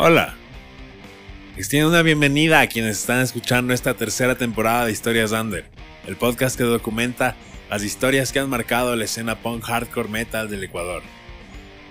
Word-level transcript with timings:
Hola. 0.00 0.36
Extiendo 1.56 1.88
una 1.88 2.02
bienvenida 2.02 2.60
a 2.60 2.68
quienes 2.68 3.00
están 3.00 3.18
escuchando 3.18 3.74
esta 3.74 3.94
tercera 3.94 4.36
temporada 4.36 4.86
de 4.86 4.92
Historias 4.92 5.32
Under, 5.32 5.64
el 6.06 6.14
podcast 6.14 6.56
que 6.56 6.62
documenta 6.62 7.34
las 7.68 7.82
historias 7.82 8.30
que 8.30 8.38
han 8.38 8.48
marcado 8.48 8.94
la 8.94 9.06
escena 9.06 9.40
punk 9.42 9.64
hardcore 9.64 10.08
metal 10.08 10.48
del 10.48 10.62
Ecuador. 10.62 11.02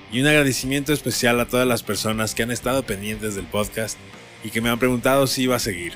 Y 0.10 0.22
un 0.22 0.28
agradecimiento 0.28 0.94
especial 0.94 1.38
a 1.42 1.48
todas 1.48 1.68
las 1.68 1.84
personas 1.84 2.34
que 2.34 2.44
han 2.44 2.52
estado 2.52 2.84
pendientes 2.84 3.36
del 3.36 3.46
podcast 3.46 3.98
y 4.42 4.52
que 4.52 4.62
me 4.62 4.70
han 4.70 4.80
preguntado 4.80 5.28
si 5.28 5.44
iba 5.44 5.58
a 5.58 5.60
seguir. 5.60 5.92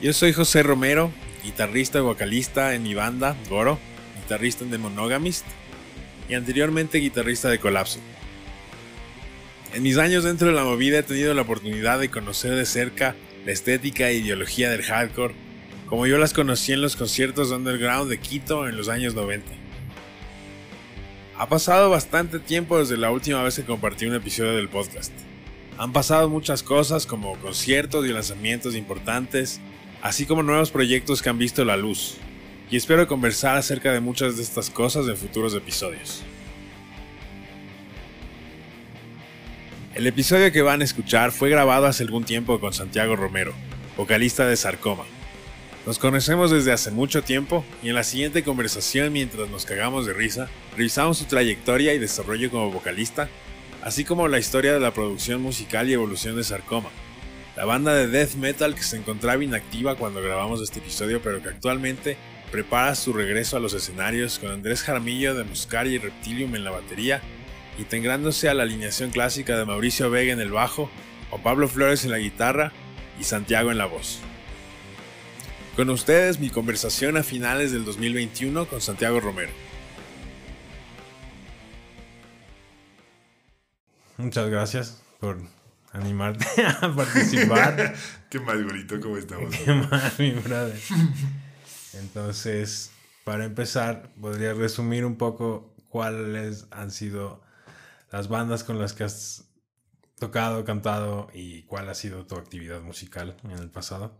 Yo 0.00 0.12
soy 0.12 0.32
José 0.32 0.64
Romero, 0.64 1.12
guitarrista 1.44 1.98
y 1.98 2.02
vocalista 2.02 2.74
en 2.74 2.82
mi 2.82 2.94
banda, 2.94 3.36
Goro, 3.48 3.78
guitarrista 4.20 4.64
en 4.64 4.72
The 4.72 4.78
Monogamist 4.78 5.46
y 6.28 6.34
anteriormente 6.34 6.98
guitarrista 6.98 7.50
de 7.50 7.60
Colapso. 7.60 8.00
En 9.76 9.82
mis 9.82 9.98
años 9.98 10.24
dentro 10.24 10.48
de 10.48 10.54
la 10.54 10.64
movida 10.64 11.00
he 11.00 11.02
tenido 11.02 11.34
la 11.34 11.42
oportunidad 11.42 12.00
de 12.00 12.08
conocer 12.08 12.54
de 12.54 12.64
cerca 12.64 13.14
la 13.44 13.52
estética 13.52 14.08
e 14.08 14.14
ideología 14.14 14.70
del 14.70 14.82
hardcore, 14.82 15.34
como 15.84 16.06
yo 16.06 16.16
las 16.16 16.32
conocí 16.32 16.72
en 16.72 16.80
los 16.80 16.96
conciertos 16.96 17.50
underground 17.50 18.08
de 18.08 18.16
Quito 18.16 18.66
en 18.70 18.78
los 18.78 18.88
años 18.88 19.14
90. 19.14 19.52
Ha 21.36 21.48
pasado 21.50 21.90
bastante 21.90 22.38
tiempo 22.38 22.78
desde 22.78 22.96
la 22.96 23.10
última 23.10 23.42
vez 23.42 23.56
que 23.56 23.66
compartí 23.66 24.06
un 24.06 24.14
episodio 24.14 24.52
del 24.52 24.70
podcast. 24.70 25.12
Han 25.76 25.92
pasado 25.92 26.30
muchas 26.30 26.62
cosas 26.62 27.04
como 27.04 27.38
conciertos 27.40 28.06
y 28.06 28.14
lanzamientos 28.14 28.76
importantes, 28.76 29.60
así 30.00 30.24
como 30.24 30.42
nuevos 30.42 30.70
proyectos 30.70 31.20
que 31.20 31.28
han 31.28 31.36
visto 31.36 31.66
la 31.66 31.76
luz, 31.76 32.16
y 32.70 32.78
espero 32.78 33.06
conversar 33.06 33.58
acerca 33.58 33.92
de 33.92 34.00
muchas 34.00 34.38
de 34.38 34.42
estas 34.42 34.70
cosas 34.70 35.06
en 35.06 35.18
futuros 35.18 35.54
episodios. 35.54 36.24
El 39.96 40.06
episodio 40.06 40.52
que 40.52 40.60
van 40.60 40.82
a 40.82 40.84
escuchar 40.84 41.32
fue 41.32 41.48
grabado 41.48 41.86
hace 41.86 42.02
algún 42.02 42.24
tiempo 42.24 42.60
con 42.60 42.74
Santiago 42.74 43.16
Romero, 43.16 43.54
vocalista 43.96 44.46
de 44.46 44.54
Sarcoma. 44.54 45.04
Nos 45.86 45.98
conocemos 45.98 46.50
desde 46.50 46.70
hace 46.70 46.90
mucho 46.90 47.22
tiempo 47.22 47.64
y 47.82 47.88
en 47.88 47.94
la 47.94 48.04
siguiente 48.04 48.44
conversación 48.44 49.10
mientras 49.10 49.48
nos 49.48 49.64
cagamos 49.64 50.04
de 50.04 50.12
risa, 50.12 50.50
revisamos 50.76 51.16
su 51.16 51.24
trayectoria 51.24 51.94
y 51.94 51.98
desarrollo 51.98 52.50
como 52.50 52.70
vocalista, 52.70 53.30
así 53.82 54.04
como 54.04 54.28
la 54.28 54.38
historia 54.38 54.74
de 54.74 54.80
la 54.80 54.92
producción 54.92 55.40
musical 55.40 55.88
y 55.88 55.94
evolución 55.94 56.36
de 56.36 56.44
Sarcoma, 56.44 56.90
la 57.56 57.64
banda 57.64 57.94
de 57.94 58.06
death 58.06 58.34
metal 58.34 58.74
que 58.74 58.82
se 58.82 58.98
encontraba 58.98 59.42
inactiva 59.42 59.94
cuando 59.94 60.20
grabamos 60.20 60.60
este 60.60 60.80
episodio 60.80 61.22
pero 61.22 61.42
que 61.42 61.48
actualmente 61.48 62.18
prepara 62.52 62.94
su 62.96 63.14
regreso 63.14 63.56
a 63.56 63.60
los 63.60 63.72
escenarios 63.72 64.38
con 64.38 64.50
Andrés 64.50 64.82
Jaramillo 64.82 65.34
de 65.34 65.44
Muscari 65.44 65.94
y 65.94 65.98
Reptilium 65.98 66.54
en 66.54 66.64
la 66.64 66.70
batería 66.70 67.22
integrándose 67.78 68.48
a 68.48 68.54
la 68.54 68.62
alineación 68.62 69.10
clásica 69.10 69.56
de 69.56 69.64
Mauricio 69.64 70.10
Vega 70.10 70.32
en 70.32 70.40
el 70.40 70.50
bajo, 70.50 70.90
o 71.30 71.38
Pablo 71.38 71.68
Flores 71.68 72.04
en 72.04 72.10
la 72.10 72.18
guitarra 72.18 72.72
y 73.20 73.24
Santiago 73.24 73.70
en 73.70 73.78
la 73.78 73.86
voz. 73.86 74.20
Con 75.76 75.90
ustedes 75.90 76.40
mi 76.40 76.48
conversación 76.48 77.16
a 77.16 77.22
finales 77.22 77.72
del 77.72 77.84
2021 77.84 78.66
con 78.66 78.80
Santiago 78.80 79.20
Romero. 79.20 79.52
Muchas 84.16 84.48
gracias 84.48 85.02
por 85.20 85.38
animarte 85.92 86.46
a 86.80 86.94
participar. 86.94 87.94
Qué 88.30 88.40
más 88.40 88.62
bonito, 88.64 88.98
¿cómo 89.00 89.18
estamos? 89.18 89.54
Qué 89.54 89.72
más, 89.72 90.18
mi 90.18 90.30
brother. 90.30 90.80
Entonces, 91.92 92.90
para 93.24 93.44
empezar, 93.44 94.08
podría 94.20 94.54
resumir 94.54 95.04
un 95.04 95.16
poco 95.16 95.74
cuáles 95.90 96.66
han 96.70 96.90
sido 96.90 97.42
las 98.16 98.28
bandas 98.28 98.64
con 98.64 98.78
las 98.78 98.94
que 98.94 99.04
has 99.04 99.44
tocado, 100.18 100.64
cantado 100.64 101.28
y 101.34 101.64
cuál 101.64 101.90
ha 101.90 101.94
sido 101.94 102.26
tu 102.26 102.36
actividad 102.36 102.80
musical 102.80 103.36
en 103.44 103.50
el 103.50 103.70
pasado. 103.70 104.16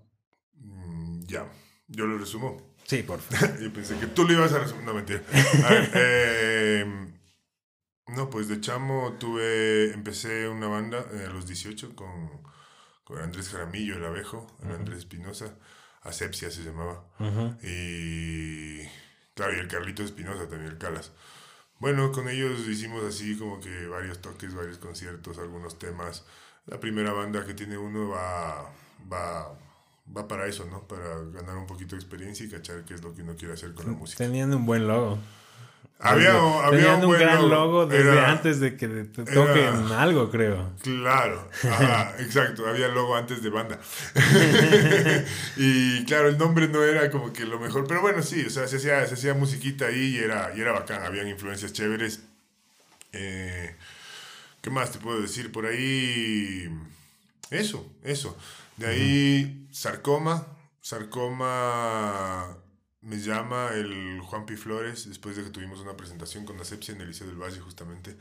Mm, 0.52 1.22
ya, 1.24 1.50
yo 1.88 2.04
lo 2.04 2.18
resumo. 2.18 2.74
Sí, 2.84 3.02
por 3.02 3.20
favor. 3.20 3.58
yo 3.62 3.72
pensé 3.72 3.98
que 3.98 4.06
tú 4.06 4.24
lo 4.24 4.34
ibas 4.34 4.52
a 4.52 4.58
resumir. 4.58 4.84
No, 4.84 4.92
mentira. 4.92 5.22
Em, 5.94 7.14
no, 8.08 8.28
pues 8.28 8.48
de 8.48 8.60
chamo 8.60 9.14
tuve, 9.18 9.94
empecé 9.94 10.46
una 10.46 10.68
banda 10.68 10.98
a 10.98 11.32
los 11.32 11.46
18 11.46 11.96
con, 11.96 12.42
con 13.02 13.18
Andrés 13.18 13.48
Jaramillo, 13.48 13.96
el 13.96 14.04
abejo, 14.04 14.46
Andrés 14.62 14.98
Espinosa, 14.98 15.56
Asepsia 16.02 16.50
se 16.50 16.64
llamaba. 16.64 17.02
Y 17.62 18.82
claro, 19.32 19.56
y 19.56 19.60
el 19.60 19.68
Carlito 19.68 20.02
Espinosa 20.02 20.46
también, 20.50 20.72
el 20.72 20.78
Calas. 20.78 21.12
Bueno, 21.78 22.10
con 22.10 22.28
ellos 22.28 22.66
hicimos 22.66 23.04
así 23.04 23.36
como 23.36 23.60
que 23.60 23.86
varios 23.86 24.20
toques, 24.20 24.54
varios 24.54 24.78
conciertos, 24.78 25.38
algunos 25.38 25.78
temas. 25.78 26.24
La 26.66 26.80
primera 26.80 27.12
banda 27.12 27.44
que 27.44 27.54
tiene 27.54 27.76
uno 27.76 28.08
va, 28.08 28.72
va, 29.12 29.52
va 30.16 30.28
para 30.28 30.46
eso, 30.46 30.64
¿no? 30.64 30.82
Para 30.82 31.20
ganar 31.32 31.56
un 31.56 31.66
poquito 31.66 31.94
de 31.94 32.00
experiencia 32.00 32.46
y 32.46 32.48
cachar 32.48 32.84
qué 32.84 32.94
es 32.94 33.02
lo 33.02 33.14
que 33.14 33.22
uno 33.22 33.36
quiere 33.36 33.54
hacer 33.54 33.74
con 33.74 33.86
la 33.86 33.92
música. 33.92 34.24
Teniendo 34.24 34.56
un 34.56 34.66
buen 34.66 34.88
logo. 34.88 35.18
Había, 35.98 36.34
había 36.62 36.96
un, 36.96 37.10
gran 37.12 37.48
logo, 37.48 37.86
desde 37.86 38.20
antes 38.20 38.60
de 38.60 38.76
que 38.76 38.86
te 38.86 39.24
toquen 39.24 39.74
algo, 39.92 40.30
creo. 40.30 40.74
Claro, 40.82 41.48
exacto, 42.18 42.68
había 42.68 42.88
logo 42.88 43.16
antes 43.16 43.42
de 43.42 43.48
banda. 43.48 43.78
y 45.56 46.04
claro, 46.04 46.28
el 46.28 46.36
nombre 46.36 46.68
no 46.68 46.84
era 46.84 47.10
como 47.10 47.32
que 47.32 47.46
lo 47.46 47.58
mejor, 47.58 47.86
pero 47.88 48.02
bueno, 48.02 48.22
sí, 48.22 48.44
o 48.46 48.50
sea, 48.50 48.68
se 48.68 48.76
hacía, 48.76 49.06
se 49.06 49.14
hacía 49.14 49.32
musiquita 49.32 49.86
ahí 49.86 50.16
y 50.16 50.18
era, 50.18 50.52
y 50.54 50.60
era 50.60 50.72
bacán, 50.72 51.02
habían 51.02 51.28
influencias 51.28 51.72
chéveres. 51.72 52.20
Eh, 53.12 53.74
¿Qué 54.60 54.68
más 54.68 54.92
te 54.92 54.98
puedo 54.98 55.22
decir? 55.22 55.50
Por 55.50 55.64
ahí, 55.64 56.68
eso, 57.50 57.90
eso. 58.04 58.36
De 58.76 58.86
ahí, 58.86 59.66
sarcoma, 59.72 60.46
sarcoma 60.82 62.58
me 63.06 63.18
llama 63.18 63.70
el 63.72 64.20
Juan 64.20 64.46
P. 64.46 64.56
Flores, 64.56 65.08
después 65.08 65.36
de 65.36 65.44
que 65.44 65.50
tuvimos 65.50 65.80
una 65.80 65.96
presentación 65.96 66.44
con 66.44 66.60
Asepsia 66.60 66.94
en 66.94 67.02
el 67.02 67.08
Liceo 67.08 67.28
del 67.28 67.40
Valle, 67.40 67.60
justamente. 67.60 68.16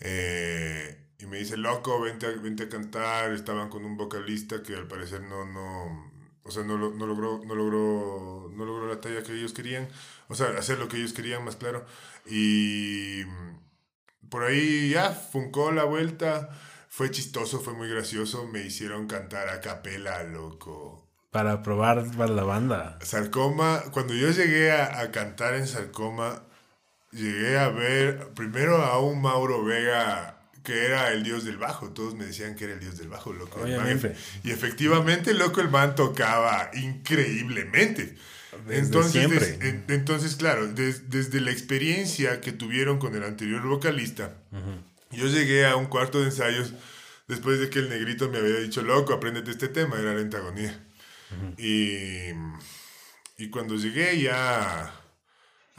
Eh, 0.00 0.96
y 1.18 1.26
me 1.26 1.38
dice, 1.38 1.56
loco, 1.56 2.00
vente 2.00 2.26
a, 2.26 2.30
vente 2.30 2.64
a 2.64 2.68
cantar. 2.68 3.32
Estaban 3.32 3.68
con 3.68 3.84
un 3.84 3.96
vocalista 3.96 4.62
que 4.62 4.76
al 4.76 4.86
parecer 4.86 5.22
no, 5.22 5.44
no, 5.46 6.12
o 6.44 6.50
sea, 6.50 6.62
no, 6.62 6.78
no, 6.78 7.06
logró, 7.06 7.42
no, 7.44 7.54
logró, 7.56 8.50
no 8.54 8.64
logró 8.64 8.86
la 8.88 9.00
talla 9.00 9.22
que 9.24 9.32
ellos 9.32 9.52
querían. 9.52 9.88
O 10.28 10.36
sea, 10.36 10.46
hacer 10.56 10.78
lo 10.78 10.88
que 10.88 10.98
ellos 10.98 11.12
querían, 11.12 11.44
más 11.44 11.56
claro. 11.56 11.84
Y 12.26 13.24
por 14.28 14.44
ahí 14.44 14.90
ya, 14.90 15.10
funcó 15.10 15.72
la 15.72 15.84
vuelta. 15.84 16.50
Fue 16.88 17.10
chistoso, 17.10 17.60
fue 17.60 17.74
muy 17.74 17.88
gracioso. 17.88 18.46
Me 18.46 18.64
hicieron 18.64 19.08
cantar 19.08 19.48
a 19.48 19.60
capela, 19.60 20.22
loco. 20.22 20.99
Para 21.30 21.62
probar 21.62 22.04
para 22.16 22.32
la 22.32 22.42
banda. 22.42 22.98
Sarcoma, 23.02 23.84
cuando 23.92 24.14
yo 24.14 24.30
llegué 24.30 24.72
a, 24.72 25.12
cantar 25.12 25.54
en 25.54 25.68
Sarcoma, 25.68 26.42
llegué 27.12 27.56
a 27.56 27.68
ver 27.68 28.30
primero 28.34 28.78
a 28.78 28.98
un 28.98 29.22
Mauro 29.22 29.64
Vega 29.64 30.40
que 30.64 30.86
era 30.86 31.12
el 31.12 31.22
dios 31.22 31.44
del 31.44 31.56
bajo. 31.56 31.90
Todos 31.90 32.16
me 32.16 32.24
decían 32.24 32.56
que 32.56 32.64
era 32.64 32.74
el 32.74 32.80
dios 32.80 32.98
del 32.98 33.08
bajo, 33.08 33.32
loco. 33.32 33.60
y 34.42 34.50
efectivamente, 34.50 35.32
loco, 35.32 35.60
el 35.60 35.70
man 35.70 35.94
tocaba 35.94 36.68
increíblemente. 36.74 38.16
entonces, 38.68 39.58
entonces, 39.88 40.34
claro, 40.34 40.66
desde 40.66 41.40
la 41.40 41.52
experiencia 41.52 42.40
que 42.40 42.50
tuvieron 42.50 42.98
con 42.98 43.14
el 43.14 43.22
anterior 43.22 43.62
vocalista, 43.62 44.34
yo 45.12 45.28
llegué 45.28 45.64
a 45.64 45.76
un 45.76 45.86
cuarto 45.86 46.18
de 46.18 46.26
ensayos 46.26 46.72
después 47.28 47.60
de 47.60 47.70
que 47.70 47.78
el 47.78 47.88
negrito 47.88 48.28
me 48.28 48.38
había 48.38 48.56
dicho, 48.56 48.82
loco, 48.82 49.12
apréndete 49.12 49.52
este 49.52 49.68
tema, 49.68 49.96
era 49.96 50.12
la 50.12 50.20
antagonía 50.20 50.76
y, 51.58 52.30
y 53.38 53.50
cuando 53.50 53.76
llegué 53.76 54.20
ya 54.20 54.92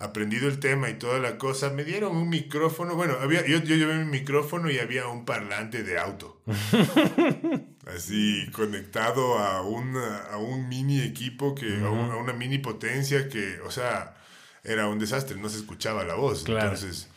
aprendido 0.01 0.47
el 0.47 0.59
tema 0.59 0.89
y 0.89 0.95
toda 0.95 1.19
la 1.19 1.37
cosa, 1.37 1.69
me 1.69 1.83
dieron 1.83 2.15
un 2.17 2.29
micrófono. 2.29 2.95
Bueno, 2.95 3.17
había, 3.21 3.45
yo, 3.45 3.59
yo 3.59 3.75
llevé 3.75 3.97
mi 4.03 4.19
micrófono 4.19 4.69
y 4.69 4.79
había 4.79 5.07
un 5.07 5.25
parlante 5.25 5.83
de 5.83 5.99
auto. 5.99 6.41
Así 7.85 8.49
conectado 8.51 9.37
a, 9.37 9.61
una, 9.61 10.23
a 10.25 10.37
un 10.37 10.67
mini 10.67 11.01
equipo, 11.01 11.53
que, 11.53 11.81
a, 11.83 11.89
una 11.89 12.33
mini 12.33 12.57
potencia 12.57 13.29
que, 13.29 13.59
o 13.61 13.71
sea, 13.71 14.15
era 14.63 14.87
un 14.87 14.99
desastre, 14.99 15.37
no 15.37 15.49
se 15.49 15.57
escuchaba 15.57 16.03
la 16.03 16.15
voz. 16.15 16.45
Entonces, 16.47 17.09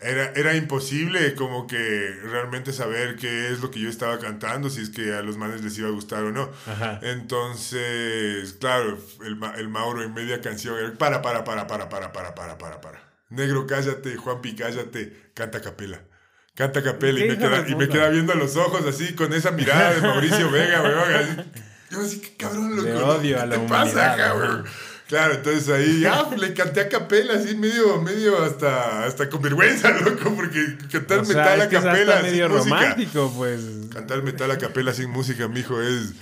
era, 0.00 0.32
era 0.34 0.56
imposible 0.56 1.34
como 1.34 1.66
que 1.66 2.18
realmente 2.24 2.72
saber 2.72 3.16
qué 3.16 3.52
es 3.52 3.60
lo 3.60 3.70
que 3.70 3.80
yo 3.80 3.90
estaba 3.90 4.18
cantando, 4.18 4.70
si 4.70 4.80
es 4.80 4.90
que 4.90 5.12
a 5.12 5.22
los 5.22 5.36
manes 5.36 5.62
les 5.62 5.76
iba 5.78 5.88
a 5.88 5.92
gustar 5.92 6.24
o 6.24 6.32
no. 6.32 6.50
Entonces, 7.02 8.54
claro, 8.54 8.98
el, 9.24 9.38
el, 9.58 9.68
Mauro 9.68 10.02
en 10.02 10.14
media 10.14 10.40
canción 10.40 10.78
era 10.78 10.92
para, 10.94 11.20
para, 11.20 11.44
para, 11.44 11.66
para, 11.66 11.88
para, 11.88 12.12
para, 12.12 12.34
para, 12.34 12.58
para, 12.58 12.80
para. 12.80 13.02
Negro, 13.28 13.66
cállate, 13.66 14.16
Juanpi, 14.16 14.54
cállate, 14.54 15.30
canta 15.34 15.60
capela. 15.60 16.00
Canta 16.54 16.82
capela 16.82 17.20
y 17.20 17.28
me, 17.28 17.38
queda, 17.38 17.68
y 17.68 17.74
me 17.74 17.88
queda 17.88 18.08
viendo 18.08 18.32
a 18.32 18.36
los 18.36 18.56
ojos 18.56 18.84
así 18.86 19.14
con 19.14 19.32
esa 19.32 19.50
mirada 19.50 19.94
de 19.94 20.00
Mauricio 20.00 20.50
Vega, 20.50 20.82
weón. 20.82 21.44
Yo 21.90 22.00
así, 22.00 22.20
qué 22.20 22.36
cabrón, 22.36 22.76
loco. 22.76 23.06
odio 23.06 23.40
a 23.40 23.46
la 23.46 23.56
te 23.56 23.68
pasa, 23.68 24.16
cabrón? 24.16 24.64
Claro, 25.10 25.34
entonces 25.34 25.68
ahí 25.68 26.02
ya 26.02 26.30
le 26.38 26.54
canté 26.54 26.82
a 26.82 26.88
capela, 26.88 27.34
así 27.34 27.56
medio, 27.56 28.00
medio 28.00 28.40
hasta, 28.44 29.04
hasta 29.04 29.28
con 29.28 29.42
vergüenza, 29.42 29.90
loco, 30.04 30.32
porque 30.36 30.78
cantar 30.90 31.26
metal 31.26 31.60
a 31.62 31.68
capela 31.68 32.18
es 32.18 32.22
medio 32.22 32.48
romántico, 32.48 33.34
pues. 33.36 33.60
Cantar 33.92 34.22
metal 34.22 34.52
a 34.52 34.58
capela 34.58 34.94
sin 34.94 35.10
música, 35.10 35.48
mijo, 35.48 35.82
es. 35.82 36.12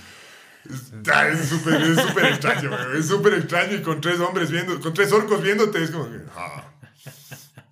Es 0.71 1.49
súper 1.49 1.81
es 1.83 2.01
súper 2.01 2.25
extraño, 2.25 2.71
es 2.97 3.07
súper 3.07 3.35
extraño 3.35 3.75
y 3.75 3.81
con 3.83 4.01
tres 4.01 4.19
hombres 4.19 4.49
viendo, 4.49 4.79
con 4.79 4.91
tres 4.91 5.11
orcos 5.11 5.43
viéndote, 5.43 5.83
es 5.83 5.91
como 5.91 6.09
que. 6.09 6.17
Ah. 6.35 6.63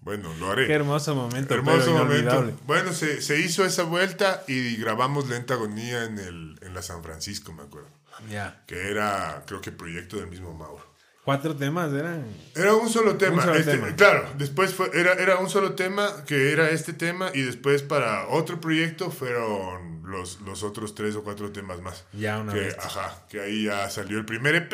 Bueno, 0.01 0.31
lo 0.39 0.51
haré. 0.51 0.67
Qué 0.67 0.73
hermoso 0.73 1.15
momento. 1.15 1.51
Hermoso 1.51 1.93
momento. 1.93 2.53
Bueno, 2.67 2.93
se, 2.93 3.23
se, 3.23 3.39
hizo 3.39 3.65
esa 3.65 3.83
vuelta 3.83 4.43
y 4.47 4.75
grabamos 4.77 5.27
Lenta 5.27 5.55
Agonía 5.55 6.03
en, 6.03 6.19
el, 6.19 6.59
en 6.61 6.75
la 6.75 6.83
San 6.83 7.03
Francisco, 7.03 7.51
me 7.53 7.63
acuerdo. 7.63 7.89
Ya. 8.29 8.63
Que 8.67 8.91
era, 8.91 9.43
creo 9.47 9.61
que 9.61 9.71
proyecto 9.71 10.17
del 10.17 10.27
mismo 10.27 10.53
Mauro. 10.53 10.86
¿Cuatro 11.27 11.57
temas 11.57 11.91
eran? 11.91 12.25
Era 12.55 12.73
un 12.75 12.87
solo 12.87 13.17
tema. 13.17 13.43
Este, 13.53 13.77
claro, 13.97 14.29
después 14.37 14.73
fue, 14.73 14.89
era, 14.93 15.11
era 15.11 15.35
un 15.39 15.49
solo 15.49 15.73
tema, 15.73 16.23
que 16.25 16.53
era 16.53 16.69
este 16.69 16.93
tema, 16.93 17.31
y 17.33 17.41
después 17.41 17.83
para 17.83 18.29
otro 18.29 18.61
proyecto 18.61 19.11
fueron 19.11 20.03
los, 20.05 20.39
los 20.39 20.63
otros 20.63 20.95
tres 20.95 21.17
o 21.17 21.25
cuatro 21.25 21.51
temas 21.51 21.81
más. 21.81 22.05
Ya 22.13 22.39
una 22.39 22.53
que, 22.53 22.59
vez. 22.61 22.77
Ajá, 22.79 23.25
que 23.29 23.41
ahí 23.41 23.65
ya 23.65 23.89
salió 23.89 24.19
el 24.19 24.23
primer 24.23 24.55
EP. 24.55 24.71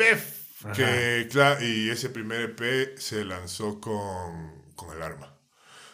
Que, 0.76 1.28
y 1.60 1.90
ese 1.90 2.08
primer 2.10 2.42
EP 2.42 2.98
se 2.98 3.24
lanzó 3.24 3.80
con 3.80 4.52
con 4.76 4.96
el 4.96 5.02
arma. 5.02 5.34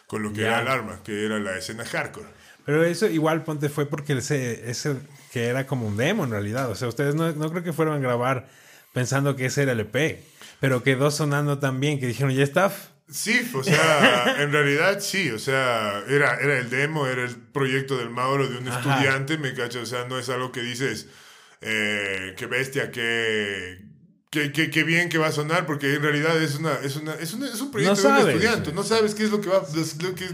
Con 0.05 0.21
lo 0.21 0.31
que 0.31 0.41
era 0.41 0.61
el 0.61 0.67
arma, 0.67 1.01
que 1.03 1.25
era 1.25 1.39
la 1.39 1.57
escena 1.57 1.85
hardcore. 1.85 2.27
Pero 2.67 2.83
eso 2.83 3.07
igual, 3.07 3.43
ponte, 3.43 3.67
fue 3.67 3.87
porque 3.87 4.13
ese, 4.13 4.69
ese 4.69 4.95
que 5.33 5.47
era 5.47 5.65
como 5.65 5.87
un 5.87 5.97
demo 5.97 6.23
en 6.23 6.29
realidad. 6.29 6.69
O 6.69 6.75
sea, 6.75 6.87
ustedes 6.87 7.15
no, 7.15 7.31
no 7.31 7.49
creo 7.49 7.63
que 7.63 7.73
fueron 7.73 7.95
a 7.95 7.99
grabar 7.99 8.47
pensando 8.93 9.35
que 9.35 9.45
ese 9.45 9.63
era 9.63 9.71
el 9.71 9.79
EP, 9.79 10.23
pero 10.61 10.83
quedó 10.83 11.09
sonando 11.09 11.57
tan 11.57 11.79
bien 11.79 11.99
que 11.99 12.05
dijeron, 12.05 12.33
¿ya 12.33 12.43
está? 12.43 12.71
Sí, 13.09 13.49
o 13.55 13.63
sea, 13.63 14.35
en 14.41 14.51
realidad 14.51 14.99
sí, 15.01 15.31
o 15.31 15.39
sea, 15.39 16.03
era, 16.07 16.35
era 16.35 16.59
el 16.59 16.69
demo, 16.69 17.07
era 17.07 17.23
el 17.23 17.35
proyecto 17.35 17.97
del 17.97 18.11
Mauro 18.11 18.47
de 18.47 18.59
un 18.59 18.67
estudiante, 18.67 19.39
me 19.39 19.55
cacho, 19.55 19.81
o 19.81 19.85
sea, 19.87 20.05
no 20.07 20.19
es 20.19 20.29
algo 20.29 20.51
que 20.51 20.61
dices, 20.61 21.07
eh, 21.61 22.35
qué 22.37 22.45
bestia, 22.45 22.91
qué, 22.91 23.89
Qué, 24.29 24.83
bien 24.85 25.09
que 25.09 25.17
va 25.17 25.27
a 25.27 25.31
sonar, 25.33 25.65
porque 25.65 25.93
en 25.93 26.01
realidad 26.01 26.41
es 26.41 26.55
una, 26.55 26.75
es 26.75 26.95
una, 26.95 27.15
es, 27.15 27.33
un 27.33 27.69
proyecto 27.69 28.01
de 28.01 28.07
un 28.07 28.29
estudiante. 28.29 28.71
No 28.71 28.83
sabes 28.83 29.13
qué 29.13 29.25
es 29.25 29.29
lo 29.29 29.41
que 29.41 29.49
va, 29.49 29.61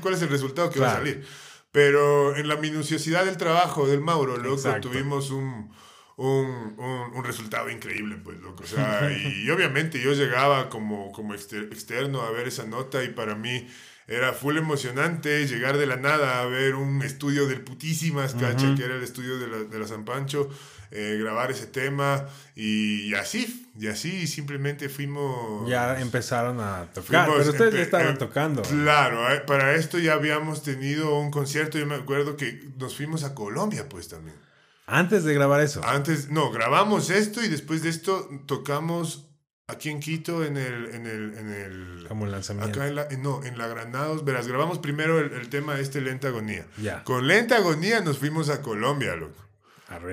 cuál 0.02 0.14
es 0.14 0.22
el 0.22 0.30
resultado 0.30 0.70
que 0.70 0.80
va 0.80 0.92
a 0.92 0.96
salir. 0.98 1.26
Pero 1.72 2.36
en 2.36 2.48
la 2.48 2.58
minuciosidad 2.58 3.26
del 3.26 3.38
trabajo 3.38 3.88
del 3.88 4.02
Mauro, 4.02 4.38
loco, 4.38 4.72
tuvimos 4.82 5.32
un, 5.32 5.72
un, 6.18 6.76
un, 7.16 7.24
resultado 7.24 7.70
increíble, 7.70 8.18
pues, 8.24 8.40
loco. 8.40 8.64
O 8.64 8.68
sea, 8.68 9.10
y, 9.44 9.50
obviamente 9.50 10.02
yo 10.02 10.14
llegaba 10.14 10.70
como, 10.70 11.12
como 11.12 11.34
externo 11.34 12.22
a 12.22 12.32
ver 12.32 12.48
esa 12.48 12.66
nota 12.66 13.04
y 13.04 13.10
para 13.10 13.36
mí 13.36 13.68
era 14.08 14.34
full 14.34 14.58
emocionante 14.58 15.46
llegar 15.48 15.78
de 15.78 15.86
la 15.86 15.98
nada 15.98 16.42
a 16.42 16.46
ver 16.46 16.76
un 16.76 17.02
estudio 17.04 17.46
del 17.46 17.62
putísimas, 17.62 18.34
cacha, 18.36 18.74
que 18.76 18.86
era 18.86 18.96
el 18.96 19.04
estudio 19.04 19.38
de 19.38 19.48
la, 19.48 19.58
de 19.66 19.80
la 19.80 19.86
San 19.86 20.06
Pancho, 20.06 20.50
eh, 20.92 21.18
grabar 21.22 21.52
ese 21.52 21.68
tema 21.68 22.26
y, 22.56 23.14
así, 23.16 23.70
y 23.78 23.88
así 23.88 24.26
simplemente 24.26 24.88
fuimos... 24.88 25.70
Ya 25.70 26.00
empezaron 26.00 26.62
a 26.62 26.88
tocar, 26.94 27.28
pero 27.28 27.50
ustedes 27.50 27.74
ya 27.74 27.82
estaban 27.82 28.16
eh, 28.16 28.18
tocando. 28.18 28.62
Claro, 28.62 29.30
eh, 29.34 29.42
para 29.42 29.76
esto 29.76 30.00
ya 30.00 30.14
habíamos 30.14 30.64
tenido 30.64 31.20
un 31.20 31.30
concierto, 31.30 31.78
yo 31.78 31.86
me 31.86 31.96
acuerdo 31.96 32.38
que 32.38 32.64
nos 32.78 32.96
fuimos 32.96 33.26
a 33.26 33.36
Colombia 33.36 33.90
pues 33.90 34.08
también. 34.08 34.47
Antes 34.88 35.24
de 35.24 35.34
grabar 35.34 35.62
eso. 35.62 35.86
Antes, 35.86 36.30
no, 36.30 36.50
grabamos 36.50 37.12
esto 37.12 37.44
y 37.44 37.50
después 37.50 37.84
de 37.84 37.90
esto 37.90 38.28
tocamos 38.48 39.28
Aquí 39.70 39.90
en 39.90 40.00
Quito, 40.00 40.46
en 40.46 40.56
el... 40.56 40.96
En 40.96 41.06
el, 41.06 41.38
en 41.38 41.50
el 41.50 42.06
Como 42.08 42.26
lanzamiento. 42.26 42.80
Acá 42.80 42.88
en 42.88 42.96
la... 42.96 43.10
No, 43.20 43.44
en 43.44 43.58
la 43.58 43.68
Granados. 43.68 44.24
Verás, 44.24 44.48
grabamos 44.48 44.80
primero 44.80 45.20
el, 45.20 45.50
tema 45.50 45.78
este 45.78 46.00
Lenta 46.00 46.30
Agonía. 46.30 46.66
Ya. 46.82 47.04
Con 47.04 47.28
Lenta 47.28 47.58
Agonía 47.58 48.00
nos 48.00 48.18
fuimos 48.18 48.48
a 48.50 48.62
Colombia, 48.62 49.18
loco. 49.18 49.44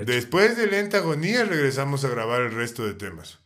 Después 0.07 0.57
de 0.57 0.67
Lenta 0.67 0.99
Agonía 0.99 1.45
regresamos 1.45 2.05
a 2.05 2.09
grabar 2.09 2.43
el 2.43 2.53
resto 2.53 2.85
de 2.85 2.95
temas. 2.95 3.39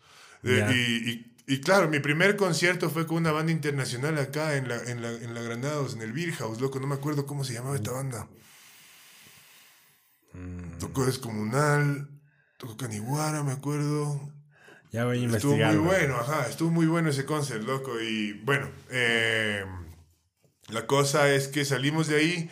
y, 0.43 1.27
y, 1.47 1.61
claro, 1.61 1.91
mi 1.91 2.01
primer 2.01 2.37
concierto 2.37 2.89
fue 2.89 3.07
con 3.07 3.19
una 3.19 3.33
banda 3.33 3.53
internacional 3.53 4.17
acá 4.19 4.57
en 4.57 4.69
la, 4.69 4.77
en 4.77 5.03
la, 5.03 5.11
en 5.11 5.35
la 5.35 5.43
Granados, 5.43 5.95
en 5.95 6.01
el 6.01 6.13
Beer 6.15 6.33
House, 6.33 6.59
loco. 6.59 6.81
No 6.81 6.87
me 6.87 6.95
acuerdo 6.95 7.27
cómo 7.27 7.45
se 7.45 7.53
llamaba 7.53 7.77
esta 7.77 7.93
banda. 7.93 8.29
Mm. 10.33 10.79
Tocó 10.79 11.07
Descomunal, 11.07 12.09
tocó 12.57 12.77
Caniguara, 12.77 13.43
me 13.43 13.53
acuerdo. 13.53 14.33
Ya 14.91 15.05
voy 15.05 15.25
a 15.25 15.37
Estuvo 15.37 15.57
muy 15.57 15.77
bueno, 15.77 16.17
ajá, 16.17 16.47
estuvo 16.49 16.71
muy 16.71 16.87
bueno 16.87 17.11
ese 17.11 17.27
concert, 17.27 17.63
loco. 17.63 18.01
Y 18.01 18.33
bueno, 18.45 18.69
eh, 18.91 19.65
la 20.69 20.87
cosa 20.87 21.31
es 21.33 21.49
que 21.49 21.65
salimos 21.65 22.07
de 22.09 22.17
ahí 22.17 22.51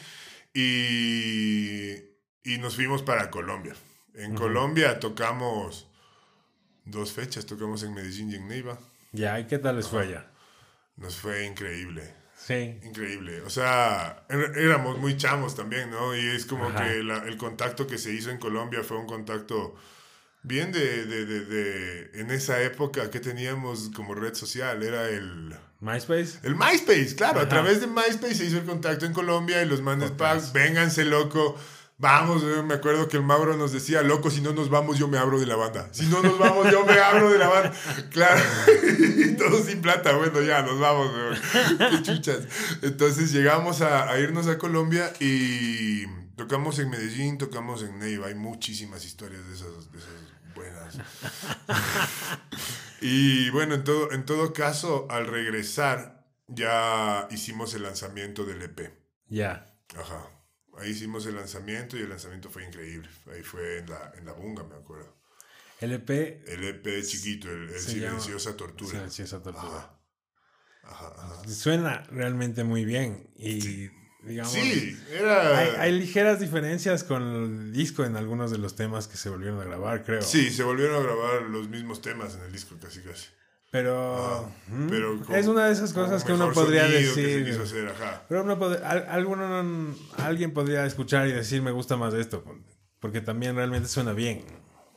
y, 0.52 1.94
y 2.44 2.58
nos 2.58 2.76
fuimos 2.76 3.02
para 3.02 3.30
Colombia. 3.30 3.74
En 4.14 4.34
Colombia 4.34 4.98
tocamos 4.98 5.88
dos 6.84 7.12
fechas, 7.12 7.46
tocamos 7.46 7.82
en 7.82 7.94
Medellín 7.94 8.30
y 8.30 8.36
en 8.36 8.48
Neiva. 8.48 8.78
Ya, 9.12 9.38
¿y 9.40 9.46
qué 9.46 9.58
tal 9.58 9.76
les 9.76 9.88
fue 9.88 10.02
allá? 10.02 10.30
Nos 10.96 11.16
fue 11.16 11.44
increíble. 11.44 12.14
Sí. 12.36 12.78
Increíble. 12.84 13.40
O 13.42 13.50
sea, 13.50 14.24
éramos 14.28 14.98
muy 14.98 15.16
chamos 15.16 15.56
también, 15.56 15.90
¿no? 15.90 16.14
Y 16.14 16.26
es 16.28 16.46
como 16.46 16.72
que 16.74 16.98
el 16.98 17.36
contacto 17.36 17.86
que 17.86 17.98
se 17.98 18.12
hizo 18.12 18.30
en 18.30 18.38
Colombia 18.38 18.82
fue 18.84 18.98
un 18.98 19.06
contacto 19.06 19.74
bien 20.42 20.70
de, 20.70 21.06
de, 21.06 21.24
de, 21.26 22.20
en 22.20 22.30
esa 22.30 22.62
época 22.62 23.10
que 23.10 23.18
teníamos 23.18 23.90
como 23.94 24.14
red 24.14 24.34
social, 24.34 24.82
era 24.82 25.08
el... 25.08 25.56
MySpace. 25.80 26.38
El 26.42 26.54
MySpace, 26.54 27.16
claro, 27.16 27.40
a 27.40 27.48
través 27.48 27.80
de 27.80 27.86
MySpace 27.86 28.36
se 28.36 28.44
hizo 28.46 28.58
el 28.58 28.64
contacto 28.64 29.06
en 29.06 29.12
Colombia 29.12 29.62
y 29.62 29.66
los 29.66 29.82
mandes 29.82 30.10
packs, 30.12 30.52
vénganse 30.52 31.04
loco. 31.04 31.58
Vamos, 31.98 32.42
me 32.42 32.74
acuerdo 32.74 33.08
que 33.08 33.16
el 33.16 33.22
Mauro 33.22 33.56
nos 33.56 33.72
decía, 33.72 34.02
loco, 34.02 34.30
si 34.30 34.42
no 34.42 34.52
nos 34.52 34.68
vamos 34.68 34.98
yo 34.98 35.08
me 35.08 35.16
abro 35.16 35.40
de 35.40 35.46
la 35.46 35.56
banda. 35.56 35.88
Si 35.92 36.04
no 36.06 36.22
nos 36.22 36.38
vamos 36.38 36.70
yo 36.70 36.84
me 36.84 36.98
abro 36.98 37.30
de 37.30 37.38
la 37.38 37.48
banda. 37.48 37.72
Claro, 38.10 38.42
y 39.16 39.34
todos 39.36 39.64
sin 39.64 39.80
plata, 39.80 40.14
bueno, 40.14 40.42
ya 40.42 40.60
nos 40.60 40.78
vamos, 40.78 41.10
qué 41.78 42.02
chuchas. 42.02 42.40
Entonces 42.82 43.32
llegamos 43.32 43.80
a, 43.80 44.10
a 44.10 44.18
irnos 44.18 44.46
a 44.46 44.58
Colombia 44.58 45.10
y 45.20 46.04
tocamos 46.36 46.78
en 46.80 46.90
Medellín, 46.90 47.38
tocamos 47.38 47.82
en 47.82 47.98
Neiva, 47.98 48.26
hay 48.26 48.34
muchísimas 48.34 49.06
historias 49.06 49.46
de 49.48 49.54
esas, 49.54 49.90
de 49.90 49.98
esas 49.98 50.10
buenas. 50.54 50.98
y 53.00 53.48
bueno, 53.50 53.74
en 53.74 53.84
todo, 53.84 54.12
en 54.12 54.26
todo 54.26 54.52
caso, 54.52 55.06
al 55.08 55.26
regresar, 55.26 56.26
ya 56.46 57.26
hicimos 57.30 57.72
el 57.74 57.84
lanzamiento 57.84 58.44
del 58.44 58.62
EP. 58.62 58.92
Ya. 59.28 59.64
Ajá. 59.98 60.35
Ahí 60.78 60.90
hicimos 60.90 61.26
el 61.26 61.36
lanzamiento 61.36 61.96
y 61.96 62.00
el 62.00 62.08
lanzamiento 62.08 62.50
fue 62.50 62.64
increíble. 62.64 63.08
Ahí 63.32 63.42
fue 63.42 63.78
en 63.78 63.90
la, 63.90 64.12
en 64.16 64.24
la 64.26 64.32
bunga, 64.32 64.64
me 64.64 64.76
acuerdo. 64.76 65.16
El 65.80 65.92
EP. 65.92 66.10
El 66.46 66.64
EP 66.64 67.04
chiquito, 67.04 67.50
el, 67.50 67.70
Silenciosa 67.78 68.56
Tortura. 68.56 68.90
Silenciosa 68.90 69.42
Tortura. 69.42 69.78
Ajá. 69.78 69.96
Ajá, 70.84 71.48
Suena 71.48 72.04
realmente 72.10 72.64
muy 72.64 72.84
bien. 72.84 73.28
Y 73.36 73.90
sí, 74.44 74.98
era... 75.10 75.80
Hay, 75.80 75.92
ligeras 75.92 76.40
diferencias 76.40 77.04
con 77.04 77.22
el 77.22 77.72
disco 77.72 78.04
en 78.04 78.16
algunos 78.16 78.50
de 78.50 78.58
los 78.58 78.76
temas 78.76 79.08
que 79.08 79.16
se 79.16 79.28
volvieron 79.28 79.60
a 79.60 79.64
grabar, 79.64 80.04
creo. 80.04 80.22
Sí, 80.22 80.50
se 80.50 80.62
volvieron 80.62 80.96
a 80.96 81.02
grabar 81.02 81.42
los 81.42 81.68
mismos 81.68 82.00
temas 82.00 82.34
en 82.34 82.42
el 82.42 82.52
disco 82.52 82.76
casi 82.80 83.00
casi. 83.00 83.26
Pero, 83.70 84.50
es 85.34 85.46
una 85.46 85.66
de 85.66 85.72
esas 85.72 85.92
cosas 85.92 86.24
que 86.24 86.32
uno 86.32 86.52
podría 86.52 86.86
decir. 86.88 87.58
Pero 88.28 88.42
uno 88.42 88.58
alguno, 89.08 89.94
alguien 90.18 90.52
podría 90.52 90.86
escuchar 90.86 91.26
y 91.28 91.32
decir 91.32 91.62
me 91.62 91.72
gusta 91.72 91.96
más 91.96 92.14
esto, 92.14 92.44
porque 93.00 93.20
también 93.20 93.56
realmente 93.56 93.88
suena 93.88 94.12
bien. 94.12 94.44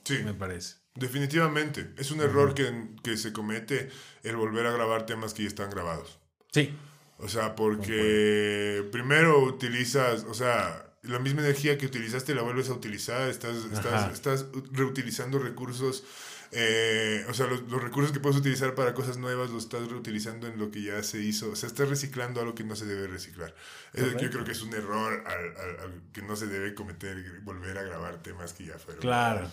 Sí. 0.04 0.20
Me 0.24 0.34
parece. 0.34 0.76
Definitivamente. 0.96 1.94
Es 1.98 2.12
un 2.12 2.22
error 2.22 2.54
que, 2.54 2.90
que 3.04 3.18
se 3.18 3.32
comete 3.32 3.90
el 4.24 4.36
volver 4.36 4.66
a 4.66 4.72
grabar 4.72 5.06
temas 5.06 5.34
que 5.34 5.44
ya 5.44 5.50
están 5.50 5.70
grabados. 5.70 6.20
Sí. 6.52 6.74
O 7.18 7.28
sea, 7.28 7.56
porque 7.56 8.88
primero 8.92 9.44
utilizas, 9.44 10.24
o 10.24 10.34
sea, 10.34 10.90
la 11.04 11.20
misma 11.20 11.42
energía 11.42 11.78
que 11.78 11.86
utilizaste 11.86 12.34
la 12.34 12.42
vuelves 12.42 12.70
a 12.70 12.74
utilizar, 12.74 13.30
estás, 13.30 13.58
estás, 13.72 14.14
estás 14.14 14.46
reutilizando 14.72 15.40
recursos, 15.40 16.04
eh, 16.52 17.26
o 17.30 17.34
sea, 17.34 17.48
los, 17.48 17.62
los, 17.70 17.82
recursos 17.82 18.12
que 18.12 18.20
puedes 18.20 18.38
utilizar 18.38 18.74
para 18.76 18.94
cosas 18.94 19.18
nuevas 19.18 19.52
los 19.52 19.64
estás 19.64 19.88
reutilizando 19.88 20.48
en 20.48 20.58
lo 20.58 20.72
que 20.72 20.82
ya 20.82 21.04
se 21.04 21.22
hizo, 21.22 21.52
o 21.52 21.56
sea, 21.56 21.68
estás 21.68 21.90
reciclando 21.90 22.42
algo 22.42 22.56
que 22.56 22.64
no 22.64 22.76
se 22.76 22.86
debe 22.86 23.08
reciclar. 23.08 23.54
yo 23.94 24.30
creo 24.30 24.44
que 24.44 24.52
es 24.52 24.62
un 24.62 24.74
error 24.74 25.24
al, 25.28 26.02
que 26.12 26.22
no 26.22 26.36
se 26.36 26.48
debe 26.48 26.74
cometer, 26.74 27.42
volver 27.44 27.78
a 27.78 27.84
grabar 27.84 28.22
temas 28.24 28.54
que 28.54 28.66
ya 28.66 28.78
fueron. 28.78 29.02
Claro 29.02 29.50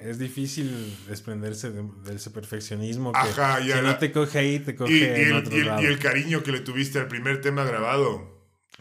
es 0.00 0.18
difícil 0.18 0.96
desprenderse 1.08 1.70
de, 1.70 2.14
ese 2.14 2.30
perfeccionismo 2.30 3.12
que 3.12 3.18
Ajá, 3.18 3.62
si 3.62 3.68
no 3.82 3.96
te 3.96 4.12
coge 4.12 4.38
ahí, 4.38 4.58
te 4.58 4.74
coge 4.74 4.92
y, 4.92 5.02
en 5.02 5.32
otro 5.32 5.56
lado. 5.56 5.82
y 5.82 5.86
el 5.86 5.98
cariño 5.98 6.42
que 6.42 6.52
le 6.52 6.60
tuviste 6.60 6.98
al 6.98 7.08
primer 7.08 7.40
tema 7.40 7.64
grabado. 7.64 8.33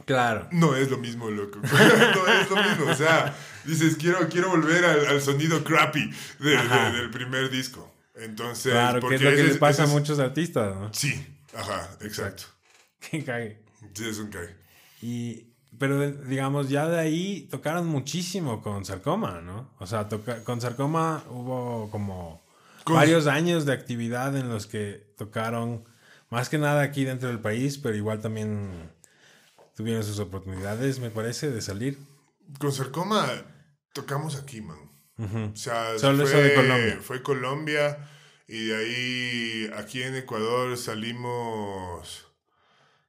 Claro. 0.05 0.47
No 0.51 0.75
es 0.75 0.89
lo 0.89 0.97
mismo, 0.97 1.29
loco. 1.29 1.59
no 1.61 2.27
es 2.27 2.49
lo 2.49 2.55
mismo. 2.55 2.85
O 2.91 2.95
sea, 2.95 3.35
dices, 3.65 3.95
quiero, 3.95 4.27
quiero 4.27 4.49
volver 4.49 4.83
al, 4.85 5.21
sonido 5.21 5.63
crappy 5.63 6.09
del 6.39 7.09
primer 7.11 7.49
disco. 7.49 7.93
Entonces, 8.15 8.73
claro, 8.73 9.07
que 9.07 9.15
es 9.15 9.21
lo 9.21 9.31
que 9.31 9.43
le 9.43 9.55
pasa 9.55 9.83
a 9.83 9.87
muchos 9.87 10.19
artistas, 10.19 10.75
¿no? 10.75 10.93
Sí, 10.93 11.25
ajá, 11.55 11.89
exacto. 12.01 12.43
Que 12.99 13.23
cae. 13.23 13.61
Sí, 13.93 14.07
es 14.07 14.17
un 14.17 14.29
cae. 14.29 14.55
Y, 15.01 15.47
pero 15.77 16.09
digamos, 16.09 16.69
ya 16.69 16.87
de 16.87 16.99
ahí 16.99 17.47
tocaron 17.51 17.87
muchísimo 17.87 18.61
con 18.61 18.85
Sarcoma, 18.85 19.41
¿no? 19.41 19.73
O 19.79 19.87
sea, 19.87 20.07
con 20.45 20.61
Sarcoma 20.61 21.23
hubo 21.29 21.89
como 21.91 22.41
varios 22.85 23.27
años 23.27 23.65
de 23.65 23.73
actividad 23.73 24.37
en 24.37 24.47
los 24.47 24.67
que 24.67 25.05
tocaron, 25.17 25.83
más 26.29 26.47
que 26.47 26.57
nada 26.57 26.81
aquí 26.81 27.03
dentro 27.03 27.27
del 27.27 27.39
país, 27.39 27.77
pero 27.77 27.95
igual 27.95 28.21
también 28.21 28.89
tuvieron 29.75 30.03
sus 30.03 30.19
oportunidades, 30.19 30.99
me 30.99 31.09
parece, 31.09 31.51
de 31.51 31.61
salir. 31.61 31.97
Con 32.59 32.71
Sarcoma 32.71 33.27
tocamos 33.93 34.35
aquí, 34.35 34.61
man. 34.61 34.77
O 35.17 35.55
sea, 35.55 35.97
Solo 35.99 36.25
fue, 36.25 36.41
de 36.41 36.55
Colombia. 36.55 36.99
Fue 37.01 37.23
Colombia 37.23 38.09
y 38.47 38.65
de 38.65 38.75
ahí 38.75 39.71
aquí 39.77 40.01
en 40.01 40.15
Ecuador 40.15 40.75
salimos 40.77 42.27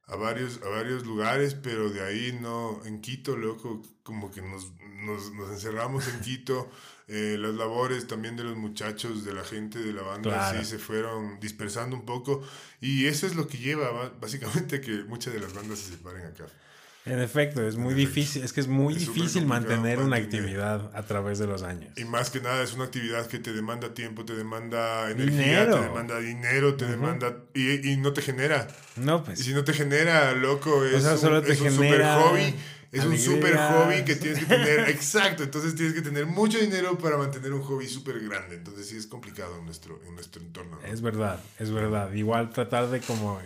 a 0.07 0.15
varios, 0.15 0.61
a 0.63 0.69
varios 0.69 1.05
lugares, 1.05 1.55
pero 1.55 1.89
de 1.89 2.03
ahí 2.03 2.37
no, 2.39 2.79
en 2.85 3.01
Quito, 3.01 3.35
loco, 3.35 3.81
como 4.03 4.31
que 4.31 4.41
nos, 4.41 4.71
nos, 5.03 5.33
nos 5.33 5.49
encerramos 5.49 6.07
en 6.07 6.21
Quito. 6.21 6.69
Eh, 7.07 7.37
las 7.39 7.53
labores 7.53 8.07
también 8.07 8.35
de 8.35 8.43
los 8.43 8.57
muchachos, 8.57 9.23
de 9.23 9.33
la 9.33 9.43
gente 9.43 9.77
de 9.77 9.93
la 9.93 10.01
banda, 10.01 10.57
sí 10.57 10.65
se 10.65 10.79
fueron 10.79 11.39
dispersando 11.39 11.95
un 11.95 12.05
poco. 12.05 12.41
Y 12.81 13.05
eso 13.05 13.27
es 13.27 13.35
lo 13.35 13.47
que 13.47 13.57
lleva 13.57 14.11
básicamente 14.19 14.77
a 14.77 14.81
que 14.81 15.03
muchas 15.03 15.33
de 15.33 15.39
las 15.39 15.53
bandas 15.53 15.79
se 15.79 15.91
separen 15.91 16.25
acá. 16.25 16.45
En 17.05 17.19
efecto, 17.19 17.61
es 17.61 17.75
muy 17.75 17.93
difícil, 17.93 18.43
es 18.43 18.51
que 18.51 18.61
es 18.61 18.67
muy 18.67 18.95
difícil 18.95 19.45
mantener 19.45 19.99
una 19.99 20.15
actividad 20.15 20.89
a 20.95 21.03
través 21.03 21.37
de 21.37 21.45
los 21.45 21.61
años. 21.61 21.93
Y 21.97 22.03
más 22.03 22.31
que 22.31 22.41
nada 22.41 22.63
es 22.63 22.73
una 22.73 22.85
actividad 22.85 23.27
que 23.27 23.37
te 23.37 23.53
demanda 23.53 23.93
tiempo, 23.93 24.25
te 24.25 24.35
demanda 24.35 25.11
energía, 25.11 25.69
te 25.69 25.79
demanda 25.81 26.19
dinero, 26.19 26.73
te 26.73 26.85
demanda 26.85 27.37
y, 27.53 27.91
y, 27.91 27.97
no 27.97 28.11
te 28.11 28.23
genera. 28.23 28.67
No, 28.95 29.23
pues. 29.23 29.39
Y 29.39 29.43
si 29.43 29.53
no 29.53 29.63
te 29.63 29.73
genera, 29.73 30.31
loco, 30.31 30.83
es, 30.83 31.05
un, 31.05 31.45
es 31.45 31.61
un 31.61 31.71
super 31.71 32.01
hobby. 32.01 32.55
Es 32.95 33.05
un 33.05 33.17
super 33.17 33.57
hobby 33.57 34.03
que 34.05 34.15
tienes 34.15 34.39
que 34.39 34.45
tener, 34.45 34.79
exacto, 34.89 35.43
entonces 35.43 35.75
tienes 35.75 35.93
que 35.93 36.01
tener 36.01 36.25
mucho 36.25 36.57
dinero 36.57 36.97
para 36.97 37.17
mantener 37.17 37.53
un 37.53 37.61
hobby 37.61 37.87
súper 37.87 38.19
grande, 38.19 38.55
entonces 38.55 38.87
sí 38.87 38.95
es 38.95 39.05
complicado 39.05 39.57
en 39.57 39.65
nuestro, 39.65 40.01
en 40.05 40.15
nuestro 40.15 40.41
entorno. 40.41 40.79
Es 40.83 41.01
verdad, 41.01 41.39
es 41.59 41.71
verdad, 41.71 42.11
igual 42.13 42.51
tratar 42.51 42.89
de 42.89 43.01
como 43.01 43.39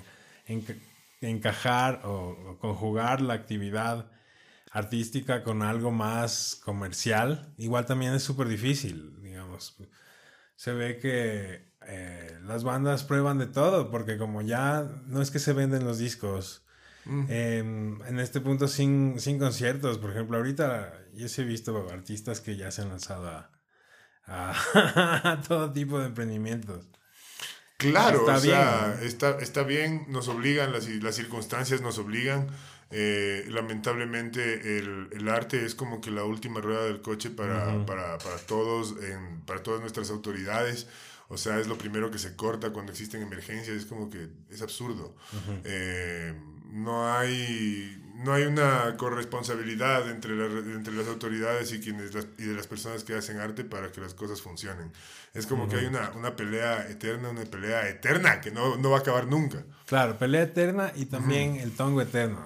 encajar 1.21 2.01
o, 2.03 2.57
conjugar 2.59 3.21
la 3.21 3.33
actividad 3.33 4.11
artística 4.71 5.43
con 5.43 5.63
algo 5.63 5.91
más 5.91 6.59
comercial, 6.63 7.53
igual 7.57 7.85
también 7.85 8.13
es 8.13 8.23
súper 8.23 8.47
difícil, 8.47 9.19
digamos. 9.21 9.77
Se 10.55 10.73
ve 10.73 10.99
que 10.99 11.69
eh, 11.87 12.37
las 12.43 12.63
bandas 12.63 13.03
prueban 13.03 13.39
de 13.39 13.47
todo, 13.47 13.89
porque 13.89 14.17
como 14.17 14.41
ya 14.41 14.87
no 15.07 15.21
es 15.21 15.31
que 15.31 15.39
se 15.39 15.53
venden 15.53 15.85
los 15.85 15.97
discos, 15.97 16.63
mm. 17.05 17.25
em, 17.29 18.01
en 18.03 18.19
este 18.19 18.41
punto 18.41 18.67
sin, 18.67 19.19
sin, 19.19 19.39
conciertos, 19.39 19.97
por 19.97 20.11
ejemplo, 20.11 20.37
ahorita 20.37 20.93
yo 21.13 21.27
sí 21.27 21.41
he 21.41 21.45
visto 21.45 21.87
artistas 21.91 22.41
que 22.41 22.55
ya 22.55 22.71
se 22.71 22.81
han 22.81 22.89
lanzado 22.89 23.27
a, 23.27 23.49
a 24.25 25.41
todo 25.47 25.71
tipo 25.71 25.99
de 25.99 26.07
emprendimientos. 26.07 26.87
Claro, 27.79 28.19
está 28.19 28.35
o 28.35 28.39
sea, 28.41 28.95
bien. 28.97 29.07
Está, 29.07 29.37
está, 29.39 29.63
bien, 29.63 30.05
nos 30.09 30.27
obligan, 30.27 30.73
las, 30.73 30.87
las 30.87 31.15
circunstancias 31.15 31.81
nos 31.81 31.97
obligan. 31.97 32.47
Eh, 32.91 33.45
lamentablemente 33.49 34.79
el, 34.79 35.09
el, 35.11 35.29
arte 35.29 35.63
es 35.63 35.75
como 35.75 36.01
que 36.01 36.09
la 36.09 36.23
última 36.23 36.59
rueda 36.59 36.85
del 36.85 37.01
coche 37.01 37.29
para, 37.29 37.85
para, 37.85 38.17
para 38.17 38.37
todos, 38.37 38.95
en, 39.03 39.41
para 39.41 39.63
todas 39.63 39.79
nuestras 39.79 40.09
autoridades. 40.09 40.87
O 41.29 41.37
sea, 41.37 41.59
es 41.59 41.67
lo 41.67 41.77
primero 41.77 42.11
que 42.11 42.17
se 42.17 42.35
corta 42.35 42.71
cuando 42.71 42.91
existen 42.91 43.21
emergencias. 43.21 43.77
Es 43.77 43.85
como 43.85 44.09
que 44.09 44.27
es 44.49 44.61
absurdo. 44.61 45.15
eh, 45.63 46.33
no 46.71 47.11
hay, 47.11 48.01
no 48.15 48.33
hay 48.33 48.43
una 48.43 48.95
corresponsabilidad 48.97 50.09
entre, 50.09 50.33
entre 50.73 50.93
las 50.93 51.07
autoridades 51.07 51.71
y, 51.73 51.79
quienes, 51.79 52.11
y 52.37 52.43
de 52.43 52.53
las 52.53 52.67
personas 52.67 53.03
que 53.03 53.15
hacen 53.15 53.39
arte 53.39 53.63
para 53.63 53.91
que 53.91 54.01
las 54.01 54.13
cosas 54.13 54.41
funcionen. 54.41 54.91
Es 55.33 55.45
como 55.45 55.67
que 55.67 55.77
hay 55.77 55.85
una, 55.85 56.11
una 56.15 56.35
pelea 56.35 56.87
eterna, 56.89 57.29
una 57.29 57.43
pelea 57.43 57.87
eterna 57.87 58.41
que 58.41 58.51
no, 58.51 58.77
no, 58.77 58.89
va 58.89 58.97
a 58.97 58.99
acabar 59.01 59.27
nunca. 59.27 59.63
Claro, 59.85 60.17
pelea 60.17 60.43
eterna 60.43 60.91
y 60.95 61.05
también 61.05 61.55
el 61.57 61.71
tongo 61.71 62.01
eterno. 62.01 62.39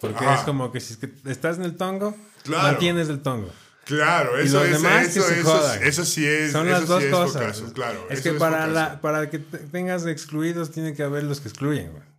Porque 0.00 0.24
es 0.32 0.40
como 0.40 0.72
que 0.72 0.80
si 0.80 0.96
estás 1.26 1.58
en 1.58 1.64
el 1.64 1.76
tongo, 1.76 2.16
claro. 2.42 2.68
mantienes 2.68 3.08
el 3.10 3.20
tongo. 3.20 3.50
Claro, 3.84 4.38
eso 4.38 4.64
es, 4.64 4.76
eso, 4.76 5.28
eso, 5.28 5.74
eso, 5.82 6.04
sí 6.04 6.24
es. 6.24 6.52
Son 6.52 6.68
las 6.70 6.86
dos 6.86 7.04
cosas. 7.06 7.60
claro, 7.74 8.06
es 8.08 8.20
que 8.20 8.32
para, 8.34 8.66
la, 8.68 9.00
para 9.00 9.28
que 9.30 9.38
tengas 9.38 10.06
excluidos 10.06 10.70
tiene 10.70 10.94
que 10.94 11.02
haber 11.02 11.24
los 11.24 11.40
que 11.40 11.48
excluyen. 11.48 11.90
Güey. 11.90 12.09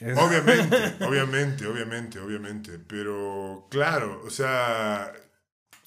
Obviamente, 0.00 0.76
obviamente, 1.04 1.66
obviamente, 1.66 2.18
obviamente. 2.18 2.78
Pero 2.78 3.66
claro, 3.70 4.22
o 4.24 4.30
sea, 4.30 5.12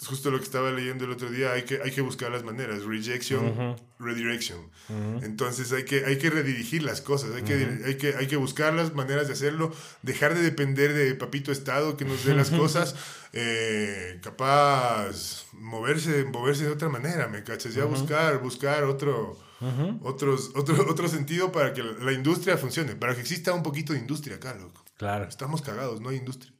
justo 0.06 0.30
lo 0.30 0.38
que 0.38 0.44
estaba 0.44 0.72
leyendo 0.72 1.06
el 1.06 1.12
otro 1.12 1.30
día, 1.30 1.54
hay 1.54 1.64
que, 1.64 1.82
hay 1.84 1.92
que 1.92 2.02
buscar 2.02 2.32
las 2.32 2.44
maneras, 2.44 2.84
rejection, 2.84 3.76
redirection. 4.00 4.70
Entonces 5.24 5.72
hay 5.72 5.86
que, 5.86 6.06
hay 6.06 6.18
que 6.18 6.30
redirigir 6.30 6.84
las 6.84 7.02
cosas, 7.02 7.32
hay, 7.36 7.44
que, 7.44 7.82
hay, 7.86 7.96
que, 7.96 8.16
hay 8.16 8.28
que 8.28 8.36
buscar 8.36 8.74
las 8.74 8.94
maneras 8.94 9.28
de 9.28 9.34
hacerlo, 9.34 9.74
dejar 10.02 10.36
de 10.36 10.42
depender 10.42 10.94
de 10.94 11.16
Papito 11.16 11.52
Estado 11.52 11.98
que 11.98 12.06
nos 12.06 12.24
dé 12.24 12.36
las 12.36 12.50
cosas, 12.52 12.96
eh, 13.34 14.20
capaz 14.22 15.46
moverse, 15.54 16.26
moverse 16.26 16.66
de 16.66 16.72
otra 16.72 16.90
manera, 16.90 17.28
¿me 17.28 17.44
cachas? 17.44 17.74
Ya 17.74 17.86
buscar, 17.86 18.40
buscar 18.40 18.84
otro 18.84 19.38
otros, 20.02 20.52
otro, 20.56 20.76
otro 20.90 21.08
sentido 21.08 21.52
para 21.52 21.74
que 21.74 21.84
la 21.84 22.12
industria 22.12 22.58
funcione, 22.58 22.96
para 22.96 23.16
que 23.16 23.22
exista 23.22 23.54
un 23.54 23.64
poquito 23.64 23.94
de 23.94 24.00
industria 24.00 24.38
acá, 24.38 24.54
loco. 24.56 24.84
Claro. 24.98 25.26
Estamos 25.26 25.62
cagados, 25.62 26.02
no 26.02 26.10
hay 26.10 26.18
industria. 26.18 26.54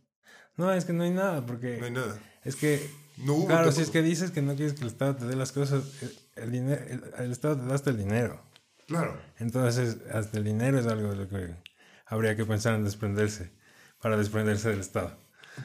No, 0.56 0.72
es 0.72 0.86
que 0.86 0.94
no 0.94 1.04
hay 1.04 1.12
nada, 1.12 1.46
porque... 1.46 1.78
No 1.78 1.86
hay 1.86 1.92
nada. 1.92 2.20
Es 2.44 2.56
que... 2.56 2.90
No 3.18 3.46
claro, 3.46 3.72
si 3.72 3.82
es 3.82 3.92
que 3.92 4.02
dices 4.02 4.32
que 4.32 4.42
no 4.42 4.56
quieres 4.56 4.74
que 4.74 4.82
el 4.82 4.88
Estado 4.88 5.16
te 5.16 5.26
dé 5.26 5.36
las 5.36 5.52
cosas, 5.52 5.84
el, 6.36 6.52
dinero, 6.52 6.82
el, 7.20 7.32
Estado 7.32 7.58
te 7.58 7.66
da 7.68 7.76
hasta 7.76 7.92
el 7.92 7.98
dinero. 7.98 8.42
Claro. 8.88 9.20
Entonces, 9.38 9.98
hasta 10.12 10.40
el 10.40 10.44
dinero 10.44 10.80
es 10.80 10.88
algo 10.88 11.10
de 11.12 11.16
lo 11.18 11.30
que 11.30 11.56
habría 12.08 12.36
que 12.36 12.44
pensar 12.44 12.74
en 12.74 12.84
desprenderse, 12.84 13.52
para 14.02 14.18
desprenderse 14.18 14.70
del 14.70 14.80
Estado. 14.80 15.16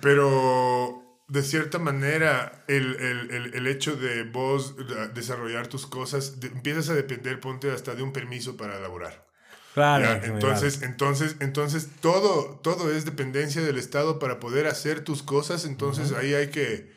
Pero 0.02 1.07
de 1.28 1.42
cierta 1.42 1.78
manera, 1.78 2.64
el, 2.68 2.96
el, 2.96 3.54
el, 3.54 3.66
hecho 3.66 3.96
de 3.96 4.24
vos 4.24 4.76
desarrollar 5.14 5.66
tus 5.66 5.86
cosas, 5.86 6.38
empiezas 6.42 6.88
a 6.88 6.94
depender, 6.94 7.38
ponte 7.38 7.70
hasta 7.70 7.94
de 7.94 8.02
un 8.02 8.14
permiso 8.14 8.56
para 8.56 8.78
elaborar. 8.78 9.28
Claro. 9.74 10.24
Entonces, 10.24 10.82
entonces, 10.82 11.36
entonces 11.40 11.90
todo, 12.00 12.58
todo 12.62 12.90
es 12.90 13.04
dependencia 13.04 13.62
del 13.62 13.76
Estado 13.76 14.18
para 14.18 14.40
poder 14.40 14.66
hacer 14.66 15.04
tus 15.04 15.22
cosas. 15.22 15.66
Entonces 15.66 16.12
ahí 16.12 16.32
hay 16.32 16.48
que, 16.48 16.92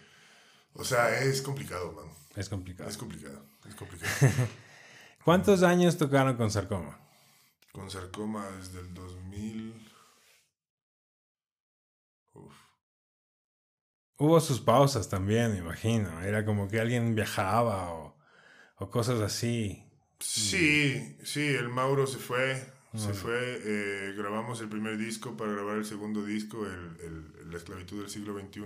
o 0.74 0.86
sea, 0.86 1.22
es 1.22 1.42
complicado, 1.42 1.92
man. 1.92 2.06
Es 2.36 2.48
complicado. 2.48 2.90
Es 2.90 2.98
complicado, 2.98 3.46
es 3.68 3.76
complicado. 3.76 4.12
¿Cuántos 5.26 5.62
años 5.62 5.98
tocaron 5.98 6.38
con 6.38 6.50
Sarcoma? 6.50 6.98
Con 7.74 7.92
Sarcoma 7.92 8.50
desde 8.58 8.80
el 8.80 8.94
2000. 8.94 9.92
Hubo 14.22 14.40
sus 14.40 14.60
pausas 14.60 15.10
también, 15.10 15.52
me 15.52 15.58
imagino. 15.58 16.22
Era 16.22 16.46
como 16.46 16.68
que 16.68 16.80
alguien 16.80 17.16
viajaba 17.16 17.92
o, 17.92 18.16
o 18.76 18.90
cosas 18.92 19.20
así. 19.20 19.84
Sí, 20.20 21.18
sí, 21.24 21.48
el 21.48 21.70
Mauro 21.70 22.06
se 22.06 22.20
fue. 22.20 22.72
Se 22.96 23.16
fue, 23.16 23.34
eh, 23.64 24.14
grabamos 24.16 24.62
el 24.62 24.70
primer 24.70 24.96
disco 24.98 25.36
para 25.36 25.54
grabar 25.54 25.78
el 25.78 25.86
segundo 25.86 26.24
disco, 26.24 26.68
el, 26.68 26.98
el, 27.02 27.50
La 27.50 27.58
esclavitud 27.58 28.02
del 28.02 28.12
siglo 28.12 28.38
XXI. 28.40 28.62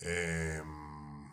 Em, 0.00 1.28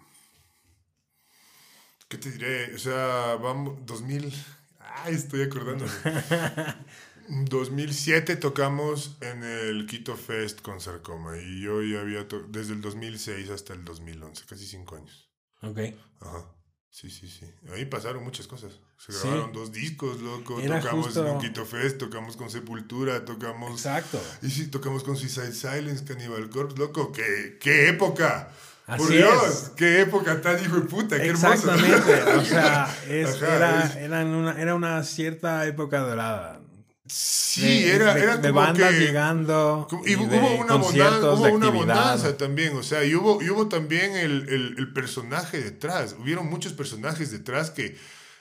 ¿Qué 2.08 2.18
te 2.20 2.32
diré? 2.32 2.76
O 2.76 2.78
sea, 2.78 3.38
vamos, 3.42 3.84
2000... 3.88 4.32
Ay, 4.78 5.16
estoy 5.16 5.42
acordándome. 5.42 5.90
2007 7.28 8.36
tocamos 8.38 9.18
en 9.22 9.44
el 9.44 9.86
Quito 9.88 10.16
Fest 10.16 10.62
con 10.62 10.80
Sarcoma 10.80 11.38
y 11.38 11.62
yo 11.62 11.82
ya 11.82 12.02
había 12.02 12.26
desde 12.50 12.74
el 12.74 12.82
2006 12.82 13.50
hasta 13.50 13.74
el 13.74 13.84
2011, 13.84 14.46
casi 14.48 14.66
cinco 14.66 14.96
años. 14.96 15.30
Ok. 15.62 15.80
Ajá. 16.22 16.46
Sí, 16.90 17.10
sí, 17.10 17.28
sí. 17.28 17.46
Ahí 17.74 17.86
pasaron 17.86 18.24
muchas 18.24 18.48
cosas. 18.48 18.80
Se 18.98 19.12
grabaron 19.12 19.52
dos 19.52 19.74
discos, 19.74 20.22
loco. 20.22 20.62
tocamos 20.62 21.18
en 21.18 21.26
un 21.26 21.40
Quito 21.40 21.66
Fest, 21.66 21.98
tocamos 21.98 22.38
con 22.38 22.50
Sepultura, 22.50 23.26
tocamos. 23.26 23.72
Exacto. 23.72 24.22
Y 24.42 24.50
sí, 24.50 24.68
tocamos 24.68 25.04
con 25.04 25.18
Suicide 25.18 25.52
Silence, 25.52 26.06
Cannibal 26.06 26.50
Corpse, 26.50 26.78
loco. 26.78 27.12
¡Qué, 27.12 27.58
qué 27.60 27.90
época! 27.90 28.50
Así 28.88 29.04
Por 29.04 29.12
Dios, 29.12 29.72
qué 29.76 30.02
época 30.02 30.40
tan 30.42 30.64
hijo 30.64 30.76
de 30.76 30.82
puta, 30.84 31.20
qué 31.20 31.32
Exactamente. 31.32 32.24
o 32.38 32.46
sea, 32.46 32.96
era, 33.10 33.94
era, 34.00 34.26
una, 34.26 34.62
era 34.62 34.76
una 34.76 35.04
cierta 35.04 35.66
época 35.66 36.00
dorada. 36.00 36.62
Sí, 37.08 37.86
era, 37.86 38.18
era 38.18 38.38
de, 38.38 38.50
bandas 38.50 38.92
llegando. 38.94 39.88
y, 40.06 40.16
hubo 40.16 40.26
una, 40.56 40.76
bonanza, 40.76 41.32
hubo 41.34 41.48
una 41.50 41.70
bonanza 41.70 42.36
también, 42.36 42.76
o 42.76 42.82
sea, 42.82 43.04
y 43.06 43.14
hubo, 43.14 43.44
y 43.44 43.50
hubo 43.52 43.68
también 43.68 44.16
el, 44.16 44.50
el, 44.50 44.76
el, 44.78 44.92
personaje 44.92 45.62
detrás. 45.62 46.16
Hubieron 46.20 46.50
muchos 46.50 46.74
personajes 46.74 47.32
detrás 47.32 47.70
que 47.70 47.96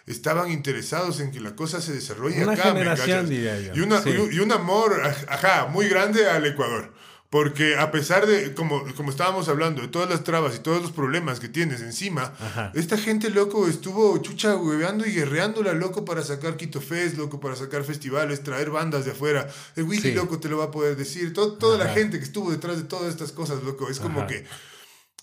estaban 0.07 0.51
interesados 0.51 1.21
en 1.21 1.31
que 1.31 1.41
la 1.41 1.55
cosa 1.55 1.83
se 1.83 1.93
desarrolle 1.93 2.43
una 2.43 2.53
acá. 2.53 2.73
Generación, 2.73 3.29
diría 3.29 3.61
yo. 3.61 3.75
Y, 3.75 3.81
una, 3.81 4.03
y, 4.07 4.39
un 4.39 4.53
amor, 4.53 5.01
ajá, 5.29 5.67
muy 5.67 5.89
grande 5.89 6.27
al 6.29 6.47
Ecuador. 6.47 6.95
Porque 7.35 7.77
a 7.77 7.91
pesar 7.91 8.29
de, 8.29 8.55
como, 8.55 8.85
como 8.95 9.11
estábamos 9.11 9.49
hablando, 9.49 9.83
de 9.83 9.89
todas 9.89 10.09
las 10.09 10.23
trabas 10.23 10.55
y 10.55 10.61
todos 10.61 10.81
los 10.81 10.93
problemas 10.93 11.41
que 11.41 11.49
tienes 11.49 11.81
encima, 11.81 12.33
esta 12.75 12.97
gente, 12.97 13.29
loco, 13.29 13.67
estuvo 13.67 14.17
chucha 14.19 14.55
hueveando 14.55 15.05
y 15.05 15.11
guerreándola, 15.11 15.73
loco, 15.73 16.05
para 16.05 16.23
sacar 16.23 16.57
Quito 16.57 16.81
Fest, 16.81 17.17
loco, 17.17 17.41
para 17.41 17.57
sacar 17.57 17.83
festivales, 17.83 18.45
traer 18.45 18.71
bandas 18.71 19.05
de 19.05 19.11
afuera. 19.11 19.49
El 19.75 19.83
Willy, 19.83 20.13
loco, 20.13 20.39
te 20.39 20.49
lo 20.49 20.59
va 20.59 20.67
a 20.67 20.71
poder 20.71 20.95
decir. 20.95 21.33
toda 21.33 21.77
la 21.77 21.93
gente 21.93 22.19
que 22.19 22.25
estuvo 22.25 22.53
detrás 22.53 22.77
de 22.77 22.85
todas 22.85 23.09
estas 23.09 23.33
cosas, 23.33 23.65
loco, 23.65 23.91
es 23.91 23.99
como 23.99 24.29
que 24.29 24.45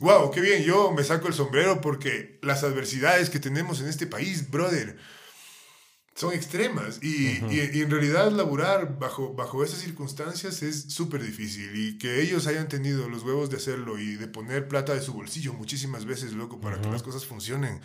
wow, 0.01 0.31
qué 0.31 0.41
bien, 0.41 0.63
yo 0.63 0.91
me 0.91 1.05
saco 1.05 1.29
el 1.29 1.33
sombrero 1.33 1.79
porque 1.79 2.39
las 2.41 2.65
adversidades 2.65 3.29
que 3.29 3.39
tenemos 3.39 3.79
en 3.79 3.87
este 3.87 4.05
país, 4.05 4.51
brother, 4.51 4.97
son 6.21 6.33
extremas 6.33 6.99
y, 7.01 7.43
y, 7.51 7.81
en 7.81 7.89
realidad 7.89 8.31
laburar 8.31 8.99
bajo, 8.99 9.33
bajo 9.33 9.63
esas 9.63 9.79
circunstancias 9.79 10.61
es 10.61 10.93
súper 10.93 11.23
difícil 11.23 11.75
y 11.75 11.97
que 11.97 12.21
ellos 12.21 12.45
hayan 12.45 12.67
tenido 12.67 13.09
los 13.09 13.23
huevos 13.23 13.49
de 13.49 13.57
hacerlo 13.57 13.97
y 13.97 14.17
de 14.17 14.27
poner 14.27 14.67
plata 14.67 14.93
de 14.93 15.01
su 15.01 15.13
bolsillo 15.13 15.53
muchísimas 15.53 16.05
veces, 16.05 16.33
loco, 16.33 16.61
para 16.61 16.79
que 16.79 16.91
las 16.91 17.01
cosas 17.01 17.25
funcionen. 17.25 17.81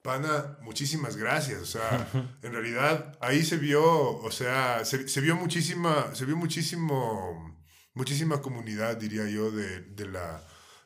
Pana, 0.00 0.56
muchísimas 0.62 1.18
gracias. 1.18 1.60
O 1.60 1.66
sea, 1.66 2.08
en 2.42 2.52
realidad 2.52 3.18
ahí 3.20 3.44
se 3.44 3.58
vio, 3.58 3.84
o 3.84 4.30
sea, 4.30 4.82
se, 4.86 5.06
se, 5.06 5.20
vio 5.20 5.36
muchísima, 5.36 6.14
se 6.14 6.24
vio 6.24 6.38
muchísimo, 6.38 7.54
muchísima 7.92 8.40
comunidad, 8.40 8.96
diría 8.96 9.28
yo, 9.28 9.50
de, 9.50 9.80
de 9.82 10.06
la, 10.06 10.42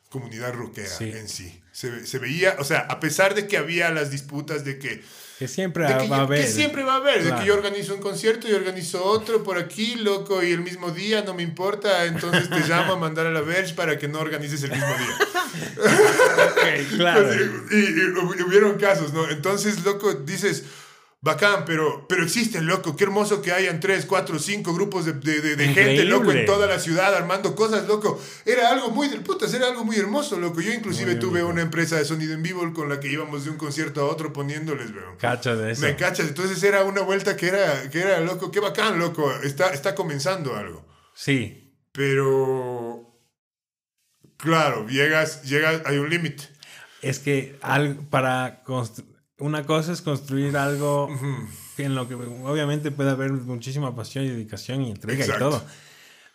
comunidad 0.09 0.53
rockera 0.53 0.97
en 0.99 1.29
sí. 1.29 1.61
Se, 1.71 2.05
se, 2.05 2.19
veía, 2.19 2.57
o 2.59 2.65
sea, 2.65 2.79
a 2.79 2.99
pesar 2.99 3.35
de 3.35 3.47
que 3.47 3.55
había 3.55 3.89
las 3.91 4.11
disputas 4.11 4.65
de 4.65 4.79
que... 4.79 5.01
Que 5.39 5.47
siempre 5.47 5.85
va 5.85 6.17
a 6.17 6.21
haber. 6.23 6.41
Que 6.41 6.47
siempre 6.47 6.83
va 6.83 6.95
a 6.95 6.97
haber. 6.97 7.23
De 7.23 7.33
que 7.33 7.45
yo 7.45 7.53
organizo 7.53 7.95
un 7.95 8.01
concierto 8.01 8.49
y 8.49 8.51
organizo 8.51 9.05
otro 9.05 9.41
por 9.41 9.57
aquí, 9.57 9.95
loco, 9.95 10.43
y 10.43 10.51
el 10.51 10.59
mismo 10.59 10.91
día 10.91 11.23
no 11.23 11.33
me 11.33 11.43
importa, 11.43 12.03
entonces 12.03 12.49
te 12.49 12.59
llamo 12.67 12.91
a 12.91 12.95
mandar 12.97 13.25
a 13.25 13.31
la 13.31 13.39
Verge 13.39 13.73
para 13.73 13.97
que 13.97 14.09
no 14.09 14.19
organices 14.19 14.61
el 14.63 14.71
mismo 14.71 14.85
día. 14.85 15.17
ok, 16.51 16.97
claro. 16.97 17.33
y, 17.71 17.75
y, 17.75 18.43
hubieron 18.43 18.77
casos, 18.77 19.13
¿no? 19.13 19.29
Entonces, 19.29 19.85
loco, 19.85 20.13
dices 20.13 20.65
Bacán, 21.21 21.65
pero, 21.65 22.05
pero 22.07 22.23
existen, 22.23 22.65
loco. 22.65 22.95
Qué 22.95 23.03
hermoso 23.03 23.41
que 23.41 23.51
hayan 23.51 23.81
tres, 23.81 24.05
cuatro, 24.05 24.39
cinco 24.39 24.73
grupos 24.73 25.03
de, 25.03 25.11
de, 25.11 25.55
de 25.57 25.67
gente, 25.67 26.05
loco, 26.05 26.31
en 26.31 26.45
toda 26.45 26.65
la 26.65 26.79
ciudad 26.79 27.13
armando 27.13 27.55
cosas, 27.55 27.87
loco. 27.87 28.21
Era 28.45 28.69
algo 28.69 28.89
muy 28.91 29.09
del 29.09 29.21
putas, 29.21 29.53
era 29.53 29.67
algo 29.67 29.83
muy 29.83 29.97
hermoso, 29.97 30.39
loco. 30.39 30.61
Yo 30.61 30.71
inclusive 30.71 31.15
tuve 31.15 31.43
una 31.43 31.61
empresa 31.61 31.97
de 31.97 32.05
sonido 32.05 32.33
en 32.33 32.41
vivo 32.41 32.71
con 32.73 32.87
la 32.87 33.01
que 33.01 33.11
íbamos 33.11 33.43
de 33.43 33.51
un 33.51 33.57
concierto 33.57 33.99
a 33.99 34.05
otro 34.05 34.31
poniéndoles, 34.31 34.93
veo. 34.93 35.17
Cacha 35.17 35.55
de 35.55 35.73
eso. 35.73 35.81
Me 35.81 35.97
cachas. 35.97 36.29
Entonces 36.29 36.63
era 36.63 36.85
una 36.85 37.01
vuelta 37.01 37.35
que 37.35 37.49
era, 37.49 37.89
que 37.89 37.99
era 37.99 38.21
loco. 38.21 38.49
Qué 38.49 38.61
bacán, 38.61 38.97
loco. 38.97 39.29
Está, 39.43 39.73
está 39.73 39.95
comenzando 39.95 40.55
algo. 40.55 40.85
Sí. 41.13 41.75
Pero. 41.91 43.05
Claro, 44.37 44.87
llegas, 44.87 45.43
llegas, 45.43 45.81
hay 45.85 45.97
un 45.97 46.09
límite. 46.09 46.47
Es 47.01 47.19
que 47.19 47.57
al, 47.61 47.97
para 48.09 48.63
una 49.39 49.65
cosa 49.65 49.93
es 49.93 50.01
construir 50.01 50.57
algo 50.57 51.09
en 51.77 51.95
lo 51.95 52.07
que 52.07 52.15
obviamente 52.15 52.91
puede 52.91 53.11
haber 53.11 53.31
muchísima 53.31 53.95
pasión 53.95 54.25
y 54.25 54.29
dedicación 54.29 54.81
y 54.83 54.91
entrega 54.91 55.25
y 55.25 55.39
todo. 55.39 55.63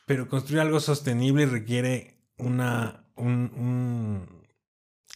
Pero 0.06 0.28
construir 0.28 0.60
algo 0.60 0.80
sostenible 0.80 1.46
requiere 1.46 2.18
una. 2.38 3.04
Un, 3.16 4.26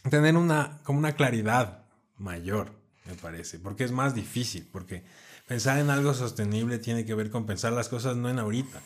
tener 0.09 0.35
una. 0.35 0.79
como 0.83 0.99
una 0.99 1.13
claridad 1.13 1.85
mayor, 2.17 2.71
me 3.05 3.15
parece. 3.15 3.59
Porque 3.59 3.83
es 3.83 3.91
más 3.91 4.15
difícil. 4.15 4.67
Porque 4.71 5.03
pensar 5.47 5.79
en 5.79 5.89
algo 5.89 6.13
sostenible 6.13 6.79
tiene 6.79 7.05
que 7.05 7.15
ver 7.15 7.29
con 7.29 7.45
pensar 7.45 7.73
las 7.73 7.89
cosas 7.89 8.15
no 8.15 8.29
en 8.29 8.39
ahorita. 8.39 8.81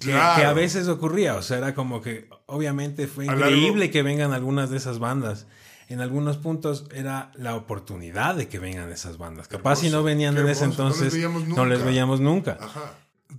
Que, 0.00 0.12
que, 0.12 0.14
a 0.14 0.54
veces 0.54 0.88
ocurría, 0.88 1.34
o 1.34 1.42
sea, 1.42 1.58
era 1.58 1.74
como 1.74 2.00
que 2.00 2.30
obviamente 2.46 3.06
fue 3.06 3.26
increíble 3.26 3.90
que 3.90 4.02
vengan 4.02 4.32
algunas 4.32 4.70
de 4.70 4.78
esas 4.78 4.98
bandas 4.98 5.46
en 5.94 6.00
algunos 6.00 6.36
puntos 6.36 6.86
era 6.92 7.30
la 7.36 7.54
oportunidad 7.54 8.34
de 8.34 8.48
que 8.48 8.58
vengan 8.58 8.90
esas 8.90 9.16
bandas. 9.16 9.46
Capaz 9.46 9.76
si 9.76 9.90
no 9.90 10.02
venían 10.02 10.36
en 10.36 10.48
ese 10.48 10.64
entonces, 10.64 11.14
no 11.46 11.64
les 11.64 11.84
veíamos 11.84 12.20
nunca. 12.20 12.58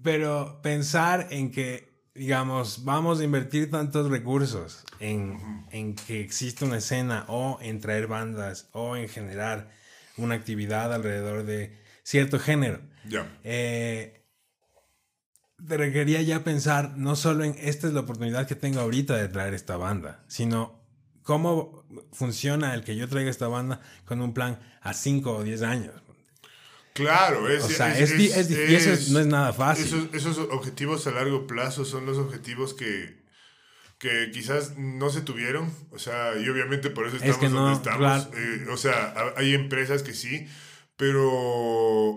Pero 0.02 0.62
pensar 0.62 1.28
en 1.32 1.52
que, 1.52 1.94
digamos, 2.14 2.86
vamos 2.86 3.20
a 3.20 3.26
invertir 3.26 3.70
tantos 3.70 4.10
recursos 4.10 4.86
en, 5.02 5.66
en, 5.72 5.96
que 5.96 6.22
existe 6.22 6.64
una 6.64 6.78
escena 6.78 7.26
o 7.28 7.60
en 7.62 7.82
traer 7.82 8.08
bandas 8.08 8.70
o 8.72 8.96
en 8.96 9.10
generar 9.10 9.70
una 10.16 10.36
actividad 10.36 10.94
alrededor 10.94 11.44
de 11.44 11.78
cierto 12.04 12.40
género. 12.40 12.80
Ya. 13.06 13.38
Eh, 13.44 14.24
te 15.68 15.76
requería 15.78 16.22
ya 16.22 16.46
pensar 16.46 16.98
no 16.98 17.18
solo 17.18 17.44
en 17.44 17.56
esta 17.60 17.88
es 17.88 17.94
la 17.94 18.02
oportunidad 18.02 18.48
que 18.48 18.56
tengo 18.56 18.80
ahorita 18.80 19.18
de 19.18 19.28
traer 19.28 19.54
esta 19.54 19.76
banda, 19.76 20.24
sino 20.28 20.85
cómo 21.26 21.84
funciona 22.14 22.74
el 22.74 22.86
que 22.86 22.96
yo 22.96 23.10
traiga 23.10 23.30
esta 23.30 23.50
banda 23.50 23.82
con 24.06 24.22
un 24.22 24.34
plan 24.34 24.60
a 24.82 24.94
5 24.94 25.38
o 25.38 25.44
10 25.44 25.62
años. 25.64 25.94
Claro, 26.94 27.50
es, 27.50 27.66
o 27.66 27.68
sea, 27.68 27.98
es, 27.98 28.12
es, 28.12 28.50
y 28.52 28.74
eso 28.74 29.12
no 29.12 29.20
es 29.20 29.28
nada 29.28 29.52
fácil. 29.52 29.86
Esos, 29.86 30.14
esos, 30.14 30.38
objetivos 30.50 31.06
a 31.08 31.12
largo 31.12 31.46
plazo 31.46 31.84
son 31.84 32.06
los 32.06 32.18
objetivos 32.18 32.74
que, 32.74 33.18
que 33.98 34.32
quizás 34.32 34.78
no 34.78 35.10
se 35.10 35.20
tuvieron. 35.20 35.70
O 35.92 36.00
sea, 36.00 36.38
y 36.40 36.48
obviamente 36.48 36.90
por 36.90 37.08
eso 37.08 37.18
estamos 37.18 37.52
donde 37.52 37.74
estamos. 37.74 38.30
Eh, 38.34 38.68
o 38.72 38.78
sea, 38.78 39.14
hay 39.36 39.54
empresas 39.54 40.04
que 40.04 40.14
sí, 40.14 40.48
pero 40.96 41.30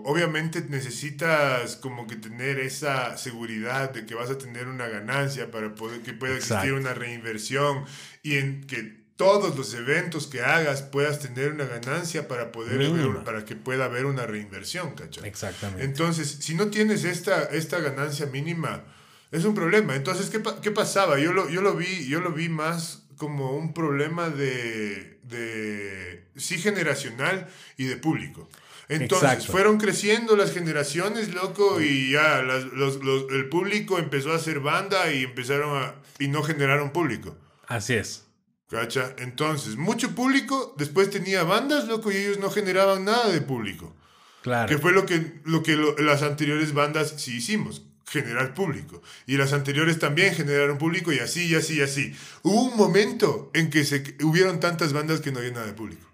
obviamente 0.05 0.65
necesitas 0.69 1.75
como 1.75 2.07
que 2.07 2.15
tener 2.15 2.59
esa 2.59 3.17
seguridad 3.17 3.91
de 3.91 4.05
que 4.05 4.15
vas 4.15 4.29
a 4.29 4.37
tener 4.37 4.67
una 4.67 4.87
ganancia 4.87 5.51
para 5.51 5.75
poder 5.75 6.03
que 6.03 6.13
pueda 6.13 6.37
existir 6.37 6.71
una 6.71 6.93
reinversión 6.93 7.83
y 8.23 8.37
en 8.37 8.65
que 8.65 8.98
todos 9.19 9.57
los 9.57 9.73
eventos 9.73 10.27
que 10.27 10.39
hagas 10.39 10.81
puedas 10.81 11.19
tener 11.19 11.51
una 11.51 11.65
ganancia 11.65 12.29
para 12.29 12.53
poder 12.53 12.89
para 13.25 13.43
que 13.43 13.57
pueda 13.57 13.83
haber 13.83 14.05
una 14.05 14.25
reinversión, 14.25 14.91
¿cachai? 14.91 15.27
Exactamente. 15.27 15.83
Entonces, 15.83 16.37
si 16.39 16.55
no 16.55 16.67
tienes 16.67 17.03
esta, 17.03 17.43
esta 17.51 17.79
ganancia 17.79 18.27
mínima, 18.27 18.85
es 19.29 19.43
un 19.43 19.53
problema. 19.53 19.97
Entonces, 19.97 20.29
¿qué, 20.29 20.41
qué 20.61 20.71
pasaba? 20.71 21.19
Yo 21.19 21.33
lo, 21.33 21.49
yo, 21.49 21.61
lo 21.61 21.75
vi, 21.75 22.07
yo 22.07 22.21
lo 22.21 22.31
vi 22.31 22.47
más 22.47 23.03
como 23.17 23.57
un 23.57 23.73
problema 23.73 24.29
de, 24.29 25.19
de 25.23 26.23
sí 26.37 26.57
generacional 26.57 27.49
y 27.75 27.87
de 27.87 27.97
público. 27.97 28.47
Entonces, 28.87 29.47
fueron 29.47 29.79
creciendo 29.79 30.37
las 30.37 30.53
generaciones, 30.53 31.33
loco, 31.33 31.81
y 31.81 32.11
ya 32.11 32.41
los, 32.41 33.03
los, 33.03 33.29
el 33.31 33.49
público 33.49 33.99
empezó 33.99 34.31
a 34.31 34.37
hacer 34.37 34.61
banda 34.61 35.11
y 35.11 35.23
empezaron 35.23 35.75
a... 35.75 35.95
y 36.19 36.29
no 36.29 36.41
generaron 36.41 36.93
público. 36.93 37.35
Así 37.67 37.95
es. 37.95 38.28
¿Cacha? 38.69 39.15
Entonces, 39.17 39.77
mucho 39.77 40.13
público, 40.13 40.75
después 40.77 41.09
tenía 41.09 41.43
bandas, 41.43 41.87
loco, 41.87 42.11
y 42.11 42.17
ellos 42.17 42.37
no 42.37 42.51
generaban 42.51 43.03
nada 43.03 43.29
de 43.29 43.41
público. 43.41 43.95
Claro. 44.43 44.69
Que 44.69 44.77
fue 44.77 44.91
lo 44.91 45.05
que, 45.05 45.41
lo 45.43 45.63
que 45.63 45.75
las 45.97 46.21
anteriores 46.21 46.73
bandas 46.73 47.15
sí 47.17 47.37
hicimos, 47.37 47.81
generar 48.05 48.53
público. 48.53 49.01
Y 49.25 49.37
las 49.37 49.53
anteriores 49.53 49.97
también 49.97 50.35
generaron 50.35 50.77
público 50.77 51.11
y 51.11 51.19
así, 51.19 51.47
y 51.47 51.55
así, 51.55 51.77
y 51.77 51.81
así. 51.81 52.15
Hubo 52.43 52.63
un 52.63 52.77
momento 52.77 53.49
en 53.55 53.71
que 53.71 53.83
se, 53.85 54.15
hubieron 54.23 54.59
tantas 54.59 54.93
bandas 54.93 55.19
que 55.21 55.31
no 55.31 55.39
había 55.39 55.51
nada 55.51 55.65
de 55.65 55.73
público. 55.73 56.07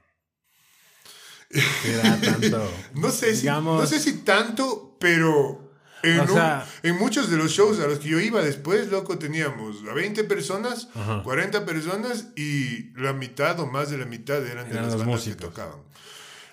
Era 1.83 2.19
tanto. 2.21 2.71
no, 2.95 3.11
sé 3.11 3.35
si, 3.35 3.47
no 3.47 3.85
sé 3.85 3.99
si 3.99 4.13
tanto, 4.19 4.97
pero 4.99 5.64
en, 6.05 6.95
muchos 6.95 7.29
de 7.29 7.37
los 7.37 7.51
shows 7.51 7.79
a 7.79 7.87
los 7.87 7.99
que 7.99 8.09
yo 8.09 8.19
iba 8.19 8.41
después, 8.41 8.89
loco, 8.89 9.17
teníamos 9.17 9.77
a 9.89 9.93
20 9.93 10.23
personas, 10.25 10.89
40 11.23 11.65
personas 11.65 12.27
y 12.35 12.91
la 12.95 13.13
mitad 13.13 13.59
o 13.59 13.67
más 13.67 13.89
de 13.89 13.97
la 13.97 14.05
mitad 14.05 14.45
eran, 14.45 14.69
de 14.69 14.75
las 14.75 14.97
bandas 14.97 15.23
que 15.23 15.35
tocaban. 15.35 15.79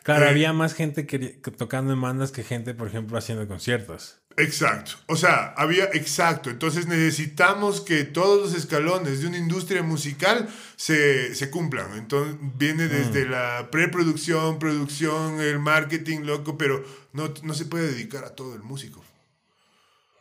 Claro, 0.02 0.24
eh, 0.24 0.30
había 0.30 0.52
más 0.52 0.74
gente 0.74 1.06
que, 1.06 1.18
tocando 1.18 1.92
en 1.92 2.00
bandas 2.00 2.32
que 2.32 2.42
gente, 2.42 2.74
por 2.74 2.88
ejemplo, 2.88 3.16
haciendo 3.16 3.46
conciertos. 3.46 4.18
Exacto. 4.36 4.92
O 5.06 5.16
sea, 5.16 5.54
había, 5.56 5.84
exacto. 5.92 6.50
Entonces 6.50 6.86
necesitamos 6.86 7.80
que 7.80 8.04
todos 8.04 8.40
los 8.40 8.54
escalones 8.54 9.20
de 9.20 9.26
una 9.26 9.38
industria 9.38 9.82
musical 9.82 10.48
se, 10.76 11.34
se 11.34 11.50
cumplan. 11.50 11.96
Entonces 11.96 12.36
viene 12.56 12.88
desde 12.88 13.26
mm. 13.26 13.30
la 13.30 13.68
preproducción, 13.70 14.58
producción, 14.58 15.40
el 15.40 15.58
marketing, 15.58 16.20
loco, 16.20 16.56
pero 16.56 16.82
no, 17.12 17.32
no 17.42 17.54
se 17.54 17.66
puede 17.66 17.92
dedicar 17.92 18.24
a 18.24 18.34
todo 18.34 18.54
el 18.54 18.62
músico. 18.62 19.04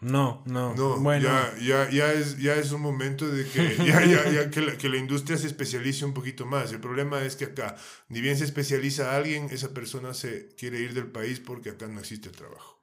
No, 0.01 0.41
no. 0.47 0.73
No, 0.73 0.97
bueno. 0.97 1.23
ya, 1.23 1.53
ya, 1.61 1.89
ya, 1.91 2.11
es, 2.11 2.39
ya 2.39 2.55
es 2.55 2.71
un 2.71 2.81
momento 2.81 3.27
de 3.29 3.45
que, 3.47 3.77
ya, 3.85 4.03
ya, 4.03 4.29
ya, 4.31 4.49
que, 4.49 4.61
la, 4.61 4.75
que 4.75 4.89
la 4.89 4.97
industria 4.97 5.37
se 5.37 5.45
especialice 5.45 6.03
un 6.05 6.13
poquito 6.13 6.45
más. 6.47 6.71
El 6.71 6.79
problema 6.79 7.21
es 7.21 7.35
que 7.35 7.45
acá, 7.45 7.75
ni 8.09 8.19
bien 8.19 8.35
se 8.35 8.45
especializa 8.45 9.11
a 9.11 9.17
alguien, 9.17 9.47
esa 9.51 9.75
persona 9.75 10.15
se 10.15 10.55
quiere 10.57 10.79
ir 10.79 10.95
del 10.95 11.07
país 11.07 11.39
porque 11.39 11.69
acá 11.69 11.87
no 11.87 11.99
existe 11.99 12.29
trabajo. 12.29 12.81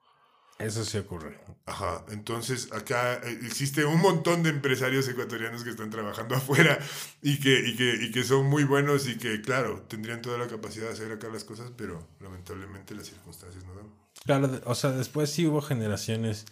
Eso 0.59 0.83
sí 0.83 0.97
ocurre. 0.97 1.39
Ajá, 1.65 2.05
entonces 2.09 2.71
acá 2.71 3.15
eh, 3.15 3.39
existe 3.45 3.85
un 3.85 4.01
montón 4.01 4.43
de 4.43 4.49
empresarios 4.49 5.07
ecuatorianos 5.07 5.63
que 5.63 5.69
están 5.69 5.89
trabajando 5.89 6.35
afuera 6.37 6.79
y 7.21 7.39
que, 7.39 7.59
y 7.67 7.75
que, 7.75 7.95
y 8.01 8.11
que 8.11 8.23
son 8.23 8.45
muy 8.45 8.63
buenos 8.63 9.07
y 9.07 9.17
que, 9.17 9.41
claro, 9.41 9.81
tendrían 9.89 10.21
toda 10.21 10.37
la 10.37 10.47
capacidad 10.47 10.87
de 10.87 10.93
hacer 10.93 11.11
acá 11.11 11.27
las 11.27 11.43
cosas, 11.43 11.71
pero 11.75 12.07
lamentablemente 12.21 12.95
las 12.95 13.07
circunstancias 13.07 13.63
no 13.65 13.73
dan. 13.75 13.87
Claro, 14.25 14.61
o 14.65 14.75
sea, 14.75 14.91
después 14.91 15.29
sí 15.29 15.45
hubo 15.47 15.61
generaciones 15.61 16.45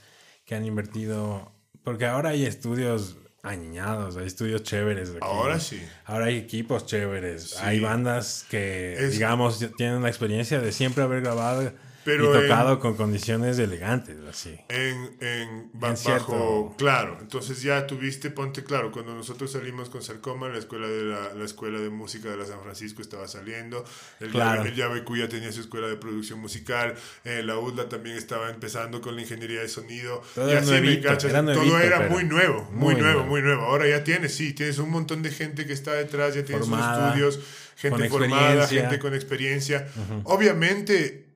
que 0.48 0.56
han 0.56 0.66
invertido, 0.66 1.52
porque 1.84 2.06
ahora 2.06 2.30
hay 2.30 2.46
estudios 2.46 3.18
añados, 3.44 4.16
hay 4.16 4.26
estudios 4.26 4.64
chéveres. 4.64 5.12
Ahora 5.20 5.60
sí. 5.60 5.80
Ahora 6.06 6.28
hay 6.28 6.38
equipos 6.38 6.86
chéveres, 6.86 7.58
hay 7.58 7.82
bandas 7.82 8.46
que, 8.50 9.10
digamos, 9.12 9.60
tienen 9.76 10.02
la 10.02 10.08
experiencia 10.08 10.62
de 10.62 10.72
siempre 10.72 11.04
haber 11.04 11.22
grabado 11.22 11.74
pero 12.08 12.34
y 12.34 12.48
tocado 12.48 12.80
con 12.80 12.96
condiciones 12.96 13.60
elegantes, 13.60 14.16
así. 14.30 14.58
En, 14.70 15.18
en, 15.20 15.70
bajo, 15.74 16.74
claro. 16.78 17.18
Entonces 17.20 17.62
ya 17.62 17.86
tuviste, 17.86 18.32
ponte 18.32 18.64
claro, 18.64 18.94
cuando 18.94 19.14
nosotros 19.14 19.52
salimos 19.52 19.90
con 19.90 20.02
Sarcoma, 20.02 20.48
la 20.48 20.58
escuela 20.58 20.88
de 20.88 21.04
la, 21.04 21.34
la 21.34 21.44
escuela 21.44 21.82
de 21.82 21.90
música 21.90 22.30
de 22.30 22.38
la 22.38 22.46
San 22.46 22.62
Francisco 22.62 23.02
estaba 23.02 23.28
saliendo, 23.28 23.84
el, 24.22 24.30
claro. 24.30 24.64
el 24.64 24.74
ya 24.74 25.28
tenía 25.28 25.52
su 25.52 25.60
escuela 25.60 25.88
de 25.88 25.98
producción 25.98 26.40
musical, 26.40 26.96
eh, 27.26 27.44
la 27.44 27.60
UDLA 27.60 27.90
también 27.90 28.16
estaba 28.16 28.50
empezando 28.52 29.02
con 29.02 29.18
la 29.18 29.24
ingeniería 29.24 29.60
de 29.60 29.68
sonido, 29.68 30.22
todo 30.34 30.50
y 30.50 30.56
así 30.56 30.72
me 30.80 31.02
cachas, 31.02 31.32
era 31.32 31.46
todo 31.46 31.78
era 31.78 32.08
muy 32.08 32.24
nuevo, 32.24 32.70
muy, 32.72 32.96
nuevo, 32.96 33.26
muy 33.26 33.42
nuevo. 33.42 33.64
Ahora 33.64 33.86
ya 33.86 34.06
tienes, 34.06 34.34
sí, 34.34 34.54
tienes 34.54 34.78
un 34.78 34.92
montón 34.92 35.24
de 35.24 35.32
gente 35.32 35.66
que 35.66 35.74
está 35.74 35.92
detrás, 35.92 36.36
ya 36.36 36.46
tienes 36.46 36.68
sus 36.68 36.80
estudios, 36.80 37.42
gente 37.76 38.08
formada, 38.08 38.66
gente 38.66 38.98
con 38.98 39.14
experiencia. 39.14 39.90
Obviamente 40.24 41.27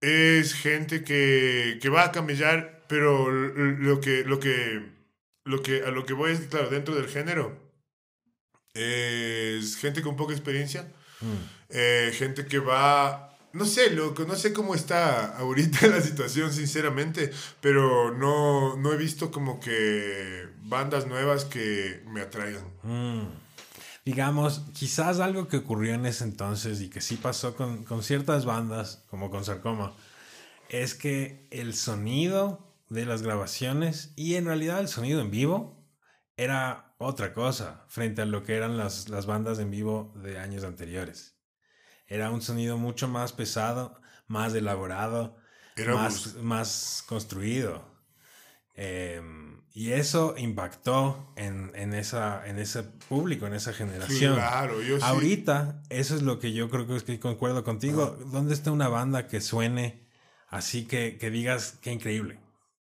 es 0.00 0.54
gente 0.54 1.04
que, 1.04 1.78
que 1.80 1.88
va 1.88 2.04
a 2.04 2.12
camellar, 2.12 2.84
pero 2.88 3.30
lo 3.30 4.00
que, 4.00 4.24
lo 4.24 4.40
que, 4.40 4.82
lo 5.44 5.62
que, 5.62 5.82
a 5.82 5.90
lo 5.90 6.06
que 6.06 6.14
voy 6.14 6.32
es, 6.32 6.40
claro, 6.40 6.70
dentro 6.70 6.94
del 6.94 7.08
género, 7.08 7.56
es 8.74 9.76
gente 9.76 10.02
con 10.02 10.16
poca 10.16 10.32
experiencia, 10.32 10.90
mm. 11.20 11.34
eh, 11.70 12.12
gente 12.14 12.46
que 12.46 12.58
va, 12.58 13.36
no 13.52 13.64
sé, 13.66 13.90
loco, 13.90 14.24
no 14.24 14.36
sé 14.36 14.52
cómo 14.52 14.74
está 14.74 15.36
ahorita 15.38 15.86
la 15.88 16.00
situación, 16.00 16.52
sinceramente, 16.52 17.30
pero 17.60 18.12
no, 18.16 18.76
no 18.76 18.92
he 18.92 18.96
visto 18.96 19.30
como 19.30 19.60
que 19.60 20.48
bandas 20.62 21.06
nuevas 21.06 21.44
que 21.44 22.02
me 22.06 22.22
atraigan. 22.22 22.64
Mm 22.82 23.49
digamos, 24.04 24.62
quizás 24.72 25.20
algo 25.20 25.48
que 25.48 25.58
ocurrió 25.58 25.94
en 25.94 26.06
ese 26.06 26.24
entonces 26.24 26.80
y 26.80 26.88
que 26.88 27.00
sí 27.00 27.16
pasó 27.16 27.56
con, 27.56 27.84
con 27.84 28.02
ciertas 28.02 28.44
bandas, 28.44 29.04
como 29.08 29.30
con 29.30 29.44
Sarcoma, 29.44 29.94
es 30.68 30.94
que 30.94 31.46
el 31.50 31.74
sonido 31.74 32.74
de 32.88 33.06
las 33.06 33.22
grabaciones 33.22 34.12
y 34.16 34.36
en 34.36 34.46
realidad 34.46 34.80
el 34.80 34.88
sonido 34.88 35.20
en 35.20 35.30
vivo 35.30 35.84
era 36.36 36.94
otra 36.98 37.32
cosa 37.34 37.84
frente 37.88 38.22
a 38.22 38.26
lo 38.26 38.44
que 38.44 38.56
eran 38.56 38.76
las, 38.76 39.08
las 39.08 39.26
bandas 39.26 39.58
en 39.58 39.70
vivo 39.70 40.12
de 40.16 40.38
años 40.38 40.64
anteriores. 40.64 41.36
Era 42.06 42.30
un 42.30 42.42
sonido 42.42 42.76
mucho 42.76 43.08
más 43.08 43.32
pesado, 43.32 44.00
más 44.26 44.54
elaborado, 44.54 45.36
más, 45.86 46.36
más 46.36 47.04
construido. 47.06 47.84
Eh, 48.74 49.22
y 49.72 49.92
eso 49.92 50.34
impactó 50.36 51.32
en, 51.36 51.70
en, 51.74 51.94
esa, 51.94 52.46
en 52.46 52.58
ese 52.58 52.82
público, 52.82 53.46
en 53.46 53.54
esa 53.54 53.72
generación. 53.72 54.34
Claro, 54.34 54.82
yo 54.82 55.02
Ahorita, 55.02 55.82
eso 55.90 56.16
es 56.16 56.22
lo 56.22 56.38
que 56.40 56.52
yo 56.52 56.68
creo 56.68 56.86
que 56.86 56.96
es 56.96 57.04
que 57.04 57.20
concuerdo 57.20 57.62
contigo. 57.62 58.18
¿Dónde 58.32 58.54
está 58.54 58.72
una 58.72 58.88
banda 58.88 59.28
que 59.28 59.40
suene 59.40 60.08
así 60.48 60.86
que, 60.86 61.18
que 61.18 61.30
digas 61.30 61.78
qué 61.80 61.92
increíble? 61.92 62.40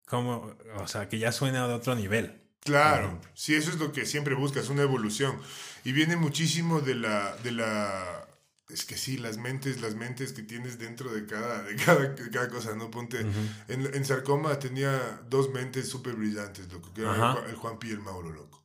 Como, 0.07 0.55
o 0.77 0.87
sea, 0.87 1.09
que 1.09 1.19
ya 1.19 1.33
suene 1.33 1.59
a 1.59 1.67
otro 1.67 1.97
nivel. 1.97 2.41
Claro, 2.61 3.21
sí, 3.35 3.55
eso 3.55 3.71
es 3.71 3.79
lo 3.79 3.93
que 3.93 4.07
siempre 4.07 4.35
buscas, 4.35 4.69
una 4.69 4.83
evolución. 4.83 5.37
Y 5.85 5.93
viene 5.93 6.17
muchísimo 6.17 6.81
de 6.81 6.97
la, 6.97 7.37
de 7.43 7.53
la 7.53 8.26
es 8.69 8.85
que 8.85 8.97
sí, 8.97 9.17
las 9.17 9.39
mentes, 9.39 9.81
las 9.81 9.95
mentes 9.95 10.33
que 10.33 10.43
tienes 10.43 10.79
dentro 10.79 11.13
de 11.13 11.25
cada, 11.27 11.63
de 11.63 11.77
cada, 11.77 12.15
cada 12.15 12.49
cosa, 12.49 12.75
¿no? 12.75 12.91
Ponte, 12.91 13.21
en, 13.21 13.95
en, 13.95 14.05
Sarcoma 14.05 14.59
tenía 14.59 15.21
dos 15.31 15.53
mentes 15.53 15.89
súper 15.89 16.15
brillantes, 16.15 16.73
loco, 16.73 16.93
que 16.93 17.03
era 17.03 17.45
el, 17.49 17.55
Juanpi 17.55 17.89
y 17.89 17.93
el 17.93 18.01
Mauro, 18.01 18.33
loco. 18.33 18.65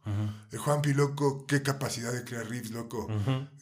El 0.52 0.58
Juanpi, 0.58 0.94
loco, 0.94 1.46
qué 1.46 1.62
capacidad 1.62 2.12
de 2.12 2.24
crear 2.24 2.48
riffs, 2.50 2.72
loco. 2.72 3.08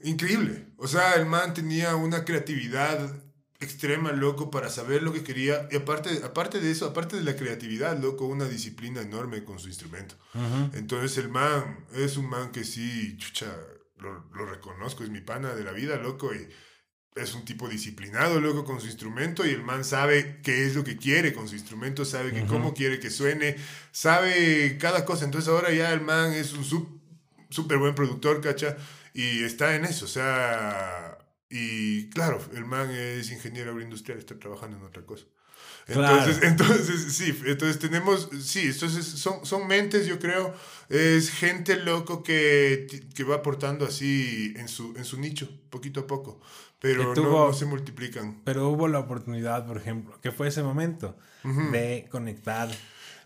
Increíble. 0.04 0.68
O 0.78 0.88
sea, 0.88 1.16
el 1.16 1.26
man 1.26 1.54
tenía 1.54 1.96
una 1.96 2.24
creatividad 2.24 3.22
extrema, 3.60 4.14
loco, 4.14 4.50
para 4.50 4.70
saber 4.70 5.04
lo 5.04 5.12
que 5.12 5.24
quería. 5.24 5.68
Y 5.70 5.76
aparte, 5.76 6.22
aparte 6.24 6.62
de 6.62 6.72
eso, 6.72 6.86
aparte 6.86 7.18
de 7.18 7.24
la 7.24 7.36
creatividad, 7.36 8.00
loco, 8.00 8.26
una 8.26 8.46
disciplina 8.46 9.02
enorme 9.02 9.44
con 9.44 9.60
su 9.60 9.68
instrumento. 9.68 10.16
Entonces 10.74 11.18
el 11.18 11.28
man 11.28 11.86
es 11.94 12.16
un 12.16 12.30
man 12.30 12.54
que 12.54 12.64
sí, 12.64 13.18
chucha 13.18 13.54
lo, 14.00 14.46
reconozco, 14.46 15.04
es 15.04 15.10
mi 15.10 15.22
pana 15.22 15.54
de 15.54 15.64
la 15.64 15.72
vida, 15.72 15.98
loco, 15.98 16.34
y 16.34 16.48
es 17.16 17.34
un 17.34 17.46
tipo 17.46 17.68
disciplinado, 17.68 18.40
loco, 18.40 18.64
con 18.64 18.80
su 18.80 18.88
instrumento, 18.88 19.46
y 19.46 19.50
el 19.50 19.64
man 19.64 19.84
sabe 19.84 20.40
qué 20.44 20.66
es 20.66 20.76
lo 20.76 20.84
que 20.84 20.98
quiere 20.98 21.34
con 21.34 21.48
su 21.48 21.56
instrumento, 21.56 22.06
sabe 22.06 22.32
que 22.32 22.46
cómo 22.46 22.74
quiere 22.74 23.00
que 23.00 23.10
suene, 23.10 23.56
sabe 23.92 24.78
cada 24.80 25.06
cosa, 25.06 25.26
entonces 25.26 25.50
ahora 25.50 25.72
ya 25.72 25.92
el 25.94 26.02
man 26.02 26.34
es 26.34 26.54
un 26.54 26.64
súper 27.50 27.78
buen 27.78 27.96
productor, 27.96 28.42
cacha, 28.42 28.78
y 29.14 29.44
está 29.44 29.76
en 29.76 29.86
eso, 29.86 30.06
o 30.06 30.10
sea, 30.10 31.18
y 31.50 32.10
claro, 32.10 32.40
el 32.54 32.66
man 32.66 32.92
es 32.92 33.32
ingeniero 33.32 33.72
agroindustrial, 33.72 34.20
está 34.20 34.38
trabajando 34.38 34.78
en 34.78 34.84
otra 34.84 35.04
cosa. 35.04 35.26
Entonces, 35.90 36.40
entonces, 36.44 37.14
sí, 37.14 37.38
entonces 37.46 37.80
tenemos, 37.80 38.30
sí, 38.42 38.68
entonces 38.68 39.06
son, 39.06 39.46
son 39.46 39.68
mentes, 39.68 40.06
yo 40.06 40.20
creo, 40.20 40.54
es 40.88 41.32
gente 41.32 41.78
loco 41.78 42.24
que, 42.24 42.88
que 43.16 43.24
va 43.24 43.38
aportando 43.38 43.86
así 43.86 44.54
en 44.56 44.68
su, 44.68 44.94
en 44.96 45.06
su 45.06 45.20
nicho, 45.20 45.50
poquito 45.70 46.02
a 46.02 46.08
poco, 46.08 46.40
pero 46.80 47.16
no, 47.16 47.54
se 47.54 47.66
multiplican. 47.66 48.42
Pero 48.44 48.70
hubo 48.70 48.88
la 48.88 49.00
oportunidad, 49.00 49.66
por 49.66 49.78
ejemplo, 49.78 50.20
que 50.22 50.32
fue 50.32 50.48
ese 50.48 50.64
momento 50.64 51.18
de 51.44 52.08
conectar 52.12 52.70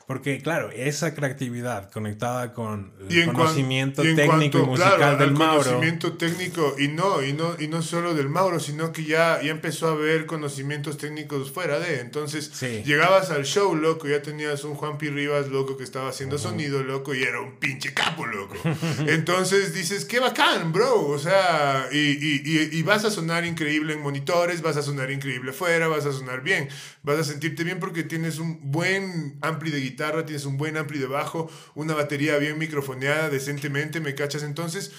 porque, 0.05 0.41
claro, 0.41 0.69
esa 0.71 1.15
creatividad 1.15 1.89
conectada 1.89 2.53
con 2.53 2.91
el 3.09 3.31
conocimiento 3.31 4.01
técnico 4.01 4.59
y 4.59 4.63
musical 4.63 5.17
del 5.17 5.31
Mauro. 5.31 5.63
Conocimiento 5.63 6.13
técnico, 6.13 6.75
y 6.77 6.89
no, 6.89 7.23
y 7.23 7.31
no, 7.31 7.55
y 7.57 7.69
no 7.69 7.81
solo 7.81 8.13
del 8.13 8.27
Mauro, 8.27 8.59
sino 8.59 8.91
que 8.91 9.05
ya, 9.05 9.41
ya 9.41 9.51
empezó 9.51 9.87
a 9.87 9.91
haber 9.91 10.25
conocimientos 10.25 10.97
técnicos 10.97 11.51
fuera 11.51 11.79
de. 11.79 12.01
Entonces, 12.01 12.59
llegabas 12.85 13.29
al 13.29 13.45
show, 13.45 13.75
loco, 13.75 14.07
ya 14.07 14.21
tenías 14.21 14.65
un 14.65 14.75
Juan 14.75 14.97
P. 14.97 15.09
Rivas, 15.09 15.47
loco, 15.47 15.77
que 15.77 15.85
estaba 15.85 16.09
haciendo 16.09 16.37
sonido, 16.37 16.83
loco, 16.83 17.15
y 17.15 17.23
era 17.23 17.39
un 17.39 17.57
pinche 17.57 17.93
capo, 17.93 18.25
loco. 18.25 18.55
Entonces 19.07 19.73
dices, 19.73 20.03
qué 20.03 20.19
bacán, 20.19 20.73
bro. 20.73 21.07
O 21.07 21.19
sea, 21.19 21.87
y, 21.93 21.97
y, 21.97 22.69
y, 22.71 22.83
vas 22.83 23.05
a 23.05 23.11
sonar 23.11 23.45
increíble 23.45 23.93
en 23.93 24.01
monitores, 24.01 24.61
vas 24.61 24.75
a 24.75 24.81
sonar 24.81 25.11
increíble 25.11 25.51
afuera, 25.51 25.87
vas 25.87 26.05
a 26.05 26.11
sonar 26.11 26.41
bien, 26.41 26.67
vas 27.03 27.19
a 27.19 27.23
sentirte 27.23 27.63
bien 27.63 27.79
porque 27.79 28.03
tienes 28.03 28.39
un 28.39 28.59
buen 28.71 29.37
ampli 29.41 29.71
de 29.71 29.79
guitarra 29.79 29.92
guitarra, 29.93 30.25
tienes 30.25 30.45
un 30.45 30.57
buen 30.57 30.77
ampli 30.77 30.99
de 30.99 31.07
bajo, 31.07 31.49
una 31.75 31.93
batería 31.93 32.37
bien 32.37 32.57
microfoneada 32.57 33.29
decentemente, 33.29 33.99
¿me 33.99 34.15
cachas? 34.15 34.43
Entonces, 34.43 34.91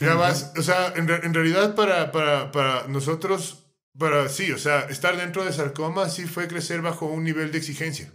ya 0.00 0.14
vas, 0.14 0.52
o 0.58 0.62
sea, 0.62 0.92
en, 0.96 1.10
en 1.10 1.34
realidad 1.34 1.74
para, 1.74 2.12
para, 2.12 2.52
para, 2.52 2.88
nosotros, 2.88 3.66
para 3.98 4.28
sí, 4.28 4.52
o 4.52 4.58
sea, 4.58 4.80
estar 4.82 5.16
dentro 5.16 5.44
de 5.44 5.52
Sarcoma 5.52 6.08
sí 6.08 6.26
fue 6.26 6.48
crecer 6.48 6.82
bajo 6.82 7.06
un 7.06 7.24
nivel 7.24 7.52
de 7.52 7.58
exigencia. 7.58 8.12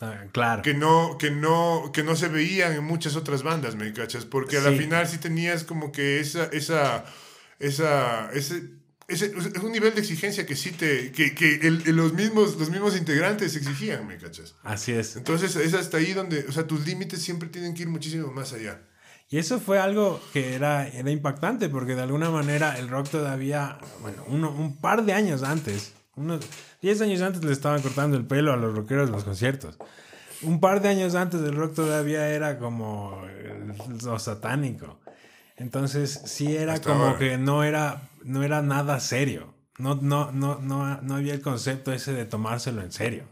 Ah, 0.00 0.26
claro. 0.32 0.62
Que 0.62 0.74
no, 0.74 1.16
que, 1.18 1.30
no, 1.30 1.90
que 1.92 2.04
no 2.04 2.14
se 2.14 2.28
veían 2.28 2.72
en 2.72 2.84
muchas 2.84 3.16
otras 3.16 3.42
bandas, 3.42 3.74
¿me 3.74 3.92
cachas? 3.92 4.24
Porque 4.24 4.58
a 4.58 4.60
la 4.60 4.70
final 4.70 5.08
sí 5.08 5.18
tenías 5.18 5.64
como 5.64 5.90
que 5.90 6.20
esa, 6.20 6.44
esa, 6.52 7.04
esa, 7.58 8.30
ese 8.32 8.77
es, 9.08 9.22
es, 9.22 9.62
un 9.62 9.72
nivel 9.72 9.94
de 9.94 10.00
exigencia 10.00 10.44
que 10.44 10.54
sí 10.54 10.70
te. 10.70 11.10
que, 11.12 11.34
que 11.34 11.66
el, 11.66 11.82
los, 11.96 12.12
mismos, 12.12 12.56
los 12.56 12.70
mismos 12.70 12.94
integrantes 12.94 13.56
exigían, 13.56 14.06
¿me 14.06 14.18
cachas? 14.18 14.54
Así 14.62 14.92
es. 14.92 15.16
Entonces 15.16 15.56
es 15.56 15.72
hasta 15.72 15.96
ahí 15.96 16.12
donde. 16.12 16.44
O 16.46 16.52
sea, 16.52 16.66
tus 16.66 16.86
límites 16.86 17.22
siempre 17.22 17.48
tienen 17.48 17.72
que 17.72 17.82
ir 17.82 17.88
muchísimo 17.88 18.30
más 18.30 18.52
allá. 18.52 18.82
Y 19.30 19.38
eso 19.38 19.60
fue 19.60 19.78
algo 19.78 20.20
que 20.32 20.54
era, 20.54 20.86
era 20.88 21.10
impactante, 21.10 21.70
porque 21.70 21.94
de 21.94 22.02
alguna 22.02 22.30
manera 22.30 22.78
el 22.78 22.88
rock 22.88 23.08
todavía. 23.08 23.78
bueno, 24.02 24.22
uno, 24.28 24.50
un 24.50 24.76
par 24.76 25.04
de 25.04 25.14
años 25.14 25.42
antes, 25.42 25.94
unos 26.14 26.46
10 26.82 27.00
años 27.00 27.22
antes 27.22 27.42
le 27.42 27.52
estaban 27.52 27.80
cortando 27.80 28.16
el 28.16 28.26
pelo 28.26 28.52
a 28.52 28.56
los 28.56 28.74
rockeros 28.74 29.08
en 29.08 29.14
los 29.14 29.24
conciertos. 29.24 29.78
Un 30.42 30.60
par 30.60 30.82
de 30.82 30.90
años 30.90 31.14
antes 31.14 31.40
el 31.40 31.56
rock 31.56 31.74
todavía 31.74 32.28
era 32.28 32.58
como 32.58 33.22
lo 34.02 34.18
satánico. 34.18 35.00
Entonces 35.56 36.22
sí 36.26 36.56
era 36.56 36.80
como 36.80 37.16
que 37.16 37.36
no 37.38 37.64
era 37.64 38.08
no 38.28 38.42
era 38.42 38.62
nada 38.62 39.00
serio. 39.00 39.54
No, 39.78 39.94
no, 39.94 40.32
no, 40.32 40.58
no, 40.60 41.00
no 41.00 41.14
había 41.14 41.34
el 41.34 41.40
concepto 41.40 41.92
ese 41.92 42.12
de 42.12 42.26
tomárselo 42.26 42.82
en 42.82 42.92
serio. 42.92 43.24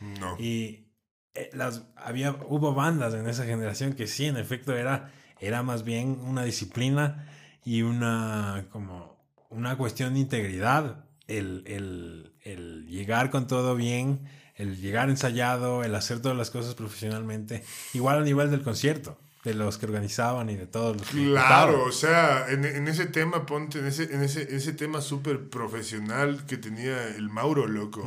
No. 0.00 0.36
Y 0.38 0.88
eh, 1.34 1.50
las, 1.52 1.84
había, 1.96 2.32
hubo 2.32 2.72
bandas 2.74 3.12
en 3.14 3.28
esa 3.28 3.44
generación 3.44 3.92
que 3.92 4.06
sí, 4.06 4.26
en 4.26 4.36
efecto, 4.36 4.74
era, 4.74 5.12
era 5.40 5.62
más 5.62 5.84
bien 5.84 6.20
una 6.22 6.42
disciplina 6.44 7.28
y 7.64 7.82
una, 7.82 8.66
como, 8.70 9.18
una 9.50 9.76
cuestión 9.76 10.14
de 10.14 10.20
integridad 10.20 11.04
el, 11.26 11.64
el, 11.66 12.32
el 12.42 12.86
llegar 12.86 13.30
con 13.30 13.46
todo 13.46 13.76
bien, 13.76 14.26
el 14.54 14.80
llegar 14.80 15.10
ensayado, 15.10 15.84
el 15.84 15.94
hacer 15.94 16.20
todas 16.22 16.36
las 16.36 16.50
cosas 16.50 16.74
profesionalmente, 16.74 17.62
igual 17.92 18.18
a 18.18 18.24
nivel 18.24 18.50
del 18.50 18.62
concierto 18.62 19.18
de 19.44 19.54
los 19.54 19.78
que 19.78 19.86
organizaban 19.86 20.50
y 20.50 20.56
de 20.56 20.66
todos 20.66 20.96
los 20.96 21.06
que 21.06 21.24
Claro, 21.24 21.84
o 21.84 21.92
sea, 21.92 22.46
en, 22.50 22.64
en, 22.64 22.88
ese 22.88 23.06
tema, 23.06 23.46
ponte, 23.46 23.78
en 23.78 23.86
ese, 23.86 24.14
en 24.14 24.22
ese, 24.22 24.54
ese 24.54 24.72
tema 24.72 25.00
súper 25.00 25.48
profesional 25.48 26.44
que 26.46 26.58
tenía 26.58 27.08
el 27.16 27.30
Mauro, 27.30 27.66
loco. 27.66 28.06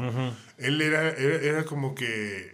Él 0.57 0.81
era, 0.81 1.09
era, 1.09 1.35
era, 1.37 1.65
como 1.65 1.95
que. 1.95 2.53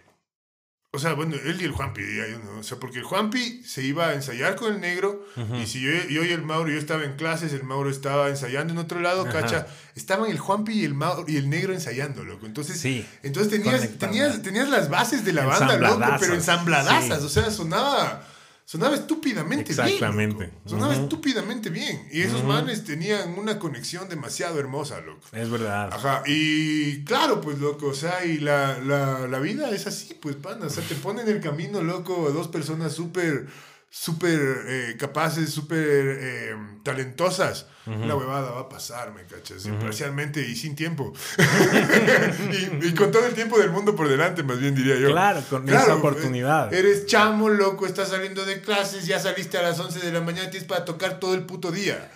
O 0.92 0.98
sea, 0.98 1.14
bueno, 1.14 1.36
él 1.36 1.62
y 1.62 1.66
el 1.66 1.72
Juanpi, 1.72 2.02
¿no? 2.44 2.62
O 2.62 2.64
sea, 2.64 2.80
porque 2.80 2.98
el 2.98 3.04
Juanpi 3.04 3.62
se 3.64 3.84
iba 3.84 4.08
a 4.08 4.14
ensayar 4.16 4.56
con 4.56 4.74
el 4.74 4.82
negro, 4.82 5.24
y 5.62 5.68
si 5.68 5.82
yo, 5.82 5.92
yo, 6.10 6.24
y 6.24 6.32
el 6.32 6.42
Mauro, 6.42 6.72
yo 6.72 6.80
estaba 6.80 7.04
en 7.04 7.16
clases, 7.16 7.54
el 7.54 7.64
Mauro 7.64 7.92
estaba 7.92 8.30
ensayando 8.30 8.74
en 8.74 8.80
otro 8.80 9.00
lado, 9.02 9.26
cacha, 9.26 9.68
estaban 9.96 10.32
el 10.32 10.40
Juanpi 10.40 10.72
y 10.72 10.86
el 10.86 10.94
Mauro 10.94 11.26
y 11.28 11.36
el 11.36 11.50
negro 11.50 11.74
ensayando, 11.74 12.24
loco. 12.24 12.46
Entonces, 12.48 12.80
sí, 12.80 13.06
entonces 13.24 13.52
tenías, 13.52 13.88
tenías, 14.00 14.42
tenías, 14.42 14.70
las 14.70 14.90
bases 14.90 15.26
de 15.26 15.34
la 15.34 15.46
banda, 15.46 15.78
loco, 15.78 16.06
pero 16.20 16.34
ensambladazas, 16.34 17.22
o 17.24 17.30
sea, 17.30 17.52
sonaba 17.52 18.26
sonaba 18.70 18.94
estúpidamente 18.94 19.72
Exactamente. 19.72 20.46
bien. 20.46 20.52
Sonaba 20.64 20.94
estúpidamente 20.94 21.72
bien. 21.72 22.08
Y 22.12 22.22
esos 22.22 22.44
manes 22.44 22.84
tenían 22.84 23.36
una 23.40 23.58
conexión 23.58 24.08
demasiado 24.08 24.60
hermosa, 24.60 25.02
loco. 25.02 25.26
Es 25.32 25.50
verdad. 25.50 25.90
Ajá. 25.92 26.22
Y 26.28 27.04
claro, 27.04 27.42
pues, 27.42 27.58
loco, 27.58 27.88
o 27.88 27.94
sea, 27.96 28.24
y 28.26 28.38
la, 28.38 28.78
la, 28.78 29.28
la 29.28 29.40
vida 29.40 29.72
es 29.72 29.88
así, 29.88 30.14
pues, 30.14 30.36
pana. 30.36 30.68
O 30.68 30.70
sea, 30.70 30.84
te 30.84 30.94
ponen 30.94 31.28
en 31.28 31.38
el 31.38 31.42
camino, 31.42 31.82
loco, 31.82 32.30
dos 32.32 32.48
personas 32.48 32.94
súper 32.94 33.48
súper 33.90 34.40
eh, 34.68 34.96
capaces, 35.00 35.50
súper 35.50 36.18
eh, 36.20 36.56
talentosas, 36.84 37.66
la 37.86 38.16
huevada 38.16 38.52
va 38.52 38.62
a 38.62 38.70
pasar, 38.70 39.12
me 39.16 39.24
cachas, 39.24 39.66
imparcialmente 39.66 40.48
y 40.48 40.56
sin 40.56 40.76
tiempo. 40.76 41.12
y, 42.84 42.94
con 42.94 43.12
todo 43.12 43.26
el 43.26 43.34
tiempo 43.34 43.58
del 43.58 43.72
mundo 43.72 43.96
por 43.96 44.08
delante, 44.08 44.44
más 44.44 44.60
bien 44.60 44.76
diría 44.76 44.96
yo. 44.96 45.10
Claro, 45.10 45.42
con 45.50 45.68
esa 45.68 45.96
oportunidad. 45.96 46.72
Eres 46.72 47.08
chamo, 47.08 47.50
loco, 47.50 47.88
estás 47.88 48.10
saliendo 48.10 48.46
de 48.46 48.62
clases, 48.62 49.08
ya 49.08 49.20
saliste 49.20 49.58
a 49.58 49.64
las 49.64 49.80
11 49.80 50.00
de 50.02 50.12
la 50.12 50.22
mañana 50.22 50.48
y 50.48 50.52
tienes 50.52 50.68
para 50.68 50.86
tocar 50.86 51.20
todo 51.20 51.34
el 51.34 51.48
puto 51.48 51.72
día 51.72 52.12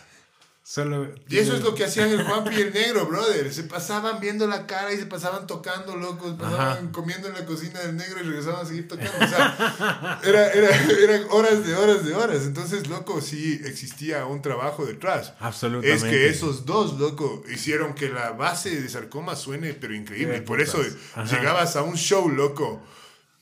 y 1.28 1.38
eso 1.38 1.56
es 1.56 1.62
lo 1.62 1.76
que 1.76 1.84
hacían 1.84 2.10
el 2.10 2.23
Juanpi 2.28 2.56
y 2.56 2.62
el 2.62 2.73
negro, 2.73 3.06
brother. 3.06 3.54
Se 3.54 3.63
pasaban 3.63 4.21
viendo 4.21 4.47
la 4.47 4.65
cara 4.65 4.93
y 4.93 4.97
se 4.97 5.06
pasaban 5.06 5.45
tocando, 5.45 5.97
locos. 5.97 6.36
Pasaban 6.39 6.91
comiendo 6.91 7.28
en 7.28 7.34
la 7.34 7.45
cocina 7.45 7.82
del 7.82 7.97
negro 7.97 8.21
y 8.21 8.23
regresaban 8.23 8.65
a 8.65 8.65
seguir 8.65 8.88
tocando. 8.88 9.12
O 9.12 9.28
sea, 9.28 10.21
era, 10.23 10.54
era, 10.54 10.69
eran 11.04 11.26
horas 11.32 11.67
de 11.67 11.76
horas 11.76 12.06
de 12.06 12.15
horas. 12.15 12.43
Entonces, 12.43 12.88
loco, 12.88 13.19
sí 13.19 13.60
existía 13.65 14.26
un 14.26 14.41
trabajo 14.41 14.86
detrás. 14.86 15.34
Absolutamente. 15.39 15.95
Es 15.95 16.04
que 16.04 16.30
esos 16.30 16.65
dos, 16.65 16.97
loco, 16.97 17.43
hicieron 17.54 17.93
que 17.93 18.08
la 18.08 18.32
base 18.32 18.80
de 18.80 18.88
Sarcoma 18.88 19.36
suene, 19.36 19.73
pero 19.73 19.93
increíble. 19.93 20.41
Por 20.41 20.62
eso 20.62 20.82
llegabas 21.30 21.76
a 21.76 21.84
un 21.84 21.97
show, 21.97 22.30
loco. 22.30 22.82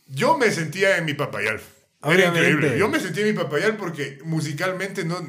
Yo 0.08 0.40
me 0.40 0.52
sentía 0.52 0.98
en 0.98 1.06
mi 1.06 1.14
papayal. 1.14 1.62
Era 2.04 2.30
increíble. 2.30 2.80
Yo 2.80 2.90
me 2.90 3.00
sentía 3.00 3.28
en 3.28 3.36
mi 3.36 3.44
papayal 3.44 3.78
porque 3.78 4.20
musicalmente 4.24 5.06
no 5.06 5.22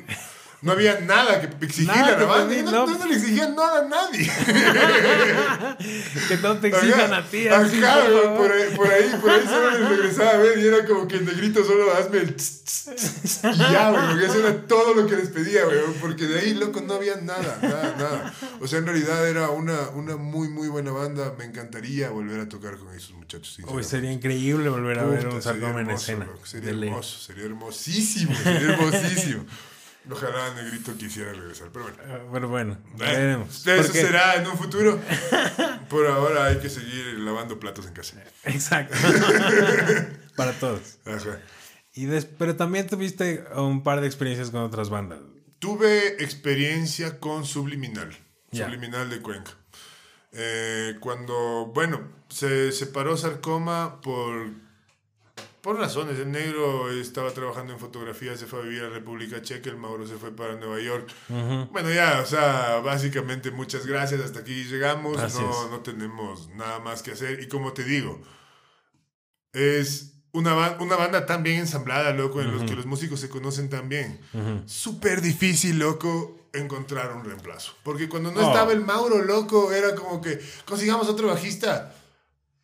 no 0.62 0.72
había 0.72 1.00
nada 1.00 1.40
que 1.40 1.66
exigirle 1.66 2.00
a 2.00 2.18
la 2.18 2.24
banda. 2.24 2.62
No, 2.62 2.86
no, 2.86 3.06
le 3.06 3.14
exigían 3.14 3.54
nada 3.54 3.80
a 3.80 3.88
nadie. 3.88 4.30
que 6.28 6.36
no 6.38 6.56
te 6.58 6.68
exijan 6.68 7.12
a 7.12 7.26
ti. 7.26 7.48
Así, 7.48 7.80
por, 7.80 8.36
por, 8.36 8.52
ahí, 8.52 8.74
por 8.76 8.88
ahí, 8.88 9.12
por 9.20 9.30
ahí 9.30 9.44
solo 9.44 9.70
les 9.70 9.88
regresaba 9.88 10.30
a 10.30 10.36
ver 10.36 10.58
y 10.58 10.66
era 10.66 10.86
como 10.86 11.08
que 11.08 11.16
el 11.16 11.24
negrito 11.24 11.64
solo 11.64 11.92
hazme 11.94 12.18
el 12.18 12.36
y 12.84 13.58
ya, 13.58 13.90
güey, 13.90 14.24
eso 14.24 14.38
era 14.46 14.62
todo 14.66 14.94
lo 14.94 15.06
que 15.06 15.16
les 15.16 15.28
pedía, 15.28 15.64
güey, 15.64 15.78
porque 16.00 16.26
de 16.26 16.40
ahí, 16.40 16.54
loco, 16.54 16.80
no 16.80 16.94
había 16.94 17.16
nada, 17.16 17.58
nada, 17.62 17.94
nada. 17.96 18.34
O 18.60 18.66
sea, 18.66 18.78
en 18.78 18.86
realidad 18.86 19.28
era 19.28 19.50
una, 19.50 19.88
una 19.90 20.16
muy, 20.16 20.48
muy 20.48 20.68
buena 20.68 20.90
banda. 20.90 21.34
Me 21.38 21.44
encantaría 21.44 22.10
volver 22.10 22.40
a 22.40 22.48
tocar 22.48 22.78
con 22.78 22.94
esos 22.94 23.12
muchachos. 23.12 23.58
Hoy 23.66 23.84
sería 23.84 24.12
increíble 24.12 24.68
volver 24.68 24.98
a 24.98 25.04
ver 25.04 25.28
un 25.28 25.42
Sarcoma 25.42 25.80
en 25.80 25.90
escena. 25.90 26.28
sería 26.44 26.70
hermoso, 26.70 27.18
sería 27.18 27.44
hermosísimo, 27.44 28.34
sería 28.34 28.60
hermosísimo. 28.72 29.44
Ojalá 30.10 30.54
Negrito 30.54 30.96
quisiera 30.96 31.32
regresar, 31.32 31.70
pero 31.72 31.84
bueno. 31.84 31.98
Ah, 32.06 32.18
pero 32.32 32.48
bueno, 32.48 32.78
veremos. 32.96 33.66
Eso 33.66 33.92
será 33.92 34.36
en 34.36 34.46
un 34.46 34.58
futuro. 34.58 35.00
Por 35.88 36.06
ahora 36.06 36.46
hay 36.46 36.58
que 36.58 36.68
seguir 36.68 37.18
lavando 37.20 37.60
platos 37.60 37.86
en 37.86 37.92
casa. 37.92 38.22
Exacto. 38.44 38.96
Para 40.36 40.52
todos. 40.52 40.98
Y 41.94 42.06
pero 42.38 42.56
también 42.56 42.86
tuviste 42.86 43.44
un 43.54 43.82
par 43.82 44.00
de 44.00 44.06
experiencias 44.06 44.50
con 44.50 44.62
otras 44.62 44.90
bandas. 44.90 45.20
Tuve 45.58 46.22
experiencia 46.22 47.20
con 47.20 47.44
Subliminal. 47.44 48.16
Subliminal 48.50 49.08
de 49.08 49.20
Cuenca. 49.20 49.52
Eh, 50.32 50.96
cuando, 51.00 51.70
bueno, 51.74 52.00
se 52.28 52.72
separó 52.72 53.16
Sarcoma 53.16 54.00
por 54.00 54.50
por 55.62 55.78
razones. 55.78 56.18
El 56.18 56.32
negro 56.32 56.90
estaba 56.90 57.30
trabajando 57.30 57.72
en 57.72 57.78
fotografía, 57.78 58.36
se 58.36 58.46
fue 58.46 58.58
a 58.58 58.62
vivir 58.62 58.82
a 58.82 58.90
República 58.90 59.40
Checa, 59.40 59.70
el 59.70 59.76
Mauro 59.76 60.06
se 60.06 60.16
fue 60.16 60.34
para 60.34 60.56
Nueva 60.56 60.80
York. 60.80 61.08
Bueno, 61.70 61.90
ya, 61.90 62.20
o 62.20 62.26
sea, 62.26 62.80
básicamente 62.84 63.50
muchas 63.50 63.86
gracias, 63.86 64.20
hasta 64.20 64.40
aquí 64.40 64.64
llegamos, 64.64 65.16
no, 65.34 65.70
no, 65.70 65.80
tenemos 65.80 66.48
nada 66.50 66.80
más 66.80 67.02
que 67.02 67.12
hacer. 67.12 67.40
Y 67.40 67.48
como 67.48 67.72
te 67.72 67.84
digo, 67.84 68.20
es 69.52 70.14
una, 70.32 70.76
una 70.80 70.96
banda 70.96 71.26
tan 71.26 71.44
bien 71.44 71.60
ensamblada, 71.60 72.12
loco, 72.12 72.42
en 72.42 72.52
los 72.52 72.64
que 72.64 72.74
los 72.74 72.84
músicos 72.84 73.20
se 73.20 73.28
conocen 73.28 73.70
tan 73.70 73.88
bien. 73.88 74.20
Súper 74.66 75.22
difícil, 75.22 75.78
loco, 75.78 76.48
encontrar 76.52 77.12
un 77.12 77.24
reemplazo. 77.24 77.74
Porque 77.84 78.08
cuando 78.08 78.32
no 78.32 78.40
oh. 78.40 78.50
estaba 78.50 78.72
el 78.72 78.80
Mauro, 78.80 79.22
loco, 79.22 79.72
era 79.72 79.94
como 79.94 80.20
que 80.20 80.40
consigamos 80.64 81.08
otro 81.08 81.28
bajista. 81.28 81.94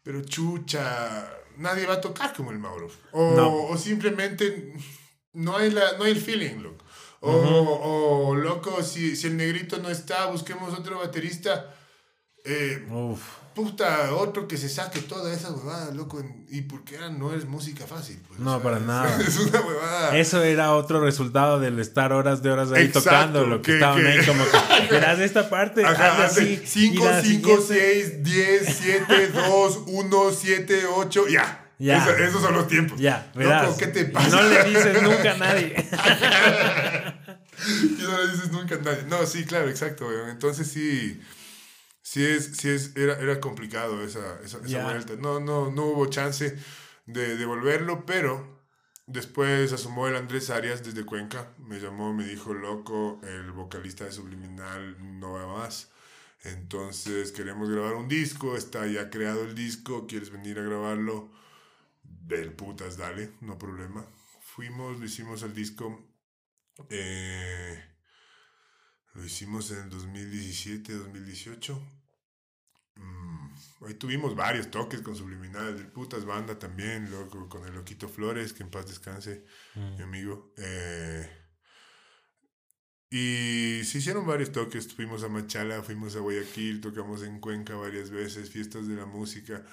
Pero 0.02 0.22
chucha, 0.22 1.37
nadie 1.58 1.86
va 1.86 1.94
a 1.94 2.00
tocar 2.00 2.32
como 2.34 2.50
el 2.50 2.58
Mauro. 2.58 2.88
O, 3.12 3.68
o 3.70 3.76
simplemente 3.76 4.74
no 5.32 5.56
hay, 5.56 5.70
la, 5.70 5.98
no 5.98 6.04
hay 6.04 6.12
el 6.12 6.20
feeling, 6.20 6.62
loco. 6.62 6.84
O, 7.20 7.30
o 7.30 8.34
loco, 8.34 8.82
si, 8.82 9.16
si, 9.16 9.26
el 9.26 9.36
negrito 9.36 9.78
no 9.78 9.90
está, 9.90 10.26
busquemos 10.26 10.72
otro 10.78 10.98
baterista. 10.98 11.74
Eh, 12.44 12.86
puta, 13.58 14.14
otro 14.14 14.46
que 14.46 14.56
se 14.56 14.68
saque 14.68 15.00
toda 15.00 15.34
esa 15.34 15.50
huevada, 15.50 15.92
loco. 15.92 16.22
Y 16.48 16.62
porque 16.62 16.96
no 17.18 17.34
es 17.34 17.44
música 17.44 17.88
fácil. 17.88 18.20
Pues, 18.28 18.38
no, 18.38 18.62
para 18.62 18.78
nada. 18.78 19.18
Es 19.26 19.36
una 19.36 19.60
huevada. 19.60 20.16
Eso 20.16 20.44
era 20.44 20.74
otro 20.74 21.00
resultado 21.00 21.58
del 21.58 21.80
estar 21.80 22.12
horas 22.12 22.40
de 22.40 22.52
horas 22.52 22.70
ahí 22.70 22.86
tocando. 22.86 23.44
Lo 23.44 23.60
que, 23.60 23.74
estaban 23.74 24.06
ahí 24.06 24.24
como 24.24 24.44
que, 24.44 24.86
verás 24.92 25.18
esta 25.18 25.50
parte. 25.50 25.84
Ajá, 25.84 26.26
así. 26.26 26.62
5, 26.64 27.04
5, 27.20 27.64
6, 27.66 28.22
10, 28.22 28.76
7, 28.80 29.32
2, 29.34 29.78
1, 29.86 30.30
7, 30.30 30.86
8, 30.94 31.28
ya. 31.28 31.64
Ya. 31.80 32.08
esos 32.10 32.40
son 32.40 32.54
los 32.54 32.68
tiempos. 32.68 33.00
Ya, 33.00 33.28
verás. 33.34 33.76
¿qué 33.76 33.88
te 33.88 34.04
pasa? 34.04 34.36
No 34.36 34.42
le 34.48 34.64
dices 34.64 35.02
nunca 35.02 35.32
a 35.32 35.36
nadie. 35.36 35.74
y 37.82 38.02
no 38.02 38.22
le 38.22 38.32
dices 38.32 38.52
nunca 38.52 38.76
a 38.76 38.78
nadie. 38.78 39.02
No, 39.08 39.26
sí, 39.26 39.44
claro, 39.44 39.68
exacto. 39.68 40.06
Entonces 40.28 40.68
sí, 40.68 41.20
sí 42.08 42.24
es, 42.24 42.56
sí 42.56 42.70
es, 42.70 42.96
era, 42.96 43.18
era 43.18 43.38
complicado 43.40 44.02
esa, 44.02 44.40
esa, 44.42 44.58
vuelta. 44.82 45.14
No, 45.16 45.40
no, 45.40 45.70
no 45.70 45.84
hubo 45.84 46.06
chance 46.06 46.56
de 47.06 47.36
devolverlo, 47.36 48.06
pero 48.06 48.62
después 49.06 49.72
asomó 49.72 50.08
el 50.08 50.16
Andrés 50.16 50.48
Arias 50.48 50.82
desde 50.82 51.04
Cuenca. 51.04 51.52
Me 51.58 51.80
llamó, 51.80 52.14
me 52.14 52.24
dijo, 52.24 52.54
loco, 52.54 53.20
el 53.22 53.52
vocalista 53.52 54.04
de 54.04 54.12
Subliminal 54.12 55.20
no 55.20 55.32
va 55.32 55.46
más. 55.46 55.90
Entonces 56.44 57.32
queremos 57.32 57.68
grabar 57.68 57.94
un 57.94 58.08
disco, 58.08 58.56
está 58.56 58.86
ya 58.86 59.10
creado 59.10 59.42
el 59.42 59.54
disco, 59.54 60.06
¿quieres 60.06 60.30
venir 60.30 60.58
a 60.58 60.62
grabarlo? 60.62 61.30
del 62.28 62.52
putas, 62.52 62.96
dale, 62.96 63.32
no 63.40 63.58
problema. 63.58 64.06
Fuimos, 64.40 64.98
lo 64.98 65.04
hicimos 65.04 65.42
al 65.42 65.54
disco. 65.54 66.06
Eh, 66.90 67.84
lo 69.14 69.24
hicimos 69.24 69.70
en 69.70 69.78
el 69.84 69.90
2017, 69.90 70.92
2018. 70.92 71.97
Ahí 73.86 73.94
tuvimos 73.94 74.34
varios 74.34 74.70
toques 74.70 75.00
con 75.02 75.14
Subliminal, 75.14 75.76
del 75.76 75.86
putas 75.86 76.24
banda 76.24 76.58
también, 76.58 77.10
loco, 77.10 77.48
con 77.48 77.64
el 77.66 77.74
Loquito 77.74 78.08
Flores, 78.08 78.52
que 78.52 78.62
en 78.62 78.70
paz 78.70 78.88
descanse, 78.88 79.44
mm. 79.74 79.96
mi 79.96 80.02
amigo. 80.02 80.52
Eh, 80.56 81.28
y 83.10 83.80
se 83.84 83.98
hicieron 83.98 84.26
varios 84.26 84.52
toques, 84.52 84.92
fuimos 84.92 85.22
a 85.22 85.28
Machala, 85.28 85.82
fuimos 85.82 86.16
a 86.16 86.20
Guayaquil, 86.20 86.80
tocamos 86.80 87.22
en 87.22 87.40
Cuenca 87.40 87.74
varias 87.74 88.10
veces, 88.10 88.50
fiestas 88.50 88.86
de 88.88 88.96
la 88.96 89.06
música. 89.06 89.64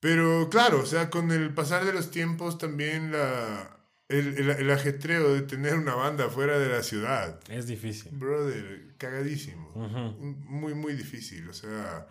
Pero 0.00 0.48
claro, 0.50 0.80
o 0.80 0.86
sea, 0.86 1.10
con 1.10 1.30
el 1.30 1.54
pasar 1.54 1.84
de 1.84 1.92
los 1.92 2.10
tiempos 2.10 2.58
también 2.58 3.12
la, 3.12 3.76
el, 4.08 4.50
el, 4.50 4.70
ajetreo 4.70 5.34
de 5.34 5.42
tener 5.42 5.74
una 5.74 5.94
banda 5.94 6.28
fuera 6.28 6.58
de 6.58 6.68
la 6.68 6.82
ciudad. 6.82 7.40
Es 7.48 7.66
difícil. 7.66 8.12
Brother, 8.12 8.94
cagadísimo. 8.98 9.72
Muy, 10.18 10.74
muy 10.74 10.94
difícil. 10.94 11.48
O 11.48 11.52
sea, 11.52 12.06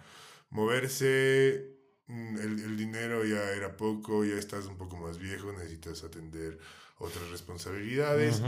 moverse, 0.56 1.76
mm, 2.08 2.38
el, 2.38 2.60
el, 2.63 2.78
dinero 2.78 3.26
ya 3.26 3.52
era 3.52 3.76
poco, 3.76 4.24
ya 4.24 4.36
estás 4.36 4.65
un 4.65 4.78
poco 4.78 4.96
más 4.98 5.20
viejo, 5.20 5.52
necesitas 5.52 6.04
atender 6.04 6.58
otras 6.98 7.30
responsabilidades. 7.30 8.41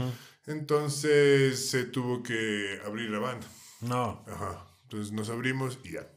Entonces 0.46 1.68
se 1.70 1.84
tuvo 1.84 2.22
que 2.22 2.80
abrir 2.84 3.10
la 3.10 3.18
banda. 3.18 3.46
No. 3.82 4.24
Ajá 4.26 4.66
Entonces 4.84 5.12
nos 5.12 5.28
abrimos 5.28 5.78
y 5.84 5.92
ya. 5.92 6.10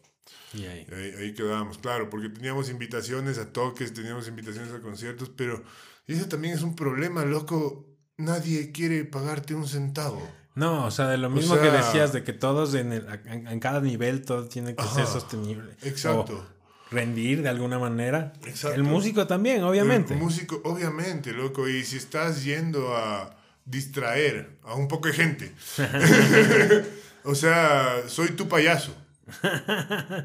Y 0.53 0.65
ahí. 0.65 0.87
Ahí, 0.91 1.13
ahí 1.19 1.33
quedábamos, 1.33 1.77
claro, 1.77 2.09
porque 2.09 2.29
teníamos 2.29 2.69
invitaciones 2.69 3.37
a 3.37 3.51
toques, 3.51 3.93
teníamos 3.93 4.27
invitaciones 4.27 4.73
a 4.73 4.81
conciertos, 4.81 5.29
pero 5.29 5.63
eso 6.07 6.27
también 6.27 6.53
es 6.53 6.61
un 6.61 6.75
problema, 6.75 7.25
loco. 7.25 7.87
Nadie 8.17 8.71
quiere 8.71 9.03
pagarte 9.03 9.55
un 9.55 9.67
centavo. 9.67 10.21
No, 10.55 10.85
o 10.85 10.91
sea, 10.91 11.07
de 11.07 11.17
lo 11.17 11.27
O 11.27 11.29
mismo 11.29 11.55
que 11.59 11.69
decías, 11.71 12.11
de 12.13 12.23
que 12.23 12.33
todos 12.33 12.73
en, 12.75 12.91
el- 12.93 13.07
en, 13.25 13.47
en 13.47 13.59
cada 13.59 13.79
nivel 13.81 14.23
todo 14.25 14.47
tiene 14.47 14.75
que 14.75 14.83
ser 14.83 15.05
sostenible. 15.07 15.75
exacto. 15.81 16.45
O 16.47 16.61
rendir 16.93 17.41
de 17.41 17.47
alguna 17.49 17.79
manera. 17.79 18.33
Exacto. 18.45 18.75
El 18.75 18.83
músico 18.83 19.25
también, 19.27 19.63
obviamente. 19.63 20.13
El 20.13 20.19
músico, 20.19 20.61
obviamente, 20.65 21.31
loco. 21.31 21.69
Y 21.69 21.85
si 21.85 21.95
estás 21.97 22.43
yendo 22.43 22.93
a 22.97 23.37
distraer 23.63 24.59
a 24.63 24.75
un 24.75 24.89
poco 24.89 25.07
de 25.07 25.13
gente, 25.13 25.55
o 27.23 27.33
sea, 27.35 28.03
soy 28.07 28.31
tu 28.31 28.49
payaso, 28.49 28.93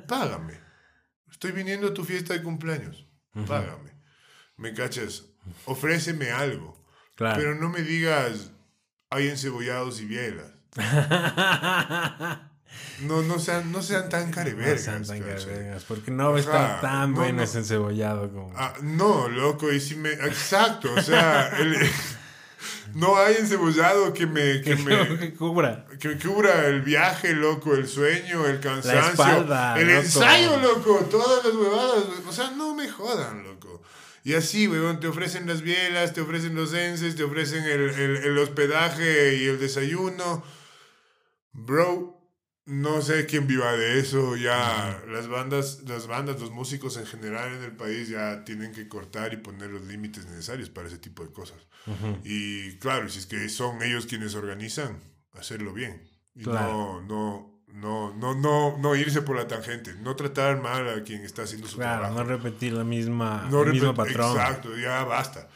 págame. 0.08 0.54
Estoy 1.30 1.52
viniendo 1.52 1.88
a 1.88 1.94
tu 1.94 2.04
fiesta 2.04 2.34
de 2.34 2.42
cumpleaños, 2.42 3.06
págame. 3.46 3.92
¿Me 4.56 4.72
cachas? 4.72 5.24
Ofréceme 5.66 6.30
algo. 6.30 6.82
Claro. 7.14 7.36
Pero 7.38 7.54
no 7.54 7.68
me 7.68 7.82
digas, 7.82 8.50
hay 9.10 9.28
encebollados 9.28 10.00
y 10.00 10.06
bielas. 10.06 10.50
No, 13.02 13.22
no 13.22 13.38
sean, 13.38 13.72
no 13.72 13.82
sean 13.82 14.08
tan 14.08 14.30
No 14.30 14.34
carevergas. 14.34 14.80
sean 14.82 15.04
tan 15.04 15.22
porque 15.86 16.10
no 16.10 16.30
va 16.32 16.36
a 16.36 16.40
estar 16.40 16.80
tan 16.80 17.10
no, 17.12 17.20
bueno 17.20 17.38
no. 17.38 17.42
ese 17.42 17.58
encebollado 17.58 18.30
como... 18.30 18.52
Ah, 18.56 18.74
no, 18.82 19.28
loco, 19.28 19.70
y 19.72 19.80
si 19.80 19.96
me... 19.96 20.12
Exacto, 20.12 20.92
o 20.94 21.02
sea, 21.02 21.48
el- 21.58 21.76
no 22.94 23.16
hay 23.18 23.36
encebollado 23.36 24.12
que 24.12 24.26
me... 24.26 24.60
Que 24.62 24.76
me 24.76 25.18
que 25.18 25.34
cubra. 25.34 25.86
que 26.00 26.18
cubra 26.18 26.66
el 26.66 26.82
viaje, 26.82 27.34
loco, 27.34 27.74
el 27.74 27.86
sueño, 27.86 28.46
el 28.46 28.60
cansancio, 28.60 29.10
espalda, 29.10 29.78
el 29.78 29.88
loco. 29.88 30.00
ensayo, 30.00 30.56
loco, 30.58 30.98
todas 31.10 31.44
las 31.44 31.54
huevadas, 31.54 32.04
o 32.26 32.32
sea, 32.32 32.50
no 32.52 32.74
me 32.74 32.88
jodan, 32.88 33.42
loco. 33.42 33.75
Y 34.26 34.34
así, 34.34 34.66
weón, 34.66 34.98
te 34.98 35.06
ofrecen 35.06 35.46
las 35.46 35.62
bielas, 35.62 36.12
te 36.12 36.20
ofrecen 36.20 36.56
los 36.56 36.74
ences, 36.74 37.14
te 37.14 37.22
ofrecen 37.22 37.62
el, 37.62 37.90
el- 37.90 38.16
el 38.16 38.38
hospedaje 38.38 39.36
y 39.36 39.44
el 39.44 39.60
desayuno. 39.60 40.42
Bro, 41.52 42.20
no 42.66 43.00
sé 43.02 43.26
quién 43.26 43.46
viva 43.46 43.72
de 43.76 44.00
eso, 44.00 44.36
ya 44.36 45.00
las 45.08 45.28
bandas, 45.28 45.82
las 45.86 46.06
bandas, 46.08 46.40
los 46.40 46.50
músicos 46.50 46.96
en 46.96 47.06
general 47.06 47.54
en 47.54 47.62
el 47.62 47.76
país 47.76 48.08
ya 48.08 48.44
tienen 48.44 48.72
que 48.72 48.88
cortar 48.88 49.32
y 49.32 49.36
poner 49.36 49.70
los 49.70 49.82
límites 49.82 50.26
necesarios 50.26 50.70
para 50.70 50.88
ese 50.88 50.98
tipo 50.98 51.24
de 51.24 51.32
cosas. 51.32 51.58
Y 52.24 52.78
claro, 52.78 53.08
si 53.08 53.20
es 53.20 53.26
que 53.26 53.48
son 53.48 53.80
ellos 53.82 54.06
quienes 54.06 54.34
organizan, 54.34 55.00
hacerlo 55.34 55.72
bien. 55.72 56.02
Y 56.34 56.42
Claro. 56.42 57.00
no, 57.02 57.02
no, 57.02 57.55
no, 57.76 58.14
no, 58.16 58.34
no, 58.34 58.76
no 58.78 58.96
irse 58.96 59.22
por 59.22 59.36
la 59.36 59.46
tangente, 59.46 59.94
no 60.02 60.16
tratar 60.16 60.60
mal 60.60 60.88
a 60.88 61.02
quien 61.04 61.22
está 61.24 61.42
haciendo 61.42 61.66
su 61.68 61.76
Claro, 61.76 62.00
trabajo. 62.06 62.22
no 62.24 62.28
repetir 62.28 62.72
la 62.72 62.84
misma, 62.84 63.46
No 63.50 63.62
el 63.62 63.72
mismo 63.72 63.94
patrón. 63.94 64.30
Exacto, 64.36 64.76
ya 64.76 65.04
basta. 65.04 65.48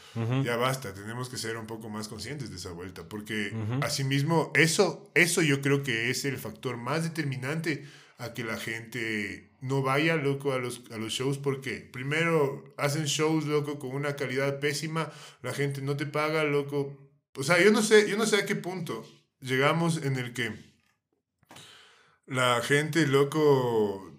Ya 0.43 0.55
basta. 0.57 0.93
Tenemos 0.93 1.29
que 1.29 1.37
ser 1.37 1.57
un 1.57 1.65
poco 1.67 1.89
más 1.89 2.07
conscientes 2.07 2.49
de 2.51 2.57
esa 2.57 2.71
vuelta. 2.71 3.03
Porque 3.09 3.53
asimismo, 3.81 4.51
eso, 4.55 5.09
eso 5.15 5.41
yo 5.41 5.61
creo 5.61 5.83
que 5.83 6.09
es 6.09 6.23
el 6.25 6.37
factor 6.37 6.77
más 6.77 7.03
determinante 7.03 7.85
a 8.17 8.33
que 8.33 8.43
la 8.43 8.57
gente 8.57 9.51
no 9.61 9.81
vaya 9.81 10.15
loco 10.15 10.53
a 10.53 10.59
los, 10.59 10.83
a 10.91 10.97
los 10.97 11.11
shows. 11.13 11.37
Porque 11.39 11.89
primero 11.91 12.63
hacen 12.77 13.05
shows 13.05 13.45
loco 13.45 13.79
con 13.79 13.95
una 13.95 14.15
calidad 14.15 14.59
pésima, 14.59 15.09
la 15.41 15.53
gente 15.53 15.81
no 15.81 15.97
te 15.97 16.05
paga 16.05 16.43
loco. 16.43 16.97
O 17.35 17.43
sea, 17.43 17.63
yo 17.63 17.71
no 17.71 17.81
sé, 17.81 18.09
yo 18.09 18.17
no 18.17 18.25
sé 18.25 18.35
a 18.37 18.45
qué 18.45 18.55
punto 18.55 19.05
llegamos 19.39 20.03
en 20.03 20.17
el 20.17 20.33
que 20.33 20.70
la 22.31 22.61
gente 22.61 23.05
loco 23.07 24.11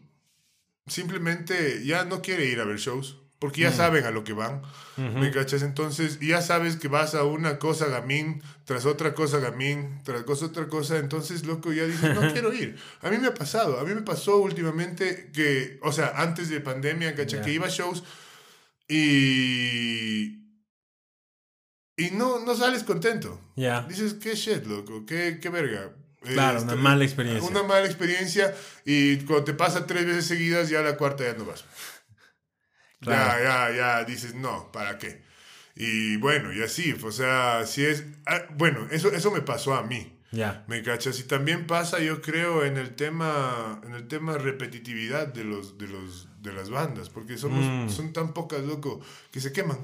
simplemente 0.86 1.84
ya 1.84 2.04
no 2.04 2.20
quiere 2.22 2.46
ir 2.46 2.60
a 2.60 2.64
ver 2.64 2.78
shows. 2.78 3.18
Porque 3.38 3.62
ya 3.62 3.72
saben 3.72 4.04
a 4.04 4.12
lo 4.12 4.22
que 4.22 4.34
van. 4.34 4.62
¿Me 4.96 5.32
cachas? 5.32 5.62
Entonces, 5.62 6.20
ya 6.20 6.40
sabes 6.42 6.76
que 6.76 6.86
vas 6.86 7.16
a 7.16 7.24
una 7.24 7.58
cosa 7.58 7.88
gamín, 7.88 8.40
tras 8.64 8.86
otra 8.86 9.14
cosa 9.14 9.40
gamín, 9.40 10.00
tras 10.04 10.22
cosa 10.22 10.46
otra 10.46 10.68
cosa. 10.68 10.98
Entonces, 10.98 11.44
loco, 11.44 11.72
ya 11.72 11.84
dices, 11.84 12.14
no 12.14 12.20
quiero 12.32 12.52
ir. 12.52 12.78
A 13.00 13.10
mí 13.10 13.18
me 13.18 13.26
ha 13.26 13.34
pasado. 13.34 13.80
A 13.80 13.84
mí 13.84 13.92
me 13.94 14.02
pasó 14.02 14.36
últimamente 14.36 15.32
que, 15.32 15.80
o 15.82 15.90
sea, 15.90 16.12
antes 16.18 16.50
de 16.50 16.60
pandemia, 16.60 17.16
¿cachai? 17.16 17.40
Ya. 17.40 17.44
Que 17.44 17.52
iba 17.52 17.66
a 17.66 17.70
shows 17.70 18.04
y. 18.86 20.38
Y 21.96 22.10
no, 22.12 22.38
no 22.44 22.54
sales 22.54 22.84
contento. 22.84 23.40
Ya. 23.56 23.82
Dices, 23.88 24.14
qué 24.14 24.36
shit, 24.36 24.66
loco, 24.66 25.04
qué, 25.04 25.40
qué 25.42 25.48
verga. 25.48 25.90
Claro, 26.24 26.58
Este, 26.58 26.72
una 26.72 26.82
mala 26.82 27.04
experiencia. 27.04 27.48
Una 27.50 27.62
mala 27.62 27.86
experiencia 27.86 28.54
y 28.84 29.18
cuando 29.18 29.44
te 29.44 29.54
pasa 29.54 29.86
tres 29.86 30.06
veces 30.06 30.26
seguidas, 30.26 30.68
ya 30.68 30.80
la 30.82 30.96
cuarta 30.96 31.24
ya 31.24 31.34
no 31.34 31.44
vas. 31.44 31.64
Claro. 33.00 33.42
Ya, 33.42 33.70
ya, 33.70 33.76
ya 33.76 34.04
dices, 34.04 34.34
no, 34.34 34.70
¿para 34.72 34.98
qué? 34.98 35.22
Y 35.74 36.16
bueno, 36.18 36.52
y 36.52 36.62
así, 36.62 36.92
o 37.02 37.10
sea, 37.10 37.66
si 37.66 37.84
es... 37.84 38.04
ah, 38.26 38.42
bueno, 38.56 38.86
eso, 38.90 39.10
eso 39.12 39.30
me 39.30 39.40
pasó 39.40 39.74
a 39.74 39.82
mí, 39.82 40.18
Ya. 40.30 40.64
¿me 40.68 40.82
cachas? 40.82 41.18
Y 41.18 41.24
también 41.24 41.66
pasa, 41.66 41.98
yo 41.98 42.20
creo, 42.20 42.64
en 42.64 42.76
el 42.76 42.94
tema, 42.94 43.80
en 43.84 43.94
el 43.94 44.06
tema 44.06 44.36
repetitividad 44.38 45.26
de, 45.28 45.44
los, 45.44 45.78
de, 45.78 45.88
los, 45.88 46.28
de 46.42 46.52
las 46.52 46.70
bandas, 46.70 47.08
porque 47.08 47.36
somos, 47.38 47.64
Mm. 47.64 47.88
son 47.88 48.12
tan 48.12 48.32
pocas, 48.34 48.62
loco, 48.62 49.00
que 49.32 49.40
se 49.40 49.52
queman. 49.52 49.78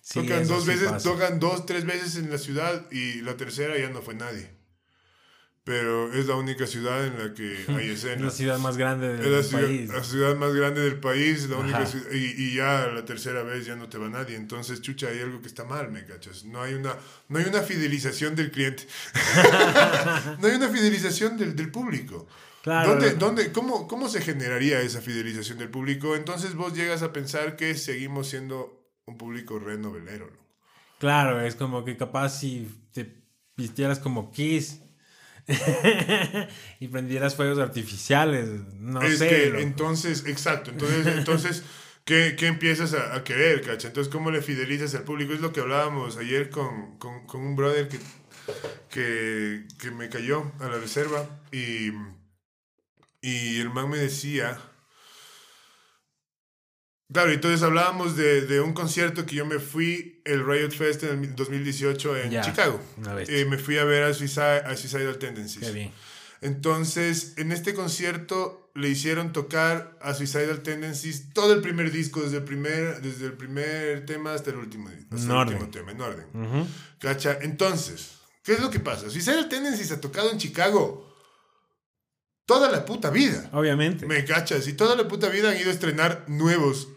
Sí, 0.00 0.20
tocan 0.20 0.48
dos 0.48 0.64
sí 0.64 0.70
veces, 0.70 0.88
pasa. 0.90 1.08
tocan 1.10 1.38
dos, 1.38 1.64
tres 1.66 1.84
veces 1.84 2.16
en 2.16 2.28
la 2.30 2.38
ciudad 2.38 2.90
y 2.90 3.20
la 3.20 3.36
tercera 3.36 3.78
ya 3.78 3.88
no 3.90 4.02
fue 4.02 4.14
nadie. 4.14 4.50
Pero 5.64 6.12
es 6.12 6.26
la 6.26 6.34
única 6.34 6.66
ciudad 6.66 7.06
en 7.06 7.16
la 7.18 7.34
que 7.34 7.64
hay 7.68 7.90
Es 7.90 8.04
escena. 8.04 8.24
la 8.26 8.30
ciudad 8.32 8.58
más 8.58 8.76
grande 8.76 9.14
Es 9.14 9.20
del 9.20 9.32
la 9.32 9.42
ciudad, 9.44 9.62
país. 9.64 9.88
la 9.90 10.02
ciudad 10.04 10.36
más 10.36 10.54
grande 10.54 10.80
del 10.80 10.98
país, 10.98 11.48
la 11.48 11.56
única 11.58 11.78
Ajá. 11.78 11.86
ciudad- 11.86 12.10
y, 12.12 12.34
y 12.36 12.54
ya 12.56 12.88
la 12.88 13.04
tercera 13.04 13.42
vez 13.44 13.64
ya 13.64 13.76
no 13.76 13.88
te 13.88 13.96
va 13.98 14.08
nadie. 14.08 14.34
Entonces, 14.34 14.80
chucha, 14.82 15.06
hay 15.08 15.20
algo 15.20 15.40
que 15.40 15.46
está 15.46 15.64
mal, 15.64 15.92
¿me 15.92 16.04
cachas? 16.04 16.44
No 16.44 16.60
hay 16.62 16.74
una, 16.74 16.96
no 17.28 17.38
hay 17.38 17.44
una 17.44 17.62
fidelización 17.62 18.34
del 18.34 18.50
cliente. 18.50 18.84
no 20.40 20.48
hay 20.48 20.54
una 20.56 20.68
fidelización 20.68 21.36
del, 21.36 21.54
del 21.54 21.70
público. 21.70 22.26
Claro. 22.62 22.90
¿Dónde, 22.90 23.10
dónde, 23.14 23.52
cómo, 23.52 23.88
¿Cómo 23.88 24.08
se 24.08 24.20
generaría 24.20 24.80
esa 24.80 25.00
fidelización 25.00 25.58
del 25.58 25.68
público? 25.68 26.14
Entonces 26.16 26.54
vos 26.54 26.74
llegas 26.74 27.02
a 27.02 27.12
pensar 27.12 27.56
que 27.56 27.74
seguimos 27.74 28.28
siendo 28.28 28.88
un 29.04 29.18
público 29.18 29.58
re 29.58 29.78
novelero, 29.78 30.26
¿no? 30.26 30.42
Claro, 30.98 31.40
es 31.40 31.56
como 31.56 31.84
que 31.84 31.96
capaz 31.96 32.30
si 32.40 32.68
te 32.92 33.20
vistieras 33.56 33.98
como 33.98 34.30
Kiss 34.30 34.78
y 36.80 36.88
prendieras 36.88 37.34
fuegos 37.34 37.58
artificiales, 37.58 38.48
no 38.78 39.02
es 39.02 39.18
sé. 39.18 39.28
que 39.28 39.46
loco. 39.46 39.60
entonces, 39.60 40.24
exacto, 40.26 40.70
entonces, 40.70 41.06
entonces 41.06 41.64
¿qué, 42.04 42.36
qué 42.38 42.46
empiezas 42.46 42.94
a, 42.94 43.14
a 43.14 43.24
querer, 43.24 43.60
cacha? 43.62 43.88
Entonces, 43.88 44.12
¿cómo 44.12 44.30
le 44.30 44.42
fidelizas 44.42 44.94
al 44.94 45.04
público? 45.04 45.32
Es 45.32 45.40
lo 45.40 45.52
que 45.52 45.60
hablábamos 45.60 46.16
ayer 46.16 46.50
con, 46.50 46.98
con, 46.98 47.26
con 47.26 47.40
un 47.40 47.56
brother 47.56 47.88
que, 47.88 47.98
que, 48.88 49.66
que 49.78 49.90
me 49.90 50.08
cayó 50.08 50.52
a 50.60 50.68
la 50.68 50.78
reserva 50.78 51.28
y, 51.50 51.90
y 53.20 53.60
el 53.60 53.70
man 53.70 53.90
me 53.90 53.98
decía... 53.98 54.60
Claro, 57.12 57.30
entonces 57.30 57.62
hablábamos 57.62 58.16
de, 58.16 58.46
de 58.46 58.62
un 58.62 58.72
concierto 58.72 59.26
que 59.26 59.34
yo 59.36 59.44
me 59.44 59.58
fui, 59.58 60.11
el 60.24 60.44
Riot 60.46 60.70
Fest 60.70 61.02
en 61.04 61.24
el 61.24 61.34
2018 61.36 62.16
en 62.16 62.40
Chicago. 62.42 62.80
Eh, 63.28 63.44
me 63.44 63.58
fui 63.58 63.78
a 63.78 63.84
ver 63.84 64.04
a 64.04 64.12
Suicide- 64.14 64.64
a 64.64 64.76
Suicidal 64.76 65.18
Tendencies. 65.18 65.66
Qué 65.66 65.72
bien. 65.72 65.92
Entonces, 66.40 67.34
en 67.36 67.52
este 67.52 67.72
concierto 67.72 68.70
le 68.74 68.88
hicieron 68.88 69.32
tocar 69.32 69.96
a 70.00 70.12
Suicidal 70.14 70.60
Tendencies 70.62 71.32
todo 71.32 71.52
el 71.52 71.60
primer 71.60 71.90
disco, 71.92 72.20
desde 72.20 72.38
el 72.38 72.44
primer, 72.44 73.00
desde 73.00 73.26
el 73.26 73.34
primer 73.34 74.04
tema 74.06 74.34
hasta 74.34 74.50
el 74.50 74.56
último, 74.56 74.88
hasta 74.88 75.24
En 75.24 75.30
el 75.30 75.36
último 75.36 75.70
tema, 75.70 75.92
en 75.92 76.00
orden. 76.00 76.26
Ujú. 76.34 76.66
¿Cacha? 76.98 77.38
Entonces, 77.42 78.12
¿qué 78.42 78.54
es 78.54 78.60
lo 78.60 78.70
que 78.70 78.80
pasa? 78.80 79.08
Suicidal 79.10 79.48
Tendencies 79.48 79.92
ha 79.92 80.00
tocado 80.00 80.30
en 80.32 80.38
Chicago 80.38 81.08
toda 82.46 82.70
la 82.70 82.84
puta 82.84 83.10
vida. 83.10 83.48
Obviamente. 83.52 84.06
¿Me 84.06 84.24
cachas? 84.24 84.66
Y 84.66 84.72
toda 84.72 84.96
la 84.96 85.06
puta 85.08 85.28
vida 85.28 85.50
han 85.50 85.56
ido 85.58 85.70
a 85.70 85.72
estrenar 85.72 86.24
nuevos, 86.28 86.88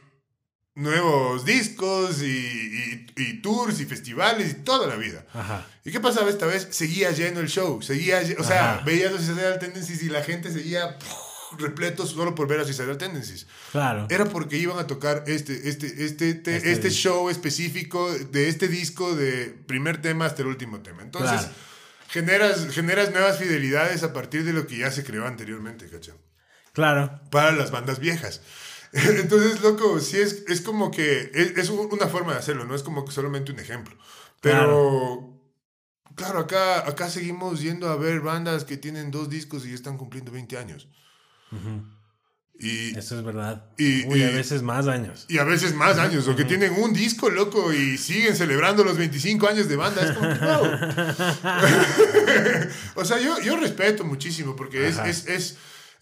nuevos 0.75 1.45
discos 1.45 2.21
y, 2.21 2.25
y- 2.25 3.07
y 3.15 3.41
tours 3.41 3.79
y 3.79 3.85
festivales 3.85 4.51
y 4.51 4.53
toda 4.55 4.88
la 4.88 4.95
vida. 4.95 5.25
Ajá. 5.33 5.65
¿Y 5.85 5.91
qué 5.91 5.99
pasaba 5.99 6.29
esta 6.29 6.45
vez? 6.45 6.67
Seguía 6.71 7.11
lleno 7.11 7.39
el 7.39 7.47
show, 7.47 7.81
seguía, 7.81 8.21
o 8.38 8.43
sea, 8.43 8.75
Ajá. 8.75 8.83
veías 8.85 9.13
a 9.13 9.17
Suicidal 9.17 9.57
Tendencies 9.59 10.03
y 10.03 10.09
la 10.09 10.21
gente 10.23 10.51
seguía 10.51 10.97
repleto 11.57 12.05
solo 12.05 12.35
por 12.35 12.47
ver 12.49 12.59
a 12.59 12.65
Suicidal 12.65 12.97
Tendencies. 12.97 13.47
Claro. 13.71 14.07
Era 14.09 14.25
porque 14.25 14.57
iban 14.57 14.77
a 14.77 14.85
tocar 14.88 15.23
este, 15.27 15.69
este, 15.69 16.03
este, 16.05 16.33
te- 16.33 16.57
Este 16.57 16.71
este, 16.73 16.89
disco. 16.89 17.01
show 17.09 17.29
específico 17.29 18.12
de 18.13 18.50
este 18.50 18.67
disco 18.67 19.15
de 19.15 19.45
primer 19.67 20.02
tema 20.02 20.25
hasta 20.25 20.41
el 20.41 20.50
último 20.50 20.81
tema. 20.81 21.04
Entonces, 21.04 21.39
Claro. 21.39 21.54
generas, 22.10 22.67
generas 22.71 23.12
nuevas 23.12 23.37
fidelidades 23.39 24.04
a 24.04 24.12
partir 24.12 24.43
de 24.43 24.52
lo 24.52 24.67
que 24.67 24.79
ya 24.79 24.91
se 24.91 25.06
creó 25.06 25.25
anteriormente, 25.25 25.87
¿cachai? 25.89 26.15
Claro. 26.73 27.21
para 27.31 27.54
las 27.54 27.71
bandas 27.71 28.00
viejas. 28.00 28.41
Entonces, 29.19 29.62
loco, 29.62 30.00
sí 30.00 30.17
es, 30.17 30.43
es 30.48 30.62
como 30.62 30.89
que 30.89 31.29
es, 31.33 31.58
es 31.58 31.69
un- 31.69 31.89
una 31.91 32.08
forma 32.08 32.31
de 32.33 32.39
hacerlo, 32.39 32.65
no 32.65 32.75
es 32.75 32.83
como 32.83 33.04
que 33.04 33.12
solamente 33.12 33.52
un 33.52 33.60
ejemplo. 33.60 33.98
Pero, 34.39 35.37
claro, 36.15 36.39
acá, 36.39 36.87
acá 36.87 37.10
seguimos 37.10 37.62
yendo 37.62 37.89
a 37.89 37.98
ver 37.98 38.21
bandas 38.21 38.63
que 38.63 38.77
tienen 38.77 39.12
dos 39.12 39.29
discos 39.29 39.65
y 39.65 39.73
están 39.73 39.98
cumpliendo 39.98 40.31
20 40.31 40.58
años. 40.58 40.87
Y, 42.58 42.98
Eso 42.98 43.17
es 43.17 43.25
verdad. 43.25 43.65
Y, 43.77 44.04
a 44.23 44.29
veces 44.29 44.62
más 44.62 44.87
años. 44.87 45.25
Y 45.27 45.39
a 45.39 45.43
veces 45.43 45.75
más 45.75 45.98
años, 45.98 46.25
o 46.29 46.35
que 46.37 46.46
tienen 46.46 46.71
un 46.81 46.93
disco 46.93 47.29
loco 47.29 47.73
y 47.73 47.98
siguen 47.98 48.33
celebrando 48.35 48.85
los 48.85 48.98
25 48.98 49.46
años 49.48 49.67
de 49.67 49.75
banda. 49.75 50.04
Es 50.04 50.12
como 50.12 50.29
o 52.96 53.06
sea, 53.06 53.19
yo, 53.19 53.41
yo 53.41 53.58
respeto 53.58 54.06
muchísimo 54.06 54.56
porque 54.56 54.87
es, 54.87 54.98
es, 55.00 55.27
es, 55.27 55.58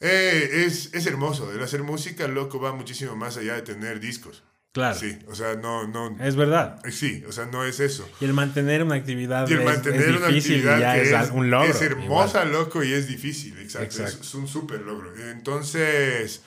eh, 0.06 0.66
es, 0.66 0.94
es 0.94 1.06
hermoso. 1.08 1.52
El 1.54 1.64
hacer 1.64 1.82
música, 1.82 2.28
loco, 2.28 2.60
va 2.60 2.74
muchísimo 2.74 3.16
más 3.16 3.38
allá 3.38 3.56
de 3.56 3.62
tener 3.62 4.02
discos. 4.02 4.44
Claro. 4.74 5.00
Sí, 5.00 5.18
o 5.28 5.36
sea, 5.36 5.56
no, 5.56 5.88
no. 5.88 6.18
Es 6.20 6.36
verdad. 6.36 6.86
Eh, 6.86 6.92
sí, 6.92 7.24
o 7.26 7.32
sea, 7.32 7.46
no 7.46 7.64
es 7.64 7.80
eso. 7.80 8.10
Y 8.20 8.26
el 8.26 8.34
mantener 8.34 8.84
una 8.84 8.96
actividad. 8.96 9.48
Y 9.48 9.54
el 9.54 9.64
mantener 9.64 10.18
una 10.18 10.28
actividad 10.28 10.96
que 10.96 11.02
es, 11.04 11.30
un 11.30 11.50
logro. 11.50 11.70
Es 11.70 11.82
hermosa, 11.82 12.44
loco, 12.44 12.84
y 12.84 12.92
es 12.92 13.08
difícil, 13.08 13.58
exacto. 13.60 14.04
Es, 14.04 14.34
un 14.34 14.48
súper 14.48 14.82
logro. 14.82 15.16
Entonces, 15.30 16.42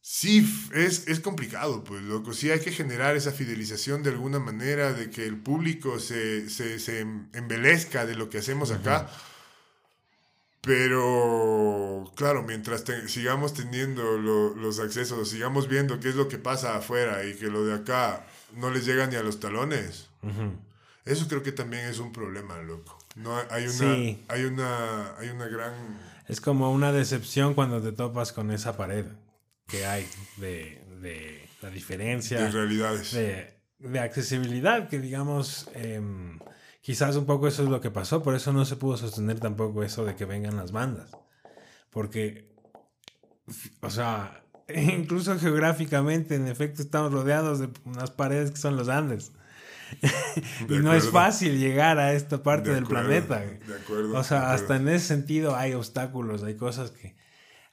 sí, 0.00 0.48
es, 0.72 1.06
es 1.08 1.20
complicado, 1.20 1.84
pues, 1.84 2.02
loco. 2.02 2.32
Sí 2.32 2.50
hay 2.50 2.60
que 2.60 2.72
generar 2.72 3.14
esa 3.14 3.32
fidelización 3.32 4.02
de 4.02 4.10
alguna 4.10 4.38
manera, 4.38 4.94
de 4.94 5.10
que 5.10 5.26
el 5.26 5.36
público 5.36 5.98
se, 5.98 6.48
se, 6.48 6.78
se 6.78 7.00
embelezca 7.00 8.06
de 8.06 8.14
lo 8.14 8.30
que 8.30 8.38
hacemos 8.38 8.70
acá. 8.70 9.10
Pero, 10.64 12.08
claro, 12.14 12.44
mientras 12.44 12.84
sigamos 13.08 13.52
teniendo 13.52 14.16
los 14.16 14.78
accesos, 14.78 15.28
sigamos 15.28 15.66
viendo 15.66 15.98
qué 15.98 16.10
es 16.10 16.14
lo 16.14 16.28
que 16.28 16.38
pasa 16.38 16.76
afuera 16.76 17.24
y 17.26 17.34
que 17.34 17.48
lo 17.48 17.64
de 17.64 17.74
acá 17.74 18.24
no 18.54 18.70
les 18.70 18.86
llega 18.86 19.08
ni 19.08 19.16
a 19.16 19.24
los 19.24 19.40
talones, 19.40 20.08
eso 21.04 21.26
creo 21.26 21.42
que 21.42 21.50
también 21.50 21.86
es 21.86 21.98
un 21.98 22.12
problema, 22.12 22.62
loco. 22.62 22.96
No, 23.16 23.36
hay, 23.50 23.66
una, 23.66 24.16
hay, 24.28 24.44
una, 24.44 25.16
hay 25.18 25.28
una 25.30 25.46
gran... 25.48 25.74
Es 26.28 26.40
como 26.40 26.72
una 26.72 26.92
decepción 26.92 27.54
cuando 27.54 27.82
te 27.82 27.90
topas 27.90 28.32
con 28.32 28.52
esa 28.52 28.76
pared 28.76 29.04
que 29.66 29.84
hay 29.84 30.08
de, 30.36 30.80
de 31.00 31.48
la 31.60 31.70
diferencia. 31.70 32.40
De 32.40 32.50
realidades. 32.52 33.12
De, 33.12 33.52
de 33.80 33.98
accesibilidad, 33.98 34.88
que 34.88 35.00
digamos... 35.00 35.68
Em, 35.74 36.38
Quizás 36.82 37.14
un 37.14 37.26
poco 37.26 37.46
eso 37.46 37.62
es 37.62 37.68
lo 37.68 37.80
que 37.80 37.92
pasó, 37.92 38.24
por 38.24 38.34
eso 38.34 38.52
no 38.52 38.64
se 38.64 38.74
pudo 38.74 38.96
sostener 38.96 39.38
tampoco 39.38 39.84
eso 39.84 40.04
de 40.04 40.16
que 40.16 40.24
vengan 40.24 40.56
las 40.56 40.72
bandas. 40.72 41.12
Porque, 41.90 42.52
o 43.80 43.88
sea, 43.88 44.42
incluso 44.68 45.38
geográficamente, 45.38 46.34
en 46.34 46.48
efecto, 46.48 46.82
estamos 46.82 47.12
rodeados 47.12 47.60
de 47.60 47.68
unas 47.84 48.10
paredes 48.10 48.50
que 48.50 48.56
son 48.56 48.76
los 48.76 48.88
Andes. 48.88 49.30
y 50.68 50.78
no 50.78 50.92
es 50.92 51.08
fácil 51.08 51.58
llegar 51.58 52.00
a 52.00 52.14
esta 52.14 52.42
parte 52.42 52.70
del 52.70 52.84
planeta. 52.84 53.38
De 53.38 53.74
acuerdo, 53.80 54.18
o 54.18 54.24
sea, 54.24 54.52
hasta 54.52 54.74
en 54.74 54.88
ese 54.88 55.06
sentido 55.06 55.54
hay 55.54 55.74
obstáculos, 55.74 56.42
hay 56.42 56.56
cosas 56.56 56.90
que 56.90 57.14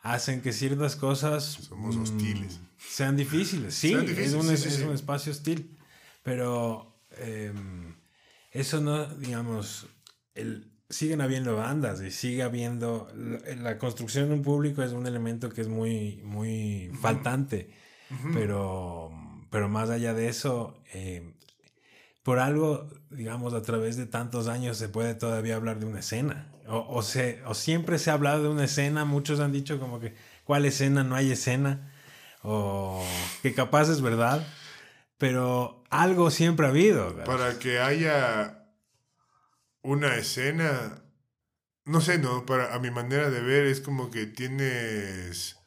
hacen 0.01 0.41
que 0.41 0.53
ciertas 0.53 0.95
cosas... 0.95 1.43
Somos 1.43 1.95
hostiles. 1.95 2.60
Mm, 2.60 2.66
sean 2.78 3.18
difíciles. 3.18 3.74
Sí, 3.74 3.93
es, 3.93 4.34
un, 4.34 4.51
es 4.51 4.82
un 4.82 4.93
espacio 4.93 5.32
hostil. 5.32 5.78
Pero... 6.22 7.01
Em, 7.18 7.89
eso 8.60 8.82
no, 8.82 9.05
digamos, 9.05 9.88
el, 10.36 10.72
siguen 10.89 11.22
habiendo 11.22 11.55
bandas 11.55 12.01
y 12.01 12.12
sigue 12.12 12.43
habiendo, 12.43 13.07
la, 13.62 13.78
construcción 13.78 14.30
de 14.30 14.36
un 14.36 14.41
público 14.41 14.82
es 14.82 14.91
un 14.91 15.05
elemento 15.05 15.49
que 15.49 15.62
es 15.62 15.68
muy, 15.68 16.22
muy 16.24 16.91
faltante, 16.99 17.70
pero, 18.34 19.12
pero 19.51 19.70
más 19.70 19.89
allá 19.89 20.14
de 20.14 20.30
eso, 20.30 20.82
eh, 20.93 21.36
por 22.24 22.39
algo, 22.39 22.89
digamos, 23.12 23.53
a 23.53 23.62
través 23.62 23.97
de 23.97 24.07
tantos 24.07 24.47
años 24.47 24.78
se 24.78 24.89
puede 24.89 25.14
todavía 25.14 25.55
hablar 25.55 25.80
de 25.80 25.86
una 25.86 25.99
escena. 25.99 26.51
O, 26.68 26.86
o, 26.88 27.01
se, 27.01 27.41
o 27.45 27.53
siempre 27.53 27.97
se 27.97 28.12
ha 28.12 28.14
hablado 28.14 28.43
de 28.43 28.49
una 28.49 28.66
escena, 28.66 29.05
muchos 29.05 29.39
han 29.39 29.51
dicho 29.51 29.80
como 29.80 29.99
que, 29.99 30.16
¿cuál 30.43 30.66
escena? 30.66 31.03
No 31.03 31.16
hay 31.16 31.32
escena. 31.32 31.91
O 32.41 33.03
que 33.41 33.53
capaz 33.53 33.89
es 33.89 34.01
verdad, 34.01 34.45
pero 35.20 35.84
algo 35.89 36.32
siempre 36.32 36.65
ha 36.65 36.70
habido. 36.70 37.24
Para 37.26 37.59
que 37.59 37.80
haya 37.80 38.65
una 39.84 40.15
escena, 40.15 41.03
no 41.86 42.01
sé, 42.01 42.17
no, 42.17 42.45
para 42.45 42.74
a 42.74 42.80
mi 42.80 42.89
manera 42.89 43.30
de 43.30 43.41
ver 43.41 43.67
es 43.67 43.82
como 43.82 44.09
que 44.09 44.26
tienes 44.26 45.57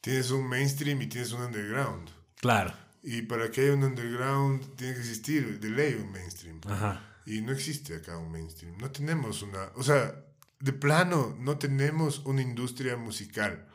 tienes 0.00 0.30
un 0.30 0.48
mainstream 0.48 1.00
y 1.02 1.06
tienes 1.08 1.32
un 1.32 1.42
underground. 1.42 2.08
Claro. 2.40 2.72
Y 3.02 3.22
para 3.22 3.50
que 3.50 3.60
haya 3.60 3.74
un 3.74 3.84
underground 3.84 4.76
tiene 4.76 4.94
que 4.94 5.00
existir 5.00 5.60
de 5.60 5.70
ley 5.70 5.94
un 5.94 6.10
mainstream. 6.10 6.60
Ajá. 6.66 7.02
Y 7.26 7.42
no 7.42 7.52
existe 7.52 7.96
acá 7.96 8.16
un 8.16 8.32
mainstream. 8.32 8.78
No 8.78 8.90
tenemos 8.90 9.42
una, 9.42 9.70
o 9.74 9.82
sea, 9.82 10.24
de 10.58 10.72
plano 10.72 11.36
no 11.38 11.58
tenemos 11.58 12.20
una 12.20 12.40
industria 12.40 12.96
musical 12.96 13.66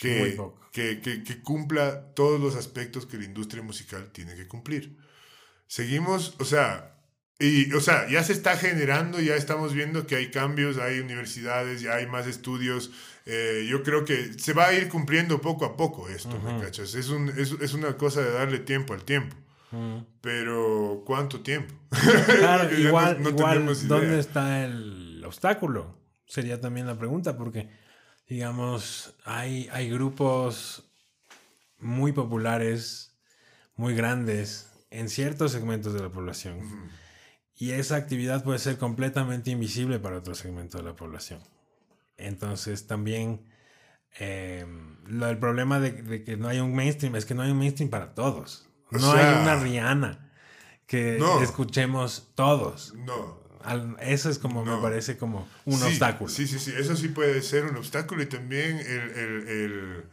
que, 0.00 1.00
que, 1.02 1.42
cumpla 1.42 2.12
todos 2.14 2.40
los 2.40 2.56
aspectos 2.56 3.06
que 3.06 3.18
la 3.18 3.24
industria 3.24 3.62
musical 3.62 4.10
tiene 4.12 4.34
que 4.34 4.48
cumplir. 4.48 4.96
Seguimos, 5.66 6.34
o 6.38 6.44
sea, 6.44 6.96
y, 7.38 7.72
o 7.72 7.80
sea, 7.80 8.08
ya 8.08 8.22
se 8.22 8.32
está 8.32 8.56
generando, 8.56 9.20
ya 9.20 9.34
estamos 9.34 9.72
viendo 9.72 10.06
que 10.06 10.16
hay 10.16 10.30
cambios, 10.30 10.78
hay 10.78 11.00
universidades, 11.00 11.80
ya 11.80 11.94
hay 11.94 12.06
más 12.06 12.26
estudios. 12.26 12.90
Eh, 13.26 13.66
yo 13.68 13.82
creo 13.82 14.04
que 14.04 14.34
se 14.38 14.52
va 14.52 14.68
a 14.68 14.74
ir 14.74 14.88
cumpliendo 14.88 15.40
poco 15.40 15.64
a 15.64 15.76
poco 15.76 16.08
esto, 16.08 16.38
¿me 16.40 16.60
cachas? 16.60 16.94
Es, 16.94 17.08
un, 17.08 17.28
es, 17.30 17.52
es, 17.60 17.74
una 17.74 17.96
cosa 17.96 18.22
de 18.22 18.32
darle 18.32 18.58
tiempo 18.58 18.94
al 18.94 19.04
tiempo. 19.04 19.36
Pero, 20.20 21.02
¿cuánto 21.06 21.40
tiempo? 21.40 21.74
Claro, 22.38 22.76
igual, 22.76 23.20
igual 23.24 23.66
¿dónde 23.86 24.18
está 24.18 24.64
el 24.64 25.22
obstáculo? 25.24 25.96
Sería 26.26 26.60
también 26.60 26.86
la 26.86 26.98
pregunta, 26.98 27.36
porque 27.36 27.68
digamos, 28.30 29.16
hay, 29.24 29.68
hay 29.72 29.90
grupos 29.90 30.84
muy 31.78 32.12
populares, 32.12 33.18
muy 33.74 33.92
grandes 33.92 34.70
en 34.90 35.08
ciertos 35.08 35.50
segmentos 35.50 35.94
de 35.94 36.00
la 36.00 36.10
población. 36.10 36.60
Y 37.56 37.72
esa 37.72 37.96
actividad 37.96 38.44
puede 38.44 38.60
ser 38.60 38.78
completamente 38.78 39.50
invisible 39.50 39.98
para 39.98 40.18
otro 40.18 40.36
segmento 40.36 40.78
de 40.78 40.84
la 40.84 40.94
población. 40.94 41.40
Entonces 42.16 42.86
también 42.86 43.50
eh, 44.20 44.64
lo, 45.06 45.28
el 45.28 45.38
problema 45.38 45.80
de, 45.80 46.22
que 46.22 46.36
no 46.36 46.46
hay 46.46 46.60
un 46.60 46.72
mainstream 46.72 47.16
es 47.16 47.26
que 47.26 47.34
no 47.34 47.42
hay 47.42 47.50
un 47.50 47.58
mainstream 47.58 47.90
para 47.90 48.14
todos. 48.14 48.68
No 48.92 49.10
hay 49.12 49.42
una 49.42 49.56
Rihanna 49.56 50.30
que 50.86 51.18
escuchemos 51.42 52.30
todos. 52.36 52.94
No 52.94 53.39
eso 54.00 54.30
es 54.30 54.38
como, 54.38 54.64
me 54.64 54.80
parece 54.80 55.16
como 55.16 55.48
un 55.64 55.82
obstáculo. 55.82 56.30
Sí, 56.30 56.46
sí, 56.46 56.58
sí, 56.58 56.72
eso 56.76 56.96
sí 56.96 57.08
puede 57.08 57.42
ser 57.42 57.64
un 57.64 57.76
obstáculo 57.76 58.22
y 58.22 58.26
también 58.26 58.78
el, 58.78 60.04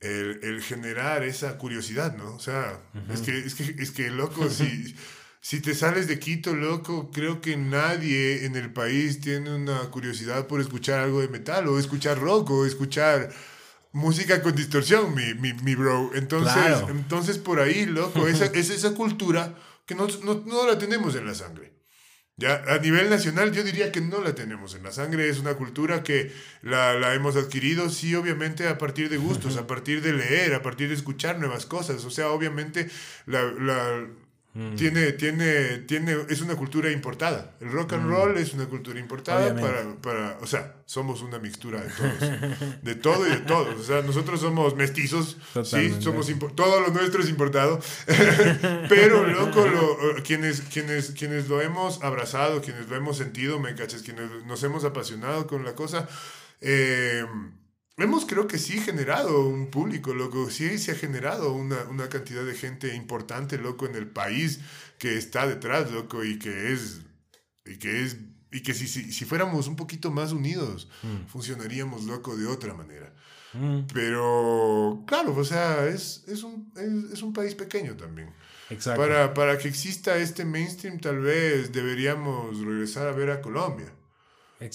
el, 0.00 0.62
generar 0.62 1.24
esa 1.24 1.58
curiosidad, 1.58 2.16
¿no? 2.16 2.34
O 2.34 2.40
sea, 2.40 2.80
es, 3.12 3.20
que, 3.20 3.38
es, 3.38 3.54
que, 3.54 3.82
es 3.82 3.90
que, 3.90 4.10
loco, 4.10 4.48
si, 4.50 4.94
si 5.40 5.60
te 5.60 5.74
sales 5.74 6.08
de 6.08 6.18
Quito, 6.18 6.54
loco, 6.54 7.10
creo 7.12 7.40
que 7.40 7.56
nadie 7.56 8.44
en 8.46 8.56
el 8.56 8.72
país 8.72 9.20
tiene 9.20 9.54
una 9.54 9.78
curiosidad 9.90 10.46
por 10.46 10.60
escuchar 10.60 11.00
algo 11.00 11.20
de 11.20 11.28
metal 11.28 11.68
o 11.68 11.78
escuchar 11.78 12.18
rock 12.18 12.50
o 12.50 12.66
escuchar 12.66 13.30
música 13.92 14.42
con 14.42 14.54
distorsión, 14.54 15.14
mi, 15.14 15.34
mi, 15.34 15.52
mi 15.52 15.74
bro. 15.74 16.10
Entonces, 16.14 16.82
entonces, 16.88 17.38
por 17.38 17.60
ahí, 17.60 17.86
loco, 17.86 18.26
esa, 18.26 18.44
es 18.54 18.70
esa 18.70 18.94
cultura 18.94 19.54
que 19.86 19.94
no, 19.94 20.06
no, 20.24 20.42
no 20.46 20.66
la 20.66 20.78
tenemos 20.78 21.14
en 21.14 21.26
la 21.26 21.34
sangre. 21.34 21.77
Ya, 22.38 22.62
a 22.68 22.78
nivel 22.78 23.10
nacional 23.10 23.50
yo 23.50 23.64
diría 23.64 23.90
que 23.90 24.00
no 24.00 24.22
la 24.22 24.32
tenemos 24.32 24.76
en 24.76 24.84
la 24.84 24.92
sangre, 24.92 25.28
es 25.28 25.40
una 25.40 25.54
cultura 25.54 26.04
que 26.04 26.32
la, 26.62 26.94
la 26.94 27.12
hemos 27.14 27.34
adquirido, 27.34 27.90
sí, 27.90 28.14
obviamente 28.14 28.68
a 28.68 28.78
partir 28.78 29.08
de 29.08 29.16
gustos, 29.16 29.56
a 29.56 29.66
partir 29.66 30.02
de 30.02 30.12
leer, 30.12 30.54
a 30.54 30.62
partir 30.62 30.88
de 30.88 30.94
escuchar 30.94 31.40
nuevas 31.40 31.66
cosas, 31.66 32.04
o 32.04 32.10
sea, 32.10 32.30
obviamente 32.30 32.88
la, 33.26 33.42
la 33.42 34.06
Mm. 34.58 34.74
Tiene, 34.74 35.12
tiene, 35.12 35.78
tiene, 35.86 36.16
es 36.28 36.40
una 36.40 36.56
cultura 36.56 36.90
importada. 36.90 37.52
El 37.60 37.70
rock 37.70 37.92
and 37.92 38.06
mm. 38.06 38.10
roll 38.10 38.38
es 38.38 38.54
una 38.54 38.66
cultura 38.66 38.98
importada 38.98 39.54
para, 39.54 39.94
para, 40.02 40.36
o 40.40 40.48
sea, 40.48 40.74
somos 40.84 41.22
una 41.22 41.38
mixtura 41.38 41.80
de 41.80 41.88
todos. 41.88 42.82
De 42.82 42.94
todo 42.96 43.26
y 43.28 43.30
de 43.30 43.36
todos. 43.36 43.80
O 43.80 43.84
sea, 43.84 44.02
nosotros 44.02 44.40
somos 44.40 44.74
mestizos, 44.74 45.36
sí, 45.62 45.94
somos 46.00 46.26
todo 46.56 46.80
lo 46.80 46.88
nuestro 46.88 47.22
es 47.22 47.28
importado. 47.28 47.78
Pero, 48.88 49.28
loco, 49.28 49.64
lo, 49.64 50.22
quienes, 50.24 50.62
quienes, 50.62 51.12
quienes 51.12 51.48
lo 51.48 51.62
hemos 51.62 52.02
abrazado, 52.02 52.60
quienes 52.60 52.88
lo 52.88 52.96
hemos 52.96 53.16
sentido, 53.16 53.60
me 53.60 53.76
cachas, 53.76 54.02
quienes 54.02 54.28
nos 54.44 54.60
hemos 54.64 54.82
apasionado 54.82 55.46
con 55.46 55.64
la 55.64 55.76
cosa, 55.76 56.08
eh, 56.60 57.24
hemos 57.98 58.24
creo 58.26 58.46
que 58.46 58.58
sí 58.58 58.80
generado 58.80 59.46
un 59.48 59.70
público, 59.70 60.14
loco, 60.14 60.50
sí 60.50 60.78
se 60.78 60.92
ha 60.92 60.94
generado 60.94 61.52
una, 61.52 61.82
una, 61.84 62.08
cantidad 62.08 62.44
de 62.44 62.54
gente 62.54 62.94
importante, 62.94 63.58
loco, 63.58 63.86
en 63.86 63.94
el 63.94 64.06
país 64.06 64.60
que 64.98 65.16
está 65.16 65.46
detrás, 65.46 65.90
loco, 65.90 66.24
y 66.24 66.38
que 66.38 66.72
es, 66.72 67.00
y 67.66 67.76
que 67.76 68.04
es, 68.04 68.16
y 68.50 68.62
que 68.62 68.74
si, 68.74 68.86
si, 68.86 69.12
si 69.12 69.24
fuéramos 69.24 69.68
un 69.68 69.76
poquito 69.76 70.10
más 70.10 70.32
unidos, 70.32 70.88
mm. 71.02 71.26
funcionaríamos, 71.26 72.04
loco, 72.04 72.36
de 72.36 72.46
otra 72.46 72.74
manera. 72.74 73.12
Mm. 73.52 73.80
Pero, 73.92 75.04
claro, 75.06 75.34
o 75.34 75.44
sea, 75.44 75.86
es, 75.86 76.24
es, 76.28 76.42
un, 76.42 76.72
es, 76.76 77.14
es 77.14 77.22
un 77.22 77.32
país 77.32 77.54
pequeño 77.54 77.96
también. 77.96 78.30
Exacto. 78.70 79.00
Para, 79.00 79.34
para 79.34 79.58
que 79.58 79.68
exista 79.68 80.16
este 80.18 80.44
mainstream, 80.44 81.00
tal 81.00 81.20
vez 81.20 81.72
deberíamos 81.72 82.58
regresar 82.60 83.06
a 83.08 83.12
ver 83.12 83.30
a 83.30 83.40
Colombia. 83.40 83.92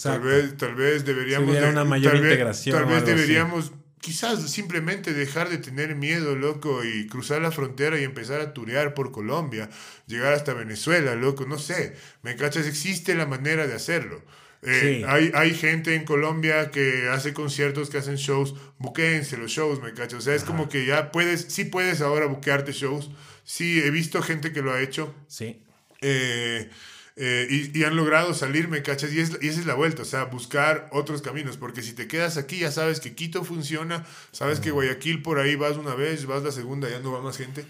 Tal 0.02 0.22
vez, 0.22 0.58
tal 0.58 0.76
vez 0.76 1.04
deberíamos... 1.04 1.58
una 1.58 1.84
mayor 1.84 2.16
integración. 2.16 2.78
tal 2.78 2.86
vez 2.86 3.06
deberíamos 3.06 3.74
quizás 4.04 4.52
simplemente 4.52 5.14
dejar 5.14 5.50
de 5.50 5.58
tener 5.58 5.96
miedo, 5.96 6.36
loco, 6.36 6.84
y 6.84 7.08
cruzar 7.08 7.42
la 7.42 7.52
frontera 7.52 8.00
y 8.00 8.04
empezar 8.04 8.42
a 8.42 8.54
turear 8.54 8.94
por 8.94 9.14
Colombia, 9.14 9.70
llegar 10.08 10.34
hasta 10.34 10.54
Venezuela, 10.54 11.16
loco, 11.16 11.46
no 11.46 11.58
sé, 11.58 11.96
me 12.22 12.36
cachas, 12.36 12.68
existe 12.68 13.16
la 13.16 13.26
manera 13.26 13.66
de 13.66 13.74
hacerlo. 13.74 14.22
Eh, 14.62 15.06
hay, 15.08 15.32
hay 15.34 15.54
gente 15.54 15.96
en 15.96 16.04
Colombia 16.06 16.70
que 16.70 17.10
hace 17.10 17.34
conciertos, 17.34 17.90
que 17.90 17.98
hacen 17.98 18.16
shows, 18.16 18.56
buqueense 18.78 19.38
los 19.38 19.52
shows, 19.52 19.82
me 19.82 19.94
cachas, 19.94 20.20
o 20.20 20.22
sea, 20.22 20.36
es 20.36 20.44
como 20.44 20.68
que 20.68 20.86
ya 20.86 21.12
puedes, 21.12 21.46
sí 21.50 21.64
puedes 21.64 22.02
ahora 22.02 22.26
buquearte 22.26 22.74
shows, 22.74 23.10
sí, 23.46 23.80
he 23.80 23.90
visto 23.90 24.22
gente 24.22 24.52
que 24.52 24.62
lo 24.62 24.74
ha 24.74 24.82
hecho. 24.82 25.16
Sí. 25.28 25.64
Eh, 26.02 26.70
eh, 27.16 27.72
y, 27.74 27.84
han 27.84 27.95
logrado 27.95 28.34
salir, 28.34 28.68
¿me 28.68 28.82
cachas? 28.82 29.14
Y, 29.14 29.20
es, 29.20 29.38
y 29.39 29.47
esa 29.47 29.59
es 29.59 29.66
la 29.68 29.76
vuelta, 29.76 30.01
o 30.01 30.05
sea, 30.05 30.26
buscar 30.26 30.89
otros 30.91 31.22
caminos, 31.22 31.57
porque 31.57 31.84
si 31.84 31.93
te 31.93 32.07
quedas 32.07 32.38
aquí 32.38 32.59
ya 32.59 32.72
sabes 32.72 32.99
que 32.99 33.14
Quito 33.14 33.43
funciona, 33.43 34.03
sabes 34.32 34.59
que 34.59 34.72
Guayaquil 34.72 35.22
por 35.22 35.38
ahí 35.38 35.55
vas 35.55 35.78
una 35.78 35.93
vez, 35.93 36.26
vas 36.26 36.43
la 36.43 36.51
segunda, 36.51 36.89
ya 36.89 36.99
no 36.99 37.11
va 37.11 37.22
más 37.22 37.38
gente. 37.38 37.66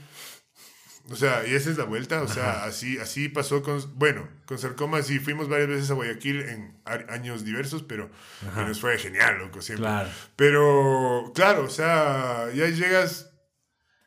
O 1.12 1.18
sea, 1.18 1.46
y 1.46 1.54
esa 1.54 1.70
es 1.70 1.78
la 1.78 1.84
vuelta, 1.84 2.22
o 2.22 2.30
sea, 2.30 2.64
así, 2.64 2.98
así 2.98 3.28
pasó 3.28 3.62
con, 3.62 3.82
bueno, 4.00 4.30
con 4.46 4.58
Sarcoma 4.58 5.02
sí 5.02 5.20
fuimos 5.20 5.50
varias 5.50 5.68
veces 5.68 5.92
a 5.92 5.96
Guayaquil 5.96 6.40
en 6.44 6.78
años 7.10 7.44
diversos, 7.44 7.84
pero 7.84 8.10
nos 8.56 8.80
fue 8.80 8.98
genial, 8.98 9.40
loco, 9.40 9.62
siempre. 9.62 9.90
Pero, 10.38 11.34
claro, 11.36 11.66
o 11.66 11.70
sea, 11.70 12.50
ya 12.56 12.70
llegas, 12.70 13.32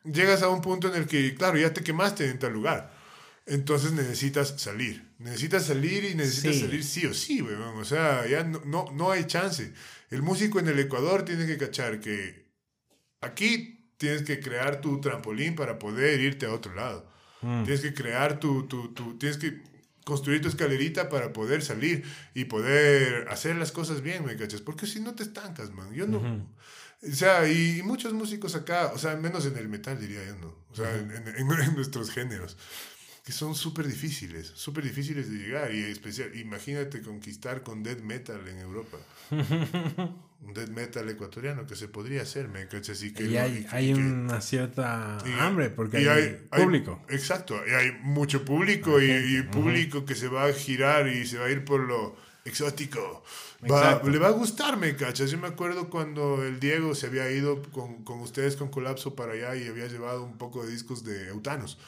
llegas 0.04 0.42
a 0.42 0.48
un 0.48 0.62
punto 0.62 0.88
en 0.88 0.94
el 0.94 1.06
que, 1.06 1.34
claro, 1.34 1.58
ya 1.58 1.74
te 1.74 1.82
quemaste 1.82 2.30
en 2.30 2.38
tal 2.38 2.54
lugar. 2.54 2.94
Entonces 3.44 3.92
necesitas 3.92 4.54
salir. 4.56 5.05
Necesitas 5.18 5.64
salir 5.66 6.04
y 6.04 6.14
necesitas 6.14 6.60
salir 6.60 6.84
sí 6.84 7.06
o 7.06 7.14
sí, 7.14 7.40
weón. 7.40 7.78
O 7.78 7.84
sea, 7.84 8.26
ya 8.26 8.44
no, 8.44 8.60
no, 8.66 8.86
no, 8.92 9.10
hay 9.10 9.24
chance. 9.24 9.72
El 10.10 10.22
músico 10.22 10.60
en 10.60 10.68
el 10.68 10.78
Ecuador 10.78 11.24
tiene 11.24 11.46
que 11.46 11.56
cachar 11.56 12.00
que 12.00 12.46
aquí 13.22 13.92
tienes 13.96 14.22
que 14.22 14.40
crear 14.40 14.80
tu 14.82 15.00
trampolín 15.00 15.54
para 15.54 15.78
poder 15.78 16.20
irte 16.20 16.44
a 16.44 16.52
otro 16.52 16.74
lado. 16.74 17.10
Mm. 17.40 17.64
Tienes 17.64 17.80
que 17.80 17.94
crear 17.94 18.38
tu, 18.38 18.66
tu, 18.66 18.92
tu, 18.92 19.16
Tienes 19.16 19.38
que 19.38 19.62
construir 20.04 20.42
tu 20.42 20.48
escalerita 20.48 21.08
para 21.08 21.32
poder 21.32 21.62
salir 21.62 22.04
y 22.34 22.44
poder 22.44 23.26
hacer 23.28 23.56
las 23.56 23.72
cosas 23.72 24.02
bien, 24.02 24.24
¿me 24.24 24.36
cachas? 24.36 24.60
Porque 24.60 24.86
si 24.86 25.00
no 25.00 25.14
te 25.14 25.22
estancas, 25.22 25.72
man. 25.72 25.92
Yo 25.94 26.06
no... 26.06 26.46
O 27.02 27.12
sea, 27.12 27.48
y, 27.48 27.82
muchos 27.82 28.12
músicos 28.14 28.54
acá, 28.54 28.90
o 28.94 28.98
sea, 28.98 29.16
menos 29.16 29.46
en 29.46 29.56
el 29.56 29.68
metal 29.68 30.00
diría 30.00 30.24
yo, 30.26 30.36
¿no? 30.36 30.64
O 30.70 30.74
sea, 30.74 30.94
en, 30.94 31.10
en 31.10 31.74
nuestros 31.74 32.10
géneros 32.10 32.56
que 33.26 33.32
son 33.32 33.56
súper 33.56 33.88
difíciles, 33.88 34.52
súper 34.54 34.84
difíciles 34.84 35.28
de 35.28 35.36
llegar. 35.36 35.74
Y 35.74 35.82
especial, 35.82 36.30
imagínate 36.38 37.02
conquistar 37.02 37.64
con 37.64 37.82
death 37.82 37.98
metal 37.98 38.46
en 38.46 38.60
Europa. 38.60 38.98
un 39.30 40.54
death 40.54 40.68
metal 40.68 41.08
ecuatoriano 41.08 41.66
que 41.66 41.74
se 41.74 41.88
podría 41.88 42.22
hacer, 42.22 42.46
¿me 42.46 42.60
Así 42.62 43.12
que, 43.12 43.24
y 43.24 43.36
hay, 43.36 43.66
hay 43.72 43.92
una 43.94 44.40
cierta 44.40 45.18
hambre 45.40 45.70
porque 45.70 46.08
hay, 46.08 46.46
público. 46.56 47.02
exacto, 47.08 47.60
y 47.66 47.72
hay 47.72 47.98
mucho 48.00 48.44
público 48.44 49.02
y, 49.02 49.42
público 49.42 50.04
que 50.04 50.14
se 50.14 50.28
va 50.28 50.44
a 50.44 50.52
girar 50.52 51.08
y 51.08 51.26
se 51.26 51.38
va 51.38 51.46
a 51.46 51.50
ir 51.50 51.64
por 51.64 51.80
lo 51.80 52.14
exótico. 52.44 53.24
Le 53.66 54.18
va 54.18 54.28
a 54.28 54.30
gustar, 54.30 54.76
me 54.76 54.96
cachas. 54.96 55.30
Yo 55.30 55.38
me 55.38 55.48
acuerdo 55.48 55.90
cuando 55.90 56.42
el 56.44 56.60
Diego 56.60 56.94
se 56.94 57.06
había 57.06 57.30
ido 57.30 57.62
con, 57.72 58.04
con, 58.04 58.20
ustedes 58.20 58.56
con 58.56 58.68
Colapso 58.68 59.14
para 59.14 59.32
allá 59.32 59.56
y 59.56 59.66
había 59.66 59.86
llevado 59.86 60.22
un 60.22 60.38
poco 60.38 60.64
de 60.64 60.72
discos 60.72 61.04
de 61.04 61.28
Eutanos. 61.28 61.78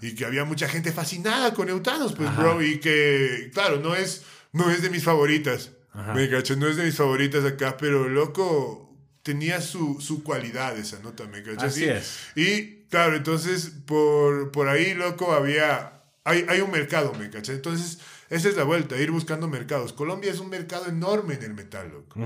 Y 0.00 0.14
que 0.14 0.24
había 0.24 0.44
mucha 0.44 0.68
gente 0.68 0.92
fascinada 0.92 1.54
con 1.54 1.68
Eutanos, 1.68 2.12
pues, 2.14 2.34
bro. 2.36 2.62
Y 2.62 2.78
que, 2.78 3.50
claro, 3.52 3.78
no 3.80 3.94
es, 3.94 4.22
no 4.52 4.70
es 4.70 4.82
de 4.82 4.90
mis 4.90 5.04
favoritas. 5.04 5.72
Me 6.14 6.28
cachas, 6.28 6.58
no 6.58 6.68
es 6.68 6.76
de 6.76 6.84
mis 6.84 6.96
favoritas 6.96 7.44
acá, 7.44 7.76
pero 7.78 8.08
loco, 8.08 8.94
tenía 9.22 9.60
su, 9.62 10.00
su 10.00 10.22
cualidad 10.22 10.76
esa 10.76 10.98
nota, 11.00 11.24
me 11.26 11.42
cachas. 11.42 11.72
Así 11.72 11.84
es. 11.84 12.18
Y, 12.34 12.84
claro, 12.90 13.16
entonces, 13.16 13.72
por, 13.86 14.50
por 14.52 14.68
ahí, 14.68 14.94
loco, 14.94 15.32
había. 15.32 15.92
Hay, 16.24 16.44
hay 16.48 16.60
un 16.60 16.70
mercado, 16.70 17.14
me 17.14 17.30
cachas. 17.30 17.54
Entonces 17.54 17.98
esa 18.28 18.48
es 18.48 18.56
la 18.56 18.64
vuelta, 18.64 18.96
ir 18.96 19.12
buscando 19.12 19.46
mercados. 19.46 19.92
Colombia 19.92 20.32
es 20.32 20.40
un 20.40 20.48
mercado 20.48 20.86
enorme 20.86 21.34
en 21.34 21.44
el 21.44 21.54
metal, 21.54 21.90
loco. 21.90 22.20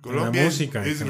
Colombia 0.00 0.44
música, 0.44 0.84
es, 0.86 1.02
es, 1.02 1.06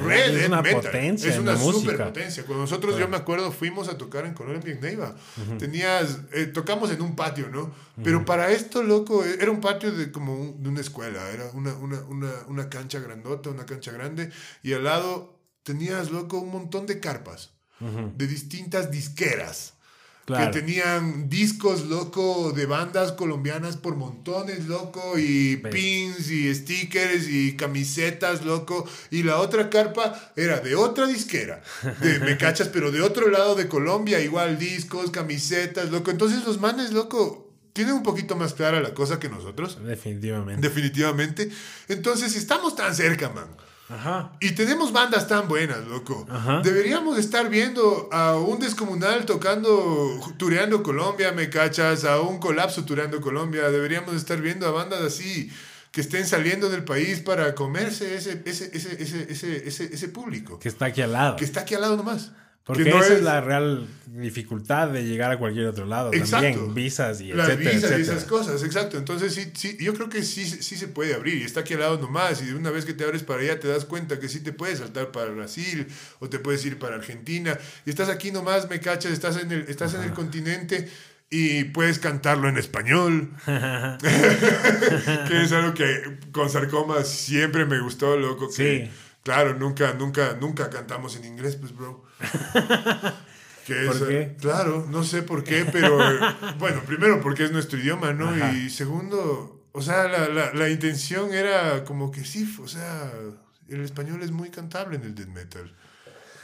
una 0.49 0.63
potencia. 0.63 1.31
Es 1.31 1.39
una 1.39 1.57
superpotencia. 1.57 2.45
Cuando 2.45 2.63
nosotros, 2.63 2.99
yo 2.99 3.09
me 3.09 3.17
acuerdo, 3.17 3.53
fuimos 3.53 3.89
a 3.89 3.97
tocar 3.97 4.27
en 4.27 4.35
Colombia 4.35 4.73
en 4.73 4.81
Neiva. 4.81 5.15
Tenías, 5.59 6.21
eh, 6.33 6.47
tocamos 6.47 6.91
en 6.91 7.03
un 7.03 7.15
patio, 7.15 7.49
¿no? 7.51 7.73
Pero 8.03 8.25
para 8.25 8.51
esto, 8.51 8.83
loco, 8.83 9.25
era 9.25 9.51
un 9.51 9.61
patio 9.61 9.93
de 9.93 10.11
como 10.11 10.57
de 10.59 10.69
una 10.69 10.81
escuela. 10.81 11.31
Era 11.31 11.49
una, 11.53 11.75
una, 11.75 12.01
una, 12.09 12.33
una 12.49 12.69
cancha 12.69 12.99
grandota, 12.99 13.51
una 13.51 13.65
cancha 13.65 13.93
grande. 13.93 14.31
Y 14.65 14.73
al 14.73 14.85
lado 14.85 15.39
tenías, 15.63 16.11
loco, 16.11 16.39
un 16.39 16.51
montón 16.51 16.87
de 16.87 16.99
carpas. 16.99 17.51
De 18.17 18.29
distintas 18.29 18.93
disqueras 18.93 19.75
que 20.27 20.47
tenían 20.53 21.29
discos, 21.29 21.87
loco, 21.87 22.53
de 22.53 22.67
bandas 22.67 23.13
colombianas 23.13 23.77
por 23.77 23.97
montones, 23.97 24.67
loco, 24.67 25.19
y 25.19 25.57
pins 25.57 26.31
y 26.31 26.55
stickers 26.55 27.29
y 27.29 27.57
camisetas, 27.57 28.45
loco. 28.45 28.89
Y 29.11 29.25
la 29.25 29.39
otra 29.39 29.69
carpa 29.69 30.33
era 30.37 30.61
de 30.61 30.75
otra 30.77 31.07
disquera, 31.07 31.63
de, 32.01 32.19
me 32.21 32.37
cachas, 32.37 32.69
pero 32.69 32.93
de 32.93 33.03
otro 33.03 33.29
lado 33.29 33.55
de 33.55 33.69
Colombia, 33.69 34.21
igual 34.21 34.59
discos, 34.59 35.11
camisetas, 35.11 35.91
loco. 35.91 36.11
Entonces 36.11 36.45
los 36.45 36.61
manes, 36.61 36.93
loco, 36.93 37.53
tienen 37.73 37.95
un 37.95 38.03
poquito 38.03 38.37
más 38.37 38.55
clara 38.55 38.81
la 38.81 38.95
cosa 38.95 39.19
que 39.19 39.29
nosotros. 39.29 39.79
Definitivamente. 39.83 40.67
Definitivamente. 40.67 41.51
Entonces, 41.89 42.37
estamos 42.37 42.77
tan 42.77 42.95
cerca, 42.95 43.31
man. 43.31 43.49
Y 44.41 44.53
tenemos 44.53 44.93
bandas 44.93 45.29
tan 45.29 45.49
buenas, 45.49 45.87
loco. 45.87 46.27
Deberíamos 46.63 47.19
estar 47.19 47.49
viendo 47.49 48.09
a 48.13 48.37
un 48.37 48.59
descomunal 48.59 49.27
tocando, 49.27 50.19
tureando 50.37 50.83
Colombia, 50.83 51.33
me 51.33 51.51
cachas, 51.51 52.05
a 52.05 52.21
un 52.21 52.39
colapso 52.39 52.85
tureando 52.85 53.21
Colombia. 53.21 53.71
Deberíamos 53.71 54.15
estar 54.15 54.41
viendo 54.41 54.67
a 54.67 54.71
bandas 54.71 55.01
así 55.03 55.51
que 55.93 56.01
estén 56.01 56.27
saliendo 56.27 56.71
del 56.71 56.85
país 56.85 57.21
para 57.21 57.55
comerse 57.55 58.17
ese, 58.17 58.43
ese, 58.47 58.71
ese, 58.73 58.97
ese, 59.03 59.69
ese, 59.69 59.85
ese 59.95 60.09
público. 60.09 60.59
Que 60.59 60.69
está 60.69 60.87
aquí 60.87 61.03
al 61.03 61.13
lado. 61.13 61.37
Que 61.37 61.45
está 61.45 61.61
aquí 61.61 61.75
al 61.75 61.83
lado 61.83 61.99
nomás. 61.99 62.33
Porque 62.65 62.89
esa 62.89 63.15
es... 63.15 63.23
la 63.23 63.41
real 63.41 63.89
dificultad 64.07 64.89
de 64.89 65.05
llegar 65.05 65.33
a 65.33 65.39
cualquier 65.39 65.67
otro 65.67 65.85
lado. 65.85 66.13
Exacto. 66.13 66.47
También 66.47 66.75
visas 66.75 67.21
y 67.21 67.33
Las 67.33 67.59
visas 67.59 67.99
y 67.99 68.03
esas 68.03 68.25
cosas, 68.25 68.63
exacto. 68.63 68.99
Entonces, 68.99 69.35
sí, 69.35 69.51
sí, 69.55 69.77
yo 69.81 69.95
creo 69.95 70.09
que 70.09 70.23
sí, 70.23 70.45
sí 70.45 70.77
se 70.77 70.87
puede 70.87 71.15
abrir. 71.15 71.39
Y 71.39 71.43
está 71.43 71.61
aquí 71.61 71.75
al 71.75 71.81
lado 71.81 71.99
nomás. 71.99 72.41
Y 72.43 72.53
una 72.53 72.71
vez 72.71 72.85
que 72.85 72.95
te 72.95 73.03
abres 73.03 73.25
para 73.25 73.41
allá, 73.41 73.59
te 73.59 73.67
das 73.67 73.85
cuenta 73.85 74.21
que 74.21 74.29
sí 74.29 74.41
te 74.41 74.53
puedes 74.53 74.79
saltar 74.79 75.11
para 75.11 75.31
Brasil 75.33 75.89
o 76.21 76.29
te 76.29 76.39
puedes 76.39 76.65
ir 76.65 76.79
para 76.79 76.95
Argentina. 76.95 77.59
Y 77.85 77.91
estás 77.91 78.09
aquí 78.09 78.31
nomás, 78.31 78.71
me 78.71 78.79
cachas, 78.79 79.11
estás 79.11 79.39
en 79.39 79.51
el, 79.51 79.63
estás 79.69 79.95
en 79.95 80.03
el 80.03 80.13
continente 80.13 80.89
y 81.31 81.65
puedes 81.65 81.99
cantarlo 81.99 82.49
en 82.49 82.59
español. 82.59 83.31
que 83.47 85.43
es 85.43 85.51
algo 85.51 85.75
que 85.75 86.19
con 86.31 86.49
Sarcoma 86.49 87.03
siempre 87.03 87.65
me 87.65 87.81
gustó, 87.81 88.17
loco. 88.17 88.49
Que, 88.49 88.85
sí. 88.87 88.91
Claro, 89.23 89.55
nunca, 89.55 89.95
nunca, 89.95 90.37
nunca 90.41 90.69
cantamos 90.69 91.17
en 91.17 91.25
inglés, 91.25 91.57
pues, 91.57 91.75
bro. 91.75 92.05
¿Por 93.67 94.09
qué? 94.09 94.37
Claro, 94.41 94.87
no 94.91 95.05
sé 95.05 95.23
por 95.23 95.45
qué, 95.45 95.65
pero 95.71 95.97
bueno, 96.59 96.83
primero 96.85 97.21
porque 97.21 97.45
es 97.45 97.53
nuestro 97.53 97.79
idioma, 97.79 98.13
¿no? 98.13 98.55
Y 98.55 98.71
segundo, 98.71 99.67
o 99.73 99.81
sea, 99.81 100.09
la, 100.09 100.29
la, 100.29 100.53
la, 100.53 100.69
intención 100.69 101.33
era 101.33 101.85
como 101.85 102.11
que 102.11 102.25
sí, 102.25 102.57
o 102.61 102.67
sea, 102.67 103.13
el 103.69 103.83
español 103.83 104.23
es 104.23 104.33
muy 104.33 104.51
cantable 104.51 104.97
en 104.97 105.05
el 105.05 105.15
death 105.15 105.29
metal. 105.29 105.73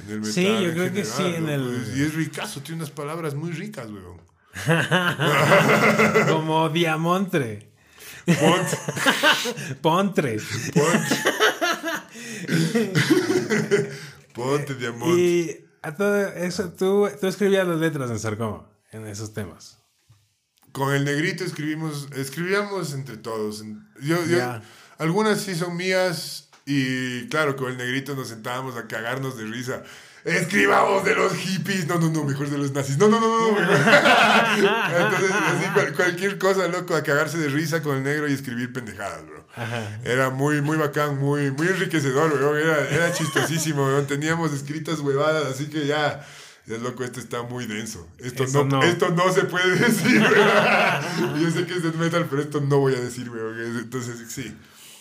En 0.00 0.10
el 0.10 0.20
metal 0.20 0.32
sí, 0.32 0.46
yo 0.46 0.72
creo 0.72 0.92
que 0.92 1.04
sí, 1.04 1.24
en 1.24 1.48
el... 1.48 1.62
Pues, 1.62 1.96
y 1.96 2.02
es 2.02 2.14
ricazo, 2.14 2.60
tiene 2.60 2.82
unas 2.82 2.90
palabras 2.90 3.34
muy 3.34 3.50
ricas, 3.50 3.88
weón. 3.90 4.20
como 6.28 6.68
diamontre. 6.68 7.68
Pontre. 9.82 10.38
Pontre. 10.74 11.18
Ponte 14.34 14.74
diamante. 14.74 15.20
Y 15.20 15.64
a 15.82 15.94
todo 15.94 16.28
eso, 16.28 16.72
tú, 16.72 17.08
tú 17.20 17.26
escribías 17.26 17.66
las 17.66 17.78
letras 17.78 18.10
en 18.10 18.18
Sarcoma, 18.18 18.68
en 18.92 19.06
esos 19.06 19.32
temas. 19.32 19.78
Con 20.72 20.94
el 20.94 21.04
negrito 21.04 21.44
escribimos, 21.44 22.08
escribíamos 22.14 22.94
entre 22.94 23.16
todos. 23.16 23.64
Yo, 24.00 24.24
yo, 24.26 24.60
algunas 24.98 25.40
sí 25.40 25.54
son 25.54 25.76
mías 25.76 26.50
y 26.66 27.26
claro, 27.28 27.56
con 27.56 27.70
el 27.70 27.78
negrito 27.78 28.14
nos 28.14 28.28
sentábamos 28.28 28.76
a 28.76 28.86
cagarnos 28.86 29.38
de 29.38 29.44
risa. 29.44 29.82
Escribamos 30.28 31.04
de 31.04 31.14
los 31.14 31.32
hippies. 31.34 31.86
No, 31.86 31.98
no, 31.98 32.10
no, 32.10 32.24
mejor 32.24 32.50
de 32.50 32.58
los 32.58 32.72
nazis. 32.72 32.98
No, 32.98 33.08
no, 33.08 33.20
no, 33.20 33.28
no. 33.28 33.58
Entonces, 33.58 35.30
así, 35.30 35.94
cualquier 35.94 36.38
cosa, 36.38 36.68
loco, 36.68 36.94
a 36.94 37.02
cagarse 37.02 37.38
de 37.38 37.48
risa 37.48 37.82
con 37.82 37.96
el 37.96 38.02
negro 38.02 38.28
y 38.28 38.32
escribir 38.32 38.72
pendejadas, 38.72 39.26
bro. 39.26 39.46
Era 40.04 40.30
muy, 40.30 40.60
muy 40.60 40.76
bacán, 40.76 41.18
muy, 41.18 41.50
muy 41.50 41.68
enriquecedor, 41.68 42.32
weón. 42.32 42.58
Era, 42.58 42.88
era 42.90 43.12
chistosísimo, 43.12 43.86
weón. 43.86 44.06
Teníamos 44.06 44.52
escritas 44.52 45.00
huevadas, 45.00 45.46
así 45.46 45.68
que 45.68 45.86
ya. 45.86 46.24
Ya 46.66 46.76
loco, 46.76 47.02
esto 47.02 47.18
está 47.18 47.42
muy 47.42 47.66
denso. 47.66 48.06
Esto, 48.18 48.44
no, 48.64 48.82
esto 48.82 49.08
no 49.08 49.32
se 49.32 49.44
puede 49.44 49.76
decir, 49.78 50.20
weón. 50.20 51.40
Yo 51.40 51.50
sé 51.50 51.66
que 51.66 51.74
es 51.74 51.82
de 51.82 51.92
metal, 51.92 52.26
pero 52.28 52.42
esto 52.42 52.60
no 52.60 52.78
voy 52.78 52.94
a 52.94 53.00
decir, 53.00 53.30
weón. 53.30 53.78
Entonces, 53.78 54.16
sí. 54.28 54.54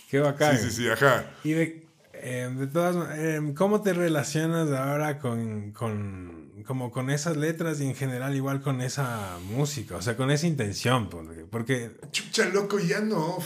Qué 0.10 0.20
bacán. 0.20 0.58
Sí, 0.58 0.70
sí, 0.70 0.72
sí, 0.72 0.90
ajá. 0.90 1.26
Y 1.44 1.52
de, 1.52 1.87
eh, 2.22 2.50
de 2.54 2.68
todas 2.68 2.96
eh, 3.18 3.42
¿cómo 3.56 3.82
te 3.82 3.94
relacionas 3.94 4.72
ahora 4.72 5.20
con, 5.20 5.72
con, 5.72 6.64
como 6.66 6.92
con 6.92 7.10
esas 7.10 7.38
letras 7.38 7.80
y 7.82 7.86
en 7.86 7.96
general 7.96 8.36
igual 8.36 8.62
con 8.62 8.82
esa 8.82 9.38
música? 9.52 9.96
O 9.96 10.02
sea, 10.02 10.16
con 10.16 10.32
esa 10.32 10.48
intención, 10.48 11.10
porque... 11.10 11.46
porque 11.50 11.92
Chucha, 12.12 12.46
loco, 12.50 12.80
ya 12.80 13.00
no... 13.00 13.38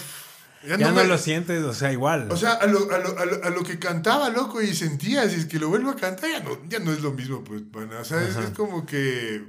Ya, 0.67 0.77
no, 0.77 0.91
me... 0.91 1.05
lo 1.05 1.17
sientes, 1.17 1.63
o 1.63 1.73
sea, 1.73 1.91
igual. 1.91 2.31
O 2.31 2.37
sea, 2.37 2.53
a 2.53 2.67
lo, 2.67 2.91
a 2.91 2.99
lo, 2.99 3.17
a 3.17 3.25
lo, 3.25 3.43
a 3.43 3.49
lo 3.49 3.63
que 3.63 3.79
cantaba, 3.79 4.29
loco, 4.29 4.61
y 4.61 4.75
sentía, 4.75 5.27
si 5.27 5.37
es 5.37 5.45
que 5.47 5.57
lo 5.57 5.69
vuelvo 5.69 5.89
a 5.89 5.95
cantar, 5.95 6.29
ya 6.29 6.39
no, 6.41 6.59
ya 6.69 6.77
no 6.77 6.91
es 6.91 7.01
lo 7.01 7.13
mismo, 7.13 7.43
pues, 7.43 7.63
bueno, 7.71 7.99
o 7.99 8.05
sea, 8.05 8.21
es, 8.21 8.35
es, 8.35 8.51
como 8.51 8.85
que 8.85 9.43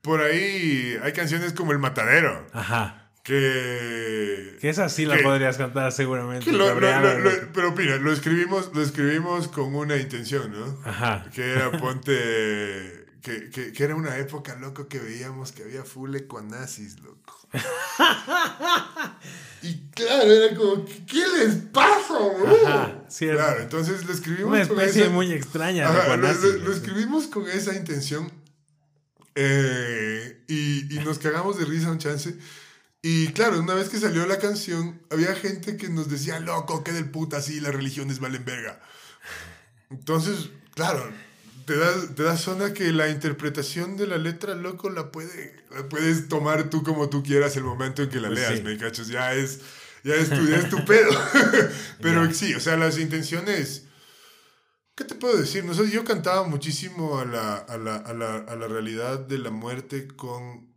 por 0.00 0.20
ahí 0.20 0.98
hay 1.00 1.12
canciones 1.12 1.52
como 1.52 1.70
El 1.70 1.78
Matadero. 1.78 2.44
Ajá. 2.52 3.01
Que... 3.22 4.58
Que 4.60 4.68
esa 4.68 4.88
sí 4.88 5.06
la 5.06 5.16
podrías 5.22 5.56
cantar 5.56 5.92
seguramente. 5.92 6.50
Lo, 6.50 6.78
lo, 6.78 7.18
lo, 7.18 7.30
pero 7.52 7.72
mira, 7.72 7.96
lo 7.98 8.12
escribimos, 8.12 8.70
lo 8.74 8.82
escribimos 8.82 9.48
con 9.48 9.74
una 9.74 9.96
intención, 9.96 10.52
¿no? 10.52 10.80
Ajá. 10.84 11.26
Que 11.32 11.52
era 11.52 11.70
ponte... 11.72 13.00
Que, 13.22 13.50
que, 13.50 13.72
que, 13.72 13.84
era 13.84 13.94
una 13.94 14.18
época, 14.18 14.56
loco, 14.56 14.88
que 14.88 14.98
veíamos 14.98 15.52
que 15.52 15.62
había 15.62 15.84
full 15.84 16.12
econazis, 16.16 16.98
loco. 16.98 17.38
y 19.62 19.76
claro, 19.94 20.32
era 20.32 20.56
como, 20.56 20.84
¿qué 20.84 21.22
les 21.38 21.54
pasa, 21.72 22.18
bro? 22.18 22.66
Ajá, 22.66 23.04
cierto. 23.08 23.40
Claro, 23.40 23.62
entonces 23.62 24.04
lo 24.06 24.12
escribimos 24.12 24.50
Una 24.50 24.62
especie 24.62 25.02
con 25.02 25.02
esa, 25.02 25.10
muy 25.10 25.32
extraña 25.32 25.88
Ajá, 25.88 26.16
lo, 26.16 26.32
lo, 26.32 26.52
lo, 26.64 26.72
escribimos 26.72 27.28
con 27.28 27.48
esa 27.48 27.76
intención 27.76 28.28
eh, 29.36 30.42
y, 30.48 30.92
y 30.92 30.98
nos 31.04 31.20
cagamos 31.20 31.58
de 31.58 31.64
risa 31.64 31.92
un 31.92 31.98
chance. 31.98 32.36
Y 33.04 33.32
claro, 33.32 33.58
una 33.58 33.74
vez 33.74 33.88
que 33.88 33.98
salió 33.98 34.24
la 34.26 34.38
canción, 34.38 35.02
había 35.10 35.34
gente 35.34 35.76
que 35.76 35.88
nos 35.88 36.08
decía, 36.08 36.38
loco, 36.38 36.84
qué 36.84 36.92
del 36.92 37.10
puta, 37.10 37.38
así 37.38 37.60
las 37.60 37.74
religiones 37.74 38.20
valen 38.20 38.44
verga. 38.44 38.80
Entonces, 39.90 40.50
claro, 40.76 41.10
te 41.66 41.76
das, 41.76 42.14
te 42.14 42.22
das 42.22 42.40
zona 42.40 42.72
que 42.72 42.92
la 42.92 43.08
interpretación 43.08 43.96
de 43.96 44.06
la 44.06 44.18
letra, 44.18 44.54
loco, 44.54 44.88
la, 44.88 45.10
puede, 45.10 45.64
la 45.74 45.88
puedes 45.88 46.28
tomar 46.28 46.70
tú 46.70 46.84
como 46.84 47.10
tú 47.10 47.24
quieras 47.24 47.56
el 47.56 47.64
momento 47.64 48.04
en 48.04 48.08
que 48.08 48.20
la 48.20 48.28
Pues 48.28 48.38
leas, 48.38 48.58
sí. 48.58 48.62
¿me 48.62 48.78
cachas? 48.78 49.08
Ya 49.08 49.34
es, 49.34 49.60
ya 50.04 50.14
es, 50.14 50.30
tu, 50.30 50.46
ya 50.46 50.58
es 50.58 50.68
tu 50.68 50.84
pedo. 50.84 51.10
Pero 52.00 52.32
sí, 52.32 52.54
o 52.54 52.60
sea, 52.60 52.76
las 52.76 52.98
intenciones... 52.98 53.86
¿Qué 54.94 55.04
te 55.04 55.14
puedo 55.14 55.38
decir? 55.38 55.64
No 55.64 55.72
sé, 55.74 55.90
yo 55.90 56.04
cantaba 56.04 56.46
muchísimo 56.46 57.18
a 57.18 57.24
la, 57.24 57.56
a, 57.56 57.78
la, 57.78 57.96
a, 57.96 58.12
la, 58.12 58.36
a 58.36 58.56
la 58.56 58.68
realidad 58.68 59.18
de 59.18 59.38
la 59.38 59.50
muerte 59.50 60.06
con 60.06 60.71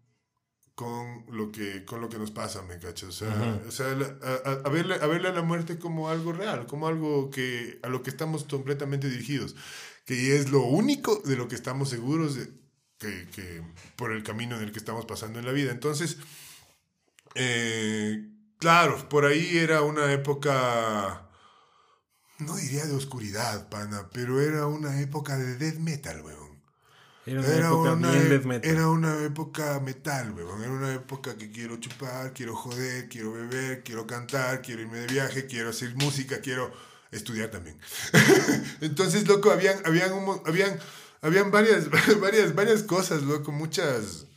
con 0.76 1.26
lo 1.30 1.52
que 1.52 1.86
con 1.86 2.02
lo 2.02 2.10
que 2.10 2.18
nos 2.20 2.32
pasa, 2.32 2.62
me 2.64 2.78
cacho. 2.80 3.08
O 3.08 3.12
sea, 3.12 3.62
o 3.68 3.72
sea 3.72 3.88
a, 3.88 4.50
a- 4.50 4.62
a 4.66 4.70
verle, 4.70 4.96
a 4.96 5.08
verle 5.08 5.30
a 5.30 5.34
la 5.34 5.42
muerte 5.42 5.80
como 5.80 6.10
algo 6.10 6.34
real, 6.34 6.68
como 6.68 6.88
algo 6.88 7.30
que 7.32 7.80
a 7.84 7.88
lo 7.90 8.04
que 8.04 8.10
estamos 8.10 8.44
completamente 8.44 9.10
dirigidos, 9.10 9.56
que 10.06 10.36
es 10.38 10.52
lo 10.52 10.62
único 10.64 11.22
de 11.26 11.38
lo 11.38 11.48
que 11.48 11.56
estamos 11.56 11.90
seguros 11.90 12.36
de, 12.36 12.52
que, 12.98 13.28
que 13.34 13.64
por 13.96 14.12
el 14.12 14.24
camino 14.24 14.58
en 14.58 14.64
el 14.64 14.72
que 14.72 14.80
estamos 14.80 15.06
pasando 15.06 15.40
en 15.40 15.46
la 15.46 15.52
vida. 15.54 15.72
Entonces, 15.72 16.18
eh, 17.36 18.30
claro, 18.60 19.08
por 19.10 19.26
ahí 19.26 19.58
era 19.58 19.82
una 19.82 20.12
época, 20.14 21.30
no 22.40 22.56
diría 22.58 22.86
de 22.86 22.96
oscuridad, 22.96 23.70
pana, 23.70 24.10
pero 24.14 24.42
era 24.42 24.68
una 24.68 25.00
época 25.02 25.38
de 25.38 25.56
death 25.58 25.80
metal, 25.80 26.22
weón. 26.22 26.45
Era 27.26 27.40
una 27.40 27.50
Era 27.50 27.68
época 27.68 27.94
una, 27.94 28.12
bien 28.12 28.32
e- 28.32 28.40
metal. 28.46 28.72
era 28.72 28.90
una 28.90 29.24
época 29.24 29.80
metal, 29.80 30.32
weón. 30.32 30.62
Era 30.62 30.72
una 30.72 30.94
época 30.94 31.36
que 31.38 31.50
quiero 31.52 31.78
chupar, 31.78 32.34
quiero 32.34 32.56
joder, 32.56 33.10
quiero 33.10 33.34
beber, 33.34 33.84
quiero 33.84 34.06
cantar, 34.06 34.62
quiero 34.62 34.82
irme 34.84 35.00
de 35.00 35.08
viaje, 35.08 35.48
quiero 35.48 35.70
hacer 35.70 35.96
música, 35.96 36.40
quiero 36.42 36.72
estudiar 37.12 37.50
también. 37.50 37.78
Entonces, 38.82 39.28
loco, 39.28 39.52
habían, 39.52 39.78
habían, 39.86 40.14
un 40.14 40.40
habían, 40.46 40.78
habían 41.22 41.50
varias, 41.52 41.90
varias, 42.22 42.54
varias 42.54 42.84
cosas, 42.84 43.24
loco, 43.24 43.52
muchas, 43.52 44.28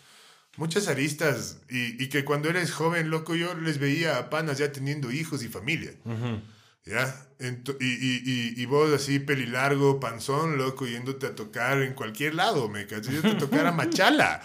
muchas 0.57 0.89
aristas. 0.89 1.59
Y, 1.69 2.03
y 2.03 2.09
que 2.09 2.25
cuando 2.25 2.49
eres 2.49 2.73
joven, 2.73 3.11
loco, 3.11 3.35
yo 3.35 3.55
les 3.55 3.79
veía 3.79 4.17
a 4.19 4.31
panas 4.31 4.57
ya 4.59 4.73
teniendo 4.73 5.11
hijos 5.11 5.43
y 5.43 5.49
familia. 5.49 5.93
¿Ya? 6.89 7.15
Ento- 7.39 7.77
y, 7.81 7.87
y, 7.87 8.23
y, 8.25 8.63
y 8.63 8.67
vos 8.67 8.93
así, 8.93 9.19
pelilargo, 9.19 10.01
panzón, 10.01 10.57
loco, 10.59 10.87
yéndote 10.87 11.27
a 11.27 11.35
tocar 11.35 11.83
en 11.83 11.93
cualquier 11.95 12.35
lado, 12.35 12.69
me 12.69 12.87
cachas, 12.87 13.13
yéndote 13.13 13.37
a 13.37 13.39
tocar 13.39 13.67
a 13.67 13.73
Machala. 13.73 14.41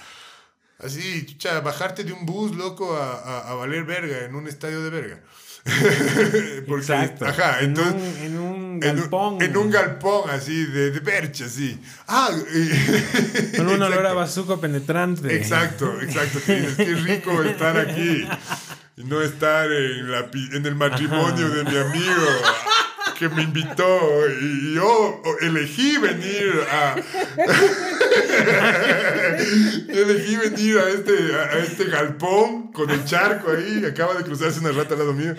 Así, 0.79 1.25
chucha, 1.25 1.61
bajarte 1.61 2.03
de 2.03 2.11
un 2.11 2.25
bus, 2.25 2.55
loco, 2.55 2.95
a, 2.97 3.13
a, 3.13 3.49
a 3.51 3.53
valer 3.55 3.85
verga 3.85 4.25
en 4.25 4.35
un 4.35 4.47
estadio 4.47 4.83
de 4.83 4.89
verga. 4.89 5.21
Porque, 6.67 6.81
Exacto. 6.83 7.25
Ajá, 7.25 7.59
en, 7.59 7.67
entonces... 7.69 7.93
un, 7.95 8.23
en 8.25 8.37
un 8.37 8.79
En 8.83 8.89
un, 8.97 8.99
galpón. 8.99 9.41
en 9.41 9.57
un 9.57 9.71
galpón 9.71 10.29
así, 10.29 10.65
de, 10.65 10.91
de 10.91 10.99
bercha, 10.99 11.45
así. 11.45 11.79
Ah, 12.07 12.29
Con 13.55 13.69
un 13.69 13.81
olor 13.81 14.05
a 14.05 14.13
bazuco 14.13 14.59
penetrante. 14.59 15.33
Exacto, 15.35 16.01
exacto. 16.01 16.39
Qué 16.45 16.95
rico 17.05 17.41
estar 17.43 17.77
aquí 17.79 18.27
no 18.97 19.21
estar 19.21 19.71
en, 19.71 20.11
la, 20.11 20.29
en 20.53 20.65
el 20.65 20.75
matrimonio 20.75 21.49
de 21.49 21.63
mi 21.63 21.77
amigo 21.77 22.27
que 23.17 23.29
me 23.29 23.43
invitó 23.43 23.99
y 24.41 24.73
yo 24.75 25.21
elegí 25.41 25.97
venir 25.97 26.51
a 26.71 26.95
elegí 29.87 30.35
venir 30.35 30.77
a 30.79 30.89
este, 30.89 31.35
a 31.35 31.59
este 31.59 31.85
galpón 31.85 32.71
con 32.71 32.89
el 32.89 33.03
charco 33.05 33.51
ahí 33.51 33.85
acaba 33.85 34.15
de 34.15 34.23
cruzarse 34.23 34.59
una 34.59 34.71
rata 34.71 34.93
al 34.93 34.99
lado 34.99 35.13
mío 35.13 35.35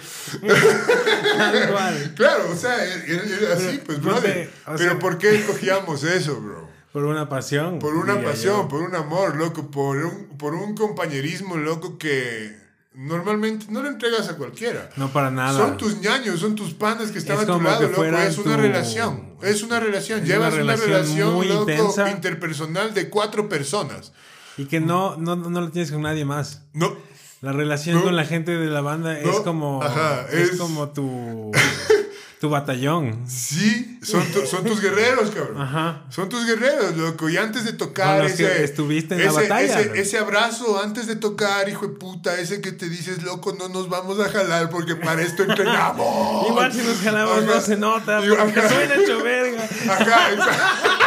claro 2.14 2.50
o 2.50 2.56
sea 2.56 2.84
era, 2.84 3.22
era 3.24 3.54
así 3.54 3.80
pues 3.84 3.98
Pero, 3.98 4.10
brother 4.14 4.50
pero 4.64 4.78
sea- 4.78 4.98
¿por 4.98 5.18
qué 5.18 5.34
escogíamos 5.36 6.04
eso 6.04 6.40
bro? 6.40 6.74
Por 6.92 7.04
una 7.06 7.28
pasión. 7.28 7.80
Por 7.80 7.96
una 7.96 8.22
pasión, 8.22 8.54
yo. 8.62 8.68
por 8.68 8.80
un 8.82 8.94
amor, 8.94 9.34
loco, 9.34 9.68
por 9.68 9.96
un, 9.96 10.28
por 10.38 10.54
un 10.54 10.76
compañerismo, 10.76 11.56
loco, 11.56 11.98
que 11.98 12.56
normalmente 12.94 13.66
no 13.70 13.82
le 13.82 13.88
entregas 13.88 14.28
a 14.28 14.36
cualquiera. 14.36 14.88
No 14.96 15.08
para 15.12 15.30
nada. 15.30 15.58
Son 15.58 15.76
tus 15.76 15.98
ñaños, 16.00 16.40
son 16.40 16.54
tus 16.54 16.74
panas 16.74 17.10
que 17.10 17.18
están 17.18 17.36
Es 17.36 17.42
a 17.42 17.46
tu 17.46 17.60
lado, 17.60 17.82
loco. 17.88 18.04
Es 18.04 18.38
una 18.38 18.56
tu- 18.56 18.62
relación. 18.62 19.34
Es 19.42 19.62
una 19.62 19.80
relación. 19.80 20.20
Es 20.22 20.28
Llevas 20.28 20.54
una 20.54 20.62
una 20.64 20.76
relación 20.76 21.34
muy 21.34 21.48
loco, 21.48 21.70
intensa. 21.70 22.10
interpersonal 22.10 22.94
de 22.94 23.08
cuatro 23.10 23.48
personas. 23.48 24.12
Y 24.56 24.66
que 24.66 24.80
no, 24.80 25.16
no, 25.16 25.34
no 25.36 25.60
lo 25.60 25.70
tienes 25.70 25.90
con 25.90 26.02
nadie 26.02 26.24
más. 26.24 26.62
No. 26.72 26.96
La 27.40 27.52
relación 27.52 27.96
No. 27.98 28.04
con 28.04 28.16
la 28.16 28.24
gente 28.24 28.52
de 28.56 28.66
la 28.68 28.80
banda 28.80 29.18
es 29.18 29.40
como. 29.40 29.82
Ajá, 29.82 30.26
es, 30.30 30.50
es- 30.52 30.56
como 30.58 30.88
tu. 30.90 31.50
tu 32.44 32.50
batallón. 32.50 33.24
Sí, 33.26 33.98
son, 34.02 34.22
tu- 34.30 34.44
son 34.46 34.64
tus 34.64 34.78
guerreros, 34.78 35.30
cabrón. 35.30 35.62
Ajá. 35.62 36.02
Son 36.10 36.28
tus 36.28 36.44
guerreros, 36.44 36.94
loco. 36.94 37.30
Y 37.30 37.38
antes 37.38 37.64
de 37.64 37.72
tocar 37.72 38.18
Con 38.18 38.24
los 38.28 38.32
que 38.36 38.44
ese, 38.44 38.64
estuviste 38.64 39.14
en 39.14 39.20
la 39.22 39.26
ese, 39.28 39.40
batalla, 39.48 39.80
ese, 39.80 40.18
abrazo 40.18 40.78
antes 40.82 41.06
de 41.06 41.16
tocar, 41.16 41.70
hijo 41.70 41.86
de 41.86 41.94
puta, 41.94 42.38
ese 42.38 42.60
que 42.60 42.72
te 42.72 42.90
dices, 42.90 43.22
loco, 43.22 43.54
no 43.58 43.70
nos 43.70 43.88
vamos 43.88 44.20
a 44.20 44.28
jalar 44.28 44.68
porque 44.68 44.94
para 44.94 45.22
esto 45.22 45.44
entrenamos. 45.44 46.46
Igual 46.50 46.70
si 46.70 46.82
nos 46.82 46.98
jalamos 46.98 47.38
Ajá. 47.44 47.54
no 47.54 47.60
se 47.62 47.76
nota, 47.78 48.20
porque 48.20 48.60
ajá. 48.60 48.68
suena 48.68 48.94
hecho 48.96 49.22
verga. 49.22 49.64
Ajá, 49.88 50.32
exacto. 50.32 51.03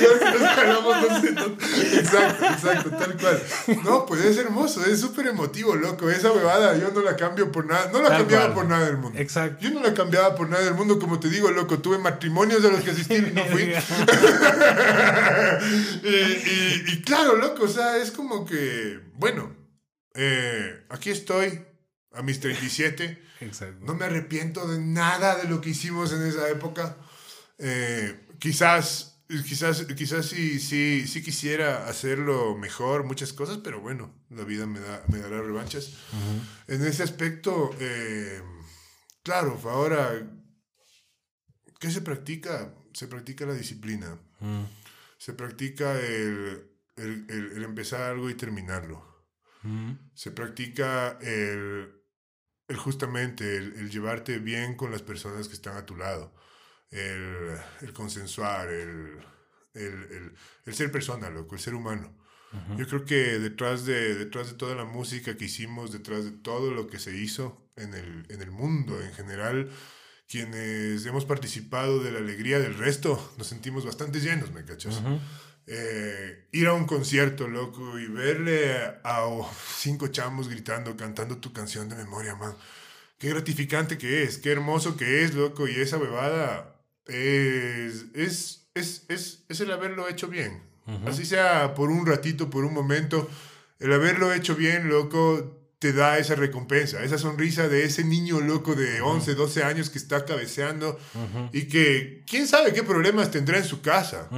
Nos 0.00 0.54
jalamos, 0.54 1.22
nota. 1.32 1.66
Exacto, 1.94 2.44
exacto, 2.46 2.90
tal 2.90 3.16
cual. 3.16 3.42
No, 3.84 4.06
pues 4.06 4.24
es 4.24 4.36
hermoso, 4.38 4.84
es 4.84 5.00
súper 5.00 5.28
emotivo, 5.28 5.74
loco. 5.76 6.10
Esa 6.10 6.32
huevada 6.32 6.76
yo 6.76 6.90
no 6.92 7.00
la 7.02 7.16
cambio 7.16 7.50
por 7.52 7.66
nada, 7.66 7.90
no 7.92 8.00
la 8.02 8.08
Tal 8.08 8.18
cambiaba 8.18 8.44
cual. 8.46 8.54
por 8.54 8.66
nada 8.66 8.86
del 8.86 8.96
mundo. 8.98 9.18
Exacto. 9.18 9.58
Yo 9.62 9.70
no 9.70 9.82
la 9.82 9.94
cambiaba 9.94 10.34
por 10.34 10.48
nada 10.48 10.64
del 10.64 10.74
mundo, 10.74 10.98
como 10.98 11.20
te 11.20 11.28
digo, 11.28 11.50
loco. 11.50 11.78
Tuve 11.78 11.98
matrimonios 11.98 12.64
a 12.64 12.68
los 12.68 12.80
que 12.82 12.90
asistí 12.90 13.14
y 13.16 13.20
no 13.32 13.44
fui. 13.46 13.62
y, 16.02 16.08
y- 16.08 16.84
y 16.92 17.02
claro, 17.02 17.36
loco, 17.36 17.64
o 17.64 17.68
sea, 17.68 17.96
es 17.96 18.10
como 18.10 18.44
que, 18.44 19.00
bueno, 19.14 19.54
eh, 20.14 20.84
aquí 20.90 21.10
estoy 21.10 21.64
a 22.12 22.22
mis 22.22 22.40
37. 22.40 23.22
Exacto. 23.40 23.76
No 23.84 23.94
me 23.94 24.04
arrepiento 24.06 24.66
de 24.66 24.80
nada 24.80 25.36
de 25.36 25.48
lo 25.48 25.60
que 25.60 25.70
hicimos 25.70 26.12
en 26.12 26.26
esa 26.26 26.48
época. 26.48 26.96
Eh, 27.58 28.26
quizás, 28.38 29.07
quizás, 29.28 29.84
quizás 29.96 30.26
sí, 30.26 30.58
sí, 30.58 31.06
sí 31.06 31.22
quisiera 31.22 31.86
hacerlo 31.88 32.56
mejor, 32.56 33.04
muchas 33.04 33.32
cosas, 33.32 33.58
pero 33.58 33.80
bueno, 33.80 34.14
la 34.30 34.44
vida 34.44 34.66
me, 34.66 34.80
da, 34.80 35.02
me 35.08 35.18
dará 35.18 35.42
revanchas. 35.42 35.92
En 36.66 36.82
ese 36.84 37.02
aspecto, 37.02 37.74
eh, 37.78 38.40
claro, 39.22 39.60
ahora, 39.64 40.10
¿qué 41.78 41.90
se 41.90 42.00
practica? 42.00 42.74
Se 42.94 43.06
practica 43.06 43.44
la 43.46 43.54
disciplina. 43.54 44.18
Mm. 44.40 44.64
Se 45.18 45.32
practica 45.34 45.98
el, 46.00 46.70
el- 46.96 47.26
el- 47.28 47.52
el 47.56 47.64
empezar 47.64 48.02
algo 48.02 48.30
y 48.30 48.34
terminarlo 48.34 49.06
Mm. 49.64 49.92
se 50.14 50.30
practica 50.30 51.18
el, 51.20 51.92
el 52.68 52.76
justamente 52.76 53.56
el 53.56 53.90
llevarte 53.90 54.38
bien 54.38 54.76
con 54.76 54.92
las 54.92 55.02
personas 55.02 55.48
que 55.48 55.54
están 55.54 55.76
a 55.76 55.84
tu 55.84 55.96
lado, 55.96 56.32
el, 56.90 57.56
el 57.80 57.92
consensuar, 57.92 58.68
el, 58.68 59.18
el, 59.74 60.32
el- 60.66 60.74
ser 60.74 60.90
persona, 60.92 61.30
loco, 61.30 61.54
el 61.54 61.60
ser 61.60 61.74
humano. 61.74 62.14
Yo 62.78 62.86
creo 62.86 63.04
que 63.04 63.38
detrás 63.38 63.84
de, 63.84 64.14
detrás 64.14 64.48
de 64.48 64.54
toda 64.54 64.74
la 64.74 64.84
música 64.84 65.36
que 65.36 65.44
hicimos, 65.44 65.92
detrás 65.92 66.24
de 66.24 66.30
todo 66.30 66.72
lo 66.72 66.86
que 66.86 66.98
se 66.98 67.14
hizo, 67.14 67.68
en 67.76 67.92
el, 67.92 68.24
en 68.30 68.40
el 68.40 68.50
mundo 68.50 68.98
en 69.02 69.12
general, 69.12 69.70
quienes 70.26 71.04
hemos 71.04 71.26
participado 71.26 72.02
de 72.02 72.10
la 72.10 72.18
alegría 72.20 72.58
del 72.58 72.76
resto, 72.76 73.34
nos 73.36 73.46
sentimos 73.46 73.84
bastante 73.84 74.20
llenos, 74.20 74.50
¿me 74.52 74.64
cachas? 74.64 75.02
Eh, 75.66 76.48
ir 76.52 76.66
a 76.68 76.72
un 76.72 76.86
concierto, 76.86 77.48
loco, 77.48 77.98
y 77.98 78.06
verle 78.06 78.74
a, 79.04 79.28
cinco 79.76 80.08
chamos 80.08 80.48
gritando, 80.48 80.96
cantando 80.96 81.36
tu 81.36 81.52
canción 81.52 81.90
de 81.90 81.96
memoria, 81.96 82.34
man. 82.34 82.54
Qué 83.18 83.28
gratificante 83.28 83.98
que 83.98 84.22
es, 84.22 84.38
qué 84.38 84.52
hermoso 84.52 84.96
que 84.96 85.22
es, 85.22 85.34
loco, 85.34 85.68
y 85.68 85.74
esa 85.74 85.98
bebada 85.98 86.77
es, 87.08 88.06
es, 88.14 88.68
es, 88.74 89.04
es, 89.08 89.44
es 89.48 89.60
el 89.60 89.72
haberlo 89.72 90.08
hecho 90.08 90.28
bien. 90.28 90.62
Así 91.06 91.26
sea 91.26 91.74
por 91.74 91.90
un 91.90 92.06
ratito, 92.06 92.48
por 92.48 92.64
un 92.64 92.72
momento, 92.72 93.28
el 93.78 93.92
haberlo 93.92 94.32
hecho 94.32 94.56
bien, 94.56 94.88
loco, 94.88 95.58
te 95.78 95.92
da 95.92 96.18
esa 96.18 96.34
recompensa, 96.34 97.04
esa 97.04 97.18
sonrisa 97.18 97.68
de 97.68 97.84
ese 97.84 98.04
niño 98.04 98.40
loco 98.40 98.74
de 98.74 99.02
11, 99.02 99.34
12 99.34 99.64
años 99.64 99.90
que 99.90 99.98
está 99.98 100.24
cabeceando 100.24 100.98
y 101.52 101.64
que 101.64 102.24
quién 102.26 102.48
sabe 102.48 102.72
qué 102.72 102.82
problemas 102.82 103.30
tendrá 103.30 103.58
en 103.58 103.64
su 103.64 103.82
casa. 103.82 104.28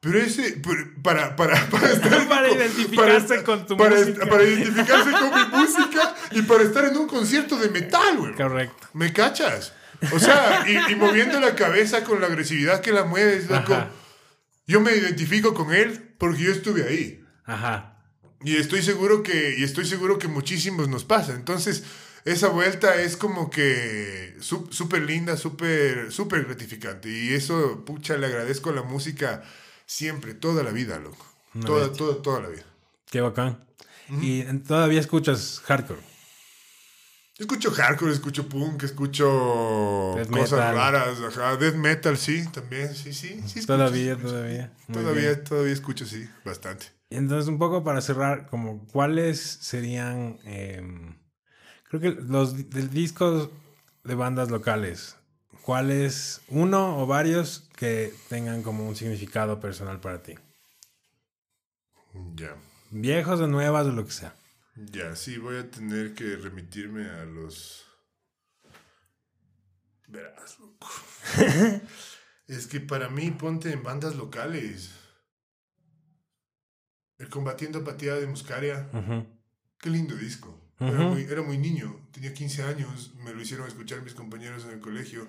Pero 0.00 0.18
ese, 0.18 0.60
para, 1.02 1.34
para, 1.34 1.66
para 1.70 1.90
estar... 1.90 2.28
para 2.28 2.50
identificarse 2.50 3.42
con 3.42 3.66
tu 3.66 3.74
música. 3.74 4.26
Para 4.28 4.44
identificarse 4.44 5.10
con 5.12 5.30
mi 5.30 5.58
música 5.58 6.14
y 6.30 6.42
para 6.42 6.62
estar 6.62 6.84
en 6.84 6.96
un 6.98 7.08
concierto 7.08 7.56
de 7.56 7.70
metal, 7.70 8.18
güey. 8.18 8.34
Correcto. 8.34 8.86
¿Me 8.92 9.14
cachas? 9.14 9.72
O 10.12 10.18
sea, 10.18 10.64
y, 10.68 10.94
moviendo 10.94 11.40
la 11.40 11.54
cabeza 11.54 12.04
con 12.04 12.20
la 12.20 12.26
agresividad 12.26 12.80
que 12.80 12.92
la 12.92 13.04
mueves, 13.04 13.48
loco. 13.48 13.76
Yo 14.66 14.80
me 14.80 14.92
identifico 14.92 15.54
con 15.54 15.72
él 15.72 16.14
porque 16.18 16.44
yo 16.44 16.52
estuve 16.52 16.88
ahí. 16.88 17.24
Ajá. 17.44 17.98
Y 18.42 18.56
estoy 18.56 18.82
seguro 18.82 19.22
que, 19.22 19.56
y 19.58 19.62
estoy 19.62 19.86
seguro 19.86 20.18
que 20.18 20.28
muchísimos 20.28 20.88
nos 20.88 21.04
pasa. 21.04 21.34
Entonces, 21.34 21.84
esa 22.24 22.48
vuelta 22.48 23.00
es 23.00 23.16
como 23.16 23.50
que 23.50 24.36
súper 24.40 25.02
linda, 25.02 25.36
súper, 25.36 26.10
súper 26.12 26.44
gratificante. 26.44 27.10
Y 27.10 27.34
eso, 27.34 27.84
pucha, 27.84 28.16
le 28.16 28.26
agradezco 28.26 28.70
a 28.70 28.74
la 28.74 28.82
música 28.82 29.42
Siempre, 29.86 30.34
toda 30.34 30.62
la 30.62 30.70
vida, 30.70 30.98
loco. 30.98 31.24
toda, 31.64 31.92
toda, 31.92 32.22
toda 32.22 32.40
la 32.40 32.48
vida. 32.48 32.64
Qué 33.10 33.20
bacán. 33.20 33.64
¿Y 34.08 34.42
todavía 34.60 35.00
escuchas 35.00 35.60
hardcore? 35.64 36.00
Escucho 37.38 37.70
hardcore, 37.72 38.12
escucho 38.12 38.48
punk, 38.48 38.84
escucho 38.84 40.16
cosas 40.30 40.72
raras, 40.72 41.18
ajá. 41.20 41.56
Death 41.56 41.74
metal, 41.74 42.16
sí, 42.16 42.46
también, 42.52 42.94
sí, 42.94 43.12
sí. 43.12 43.42
sí 43.46 43.66
todavía, 43.66 44.16
todavía. 44.16 44.72
todavía, 44.92 45.42
todavía 45.42 45.72
escucho, 45.72 46.06
sí, 46.06 46.28
bastante. 46.44 46.86
Y 47.10 47.16
entonces, 47.16 47.48
un 47.48 47.58
poco 47.58 47.82
para 47.82 48.00
cerrar, 48.00 48.48
como, 48.48 48.86
¿cuáles 48.86 49.40
serían, 49.40 50.38
em, 50.44 51.16
creo 51.88 52.00
que 52.00 52.10
los 52.10 52.54
discos 52.92 53.50
de 54.04 54.14
bandas 54.14 54.50
locales 54.50 55.16
¿Cuáles, 55.64 56.42
uno 56.48 56.98
o 56.98 57.06
varios 57.06 57.70
que 57.74 58.12
tengan 58.28 58.62
como 58.62 58.86
un 58.86 58.94
significado 58.94 59.60
personal 59.60 59.98
para 59.98 60.22
ti? 60.22 60.34
Ya. 62.34 62.54
Viejos 62.90 63.40
o 63.40 63.46
nuevas 63.46 63.86
o 63.86 63.92
lo 63.92 64.04
que 64.04 64.10
sea. 64.10 64.34
Ya, 64.76 65.14
sí, 65.14 65.38
voy 65.38 65.56
a 65.56 65.70
tener 65.70 66.14
que 66.14 66.36
remitirme 66.36 67.08
a 67.08 67.24
los... 67.24 67.84
Verás, 70.08 70.58
loco. 70.58 70.88
es 72.48 72.66
que 72.66 72.80
para 72.80 73.08
mí, 73.08 73.30
ponte 73.30 73.72
en 73.72 73.82
bandas 73.82 74.16
locales. 74.16 74.90
El 77.18 77.28
Combatiendo 77.28 77.80
Apatía 77.80 78.14
de 78.14 78.26
Muscaria. 78.26 78.90
Qué 79.78 79.90
lindo 79.90 80.16
disco. 80.16 80.60
era, 80.80 80.98
muy, 80.98 81.22
era 81.22 81.42
muy 81.42 81.56
niño, 81.56 82.08
tenía 82.10 82.34
15 82.34 82.64
años, 82.64 83.14
me 83.14 83.32
lo 83.32 83.40
hicieron 83.40 83.68
escuchar 83.68 84.02
mis 84.02 84.14
compañeros 84.14 84.64
en 84.64 84.70
el 84.70 84.80
colegio. 84.80 85.28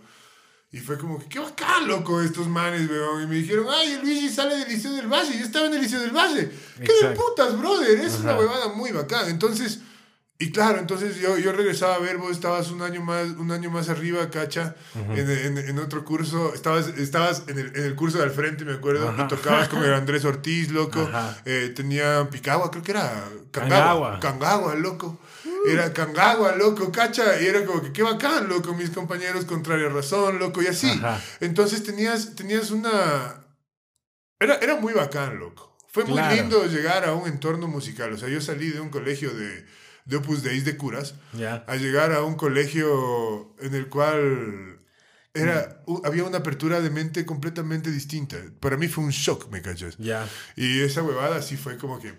Y 0.76 0.80
fue 0.80 0.97
como 0.97 1.17
que, 1.17 1.30
qué 1.30 1.39
bacán, 1.39 1.88
loco, 1.88 2.19
estos 2.19 2.49
manes, 2.49 2.89
weón. 2.89 3.23
Y 3.23 3.28
me 3.28 3.36
dijeron, 3.36 3.65
ay, 3.69 3.93
el 3.93 4.01
Luigi 4.01 4.28
sale 4.28 4.57
del 4.57 4.67
Liceo 4.67 4.91
del 4.91 5.07
Valle. 5.07 5.39
Yo 5.39 5.45
estaba 5.45 5.67
en 5.67 5.73
el 5.76 5.82
Liceo 5.82 6.01
del 6.01 6.11
Valle. 6.11 6.51
¿Qué 6.78 6.91
de 7.01 7.15
putas, 7.15 7.57
brother? 7.57 7.97
Es 7.97 8.19
una 8.19 8.38
huevada 8.38 8.67
muy 8.67 8.91
bacán. 8.91 9.30
Entonces, 9.30 9.80
y 10.38 10.51
claro, 10.51 10.80
entonces 10.80 11.15
yo, 11.15 11.38
yo 11.38 11.53
regresaba 11.53 11.95
a 11.95 11.99
ver, 11.99 12.17
vos 12.17 12.32
estabas 12.32 12.71
un 12.71 12.82
año 12.82 13.01
más, 13.01 13.26
un 13.38 13.51
año 13.51 13.71
más 13.71 13.88
arriba, 13.88 14.30
cacha, 14.30 14.76
en, 15.15 15.57
en, 15.57 15.80
otro 15.80 16.03
curso. 16.03 16.53
Estabas, 16.53 16.89
estabas 16.89 17.43
en, 17.47 17.57
el, 17.57 17.67
en 17.73 17.84
el 17.86 17.95
curso 17.95 18.17
de 18.17 18.26
al 18.26 18.32
frente, 18.32 18.65
me 18.65 18.73
acuerdo. 18.73 19.15
Y 19.17 19.28
tocabas 19.30 19.69
con 19.69 19.82
el 19.82 19.93
Andrés 19.93 20.26
Ortiz, 20.26 20.71
loco. 20.71 21.09
Eh, 21.45 21.71
tenía 21.73 22.30
Picagua, 22.30 22.69
creo 22.69 22.84
que 22.84 22.91
era 22.91 23.23
Cangagua. 23.51 24.19
Cangagua, 24.19 24.76
loco. 24.76 25.21
Era 25.68 25.93
Cangagua, 25.93 26.55
loco, 26.55 26.91
cacha, 26.91 27.41
y 27.41 27.45
era 27.45 27.66
como 27.66 27.82
que 27.82 27.91
qué 27.91 28.03
bacán, 28.03 28.47
loco, 28.49 28.74
mis 28.74 28.89
compañeros 28.89 29.45
contraria 29.45 29.89
razón, 29.89 30.39
loco, 30.39 30.61
y 30.61 30.68
así. 30.68 30.91
Entonces 31.39 31.84
tenías, 31.84 32.36
tenías 32.36 32.72
una... 32.72 33.45
Era, 34.39 34.55
era 34.55 34.76
muy 34.76 34.93
bacán, 34.93 35.39
loco. 35.39 35.78
Fue 35.88 36.03
muy 36.03 36.22
lindo 36.36 36.66
llegar 36.66 37.05
a 37.05 37.13
un 37.13 37.28
entorno 37.28 37.68
musical. 37.68 38.11
O 38.11 38.18
sea, 38.18 38.28
yo 38.28 38.41
salí 38.41 38.70
de 38.70 38.82
un 38.82 38.89
colegio 38.89 39.34
de, 39.34 39.66
de 40.05 40.18
Opus 40.18 40.43
Dei 40.43 40.59
de 40.59 40.76
curas 40.76 41.16
a 41.68 41.76
llegar 41.78 42.11
a 42.11 42.24
un 42.24 42.36
colegio 42.36 43.55
en 43.59 43.76
el 43.76 43.88
cual 43.88 44.80
era, 45.34 45.84
había 46.03 46.24
una 46.24 46.39
apertura 46.39 46.82
de 46.82 46.89
mente 46.89 47.26
completamente 47.26 47.91
distinta. 47.91 48.38
Para 48.59 48.78
mí 48.78 48.88
fue 48.88 49.03
un 49.03 49.11
shock, 49.11 49.49
¿me 49.51 49.61
cachas? 49.61 49.95
Ya. 49.97 50.28
Y 50.55 50.82
esa 50.82 51.01
huevada 51.01 51.41
sí 51.41 51.57
fue 51.57 51.78
como 51.78 51.99
que... 51.99 52.13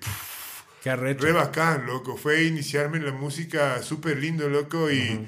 Re 0.94 1.32
bacán, 1.32 1.86
loco. 1.86 2.16
Fue 2.16 2.44
iniciarme 2.44 2.98
en 2.98 3.06
la 3.06 3.12
música 3.12 3.82
súper 3.82 4.18
lindo, 4.18 4.48
loco. 4.48 4.90
Y, 4.90 5.26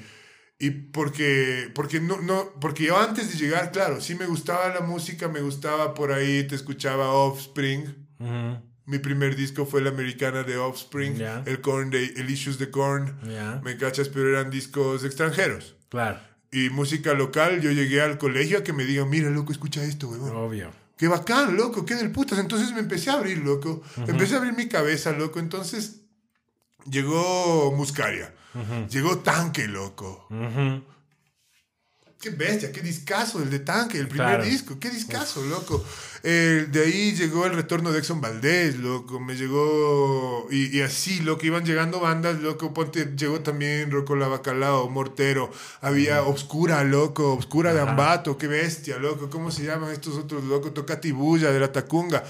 y 0.57 0.69
porque, 0.69 1.69
porque, 1.75 1.99
no, 1.99 2.21
no, 2.21 2.53
porque 2.61 2.85
yo 2.85 2.97
antes 2.97 3.31
de 3.31 3.37
llegar, 3.37 3.71
claro, 3.71 3.99
sí 3.99 4.15
me 4.15 4.25
gustaba 4.25 4.73
la 4.73 4.81
música, 4.81 5.27
me 5.27 5.41
gustaba 5.41 5.93
por 5.93 6.11
ahí, 6.13 6.47
te 6.47 6.55
escuchaba 6.55 7.11
Offspring. 7.11 8.07
Mi 8.85 8.97
primer 8.99 9.35
disco 9.35 9.65
fue 9.65 9.81
la 9.81 9.89
americana 9.89 10.43
de 10.43 10.57
Offspring, 10.57 11.21
el 11.45 11.61
Korn 11.61 11.89
de 11.89 12.05
el 12.05 12.29
Issues 12.29 12.57
de 12.57 12.71
Korn. 12.71 13.19
Me 13.63 13.75
cachas, 13.75 14.07
pero 14.07 14.29
eran 14.29 14.49
discos 14.49 15.03
extranjeros. 15.03 15.75
Claro. 15.89 16.19
Y 16.51 16.69
música 16.69 17.13
local, 17.13 17.61
yo 17.61 17.71
llegué 17.71 18.01
al 18.01 18.17
colegio 18.17 18.59
a 18.59 18.63
que 18.63 18.73
me 18.73 18.85
digan, 18.85 19.09
mira, 19.09 19.29
loco, 19.29 19.51
escucha 19.51 19.83
esto, 19.83 20.07
weón. 20.07 20.35
Obvio 20.35 20.71
qué 20.99 21.07
bacán, 21.07 21.55
loco, 21.55 21.85
qué 21.85 21.95
del 21.95 22.11
putas. 22.11 22.37
Entonces 22.39 22.73
me 22.73 22.81
empecé 22.81 23.09
a 23.09 23.13
abrir, 23.13 23.37
loco. 23.37 23.81
Empecé 24.05 24.35
a 24.35 24.39
abrir 24.39 24.53
mi 24.53 24.67
cabeza, 24.67 25.13
loco. 25.13 25.39
Entonces 25.39 26.01
llegó 26.85 27.71
Muscaria. 27.71 28.35
Llegó 28.89 29.19
Tanque, 29.19 29.67
loco. 29.69 30.27
Qué 32.21 32.31
bestia, 32.31 32.69
qué 32.73 32.81
discazo 32.81 33.41
el 33.41 33.49
de 33.49 33.59
Tanque, 33.59 33.97
el 33.97 34.09
primer 34.09 34.43
disco. 34.43 34.77
Qué 34.77 34.89
discazo, 34.89 35.41
loco. 35.45 35.85
de 36.21 36.83
ahí 36.85 37.13
llegó 37.15 37.45
el 37.45 37.53
retorno 37.53 37.93
de 37.93 37.99
Exxon 37.99 38.19
Valdés, 38.19 38.75
loco. 38.75 39.21
Me 39.21 39.35
llegó. 39.35 40.45
Y, 40.51 40.81
así, 40.81 41.21
loco. 41.21 41.45
Iban 41.45 41.63
llegando 41.63 42.01
bandas, 42.01 42.41
loco. 42.41 42.73
Ponte, 42.73 43.13
llegó 43.15 43.39
también 43.39 43.89
Rocco 43.89 44.17
La 44.17 44.27
Bacalao, 44.27 44.89
Mortero. 44.89 45.49
Había 45.79 46.23
Obscura, 46.23 46.83
loco. 46.83 47.31
Obscura 47.31 47.73
de 47.73 47.79
Ambato. 47.79 48.37
Qué 48.37 48.47
bestia, 48.47 48.97
loco. 48.97 49.29
¿Cómo 49.29 49.49
se 49.49 49.63
llaman 49.63 49.93
estos 49.93 50.17
otros, 50.17 50.43
loco? 50.43 50.71
Tocatibulla, 50.71 51.51
de 51.51 51.59
la 51.61 51.71
Tacunga. 51.71 52.21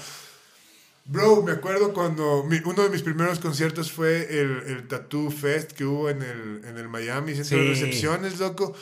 Bro, 1.04 1.42
me 1.42 1.50
acuerdo 1.50 1.92
cuando 1.92 2.42
uno 2.42 2.82
de 2.84 2.90
mis 2.90 3.02
primeros 3.02 3.40
conciertos 3.40 3.90
fue 3.90 4.40
el, 4.40 4.62
el 4.68 4.86
Tattoo 4.86 5.32
Fest 5.32 5.72
que 5.72 5.84
hubo 5.84 6.08
en 6.08 6.22
el, 6.22 6.64
en 6.64 6.78
el 6.78 6.88
Miami 6.88 7.34
Centro 7.34 7.58
de 7.58 7.70
Recepciones, 7.70 8.38
loco. 8.38 8.76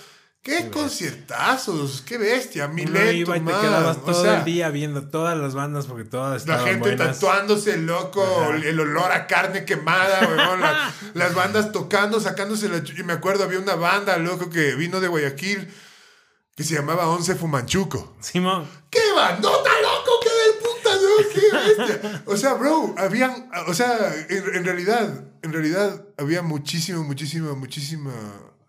¡Qué, 0.48 0.70
conciertazos! 0.70 2.00
¡Qué 2.00 2.16
bestia! 2.16 2.68
Mileto, 2.68 3.12
iba 3.12 3.36
y 3.36 3.40
te 3.40 3.52
quedabas 3.52 4.02
todo 4.02 4.34
el 4.34 4.44
día 4.44 4.70
viendo 4.70 5.02
todas 5.02 5.36
las 5.36 5.54
bandas 5.54 5.84
porque 5.84 6.04
todas 6.04 6.40
estaban 6.40 6.64
La 6.64 6.70
gente 6.70 6.96
tatuándose, 6.96 7.76
loco, 7.76 8.24
el 8.54 8.80
olor 8.80 9.12
a 9.12 9.26
carne 9.26 9.66
quemada, 9.66 10.26
weón, 10.26 10.60
las 11.14 11.34
bandas 11.34 11.70
tocando, 11.70 12.18
sacándose 12.18 12.70
la... 12.70 12.78
Y 12.78 13.02
me 13.02 13.12
acuerdo, 13.12 13.44
había 13.44 13.58
una 13.58 13.74
banda, 13.74 14.16
loco, 14.16 14.48
que 14.48 14.74
vino 14.74 15.00
de 15.00 15.08
Guayaquil 15.08 15.68
que 16.56 16.64
se 16.64 16.74
llamaba 16.74 17.08
Once 17.08 17.34
Fumanchuco. 17.34 18.16
Simón. 18.20 18.66
¡Qué 18.90 19.12
bandota, 19.14 19.70
loco! 19.82 20.12
¡Qué 20.22 20.30
del 20.30 20.58
puta, 20.62 20.90
no! 20.96 21.28
¡Qué 21.34 21.84
bestia! 21.84 22.22
O 22.24 22.36
sea, 22.38 22.54
bro, 22.54 22.94
habían... 22.96 23.50
O 23.66 23.74
sea, 23.74 24.14
en, 24.30 24.54
en 24.56 24.64
realidad, 24.64 25.24
en 25.42 25.52
realidad 25.52 26.06
había 26.16 26.40
muchísima, 26.40 27.02
muchísima, 27.02 27.52
muchísima 27.52 28.12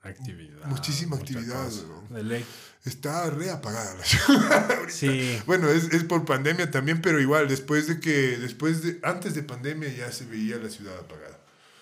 Actividad. 0.01 0.65
Muchísima 0.65 1.17
actividad. 1.17 1.69
De 2.09 2.23
ley. 2.23 2.45
Está 2.85 3.29
reapagada 3.29 3.95
la 3.95 4.03
ciudad. 4.03 4.79
sí. 4.87 5.37
Bueno, 5.45 5.67
es, 5.67 5.91
es, 5.91 6.05
por 6.05 6.23
pandemia 6.25 6.71
también, 6.71 7.01
pero 7.01 7.19
igual, 7.19 7.49
después 7.49 7.87
de 7.87 7.99
que, 7.99 8.37
después 8.37 8.81
de, 8.81 8.99
antes 9.03 9.35
de 9.35 9.43
pandemia 9.43 9.89
ya 9.89 10.11
se 10.11 10.25
veía 10.25 10.57
la 10.57 10.69
ciudad 10.69 10.97
apagada. 10.97 11.37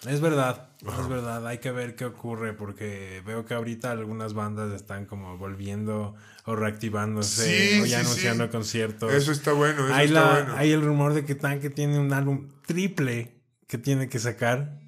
Es 0.05 0.21
verdad, 0.21 0.69
es 0.81 1.09
verdad, 1.09 1.45
hay 1.47 1.57
que 1.57 1.71
ver 1.71 1.95
qué 1.95 2.05
ocurre 2.05 2.53
porque 2.53 3.21
veo 3.25 3.45
que 3.45 3.55
ahorita 3.55 3.91
algunas 3.91 4.33
bandas 4.33 4.71
están 4.73 5.05
como 5.05 5.37
volviendo 5.37 6.15
o 6.45 6.55
reactivándose 6.55 7.81
o 7.81 7.85
ya 7.85 7.99
anunciando 7.99 8.49
conciertos. 8.49 9.11
Eso 9.11 9.31
está 9.31 9.53
bueno, 9.53 9.85
eso 9.85 9.93
hay, 9.93 10.07
está 10.07 10.31
bueno. 10.31 10.55
hay 10.55 10.71
el 10.71 10.81
rumor 10.81 11.13
de 11.13 11.25
que 11.25 11.35
Tanque 11.35 11.69
tiene 11.71 11.99
un 11.99 12.13
álbum 12.13 12.47
triple 12.65 13.41
que 13.67 13.77
tiene 13.77 14.07
que 14.07 14.19
sacar 14.19 14.79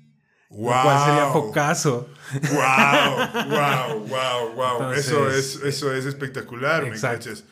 Wow. 0.49 0.75
Lo 0.75 0.81
cual 0.81 1.05
sería 1.05 1.33
pocaso. 1.33 2.09
Wow, 2.51 3.49
wow, 3.49 4.07
wow, 4.07 4.53
wow. 4.55 4.91
eso, 4.91 5.29
es, 5.29 5.55
eso 5.63 5.93
es 5.93 6.05
espectacular, 6.05 6.89
¿me 6.89 6.99
cachas? 6.99 7.43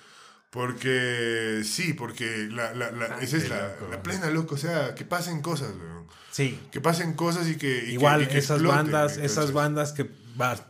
Porque 0.49 1.61
sí, 1.63 1.93
porque 1.93 2.47
la, 2.49 2.73
la, 2.73 2.91
la 2.91 3.19
esa 3.21 3.37
es 3.37 3.49
la, 3.49 3.75
la, 3.91 4.01
plena, 4.01 4.29
loco. 4.29 4.55
O 4.55 4.57
sea, 4.57 4.95
que 4.95 5.05
pasen 5.05 5.41
cosas, 5.41 5.73
weón. 5.79 6.07
Sí. 6.31 6.59
Que 6.71 6.81
pasen 6.81 7.13
cosas 7.13 7.47
y 7.47 7.57
que. 7.57 7.91
Igual, 7.91 8.23
esas 8.23 8.63
bandas, 8.63 9.17
esas 9.17 9.51
bandas 9.51 9.91
que 9.91 10.09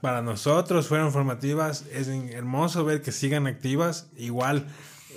para 0.02 0.22
nosotros 0.22 0.88
fueron 0.88 1.12
formativas, 1.12 1.86
es 1.92 2.08
hermoso 2.08 2.86
ver 2.86 3.02
que 3.02 3.12
sigan 3.12 3.48
activas. 3.48 4.08
Igual, 4.18 4.68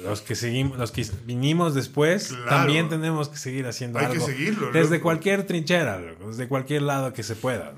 los 0.02 0.20
que 0.20 0.34
seguimos, 0.34 0.78
los 0.78 0.92
que 0.92 1.06
vinimos 1.24 1.74
después, 1.74 2.34
también 2.48 2.88
tenemos 2.88 3.28
que 3.28 3.36
seguir 3.36 3.66
haciendo 3.66 3.98
Hay 3.98 4.06
algo. 4.06 4.26
que 4.26 4.32
seguirlo. 4.32 4.72
Desde 4.72 5.00
cualquier 5.00 5.46
trinchera, 5.46 5.98
desde 5.98 6.48
cualquier 6.48 6.82
lado 6.82 7.12
que 7.12 7.22
se 7.22 7.36
pueda. 7.36 7.74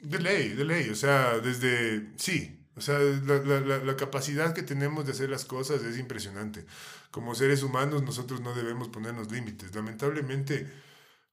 De 0.00 0.18
ley, 0.18 0.50
de 0.50 0.64
ley. 0.64 0.90
O 0.90 0.94
sea, 0.94 1.38
desde. 1.38 2.08
Sí. 2.16 2.56
O 2.76 2.80
sea, 2.80 2.98
la, 2.98 3.38
la, 3.40 3.78
la, 3.78 3.96
capacidad 3.96 4.54
que 4.54 4.62
tenemos 4.62 5.04
de 5.04 5.12
hacer 5.12 5.28
las 5.28 5.44
cosas 5.44 5.82
es 5.82 5.98
impresionante. 5.98 6.64
Como 7.10 7.34
seres 7.34 7.62
humanos, 7.62 8.02
nosotros 8.02 8.40
no 8.40 8.54
debemos 8.54 8.88
ponernos 8.88 9.30
límites. 9.30 9.74
Lamentablemente, 9.74 10.66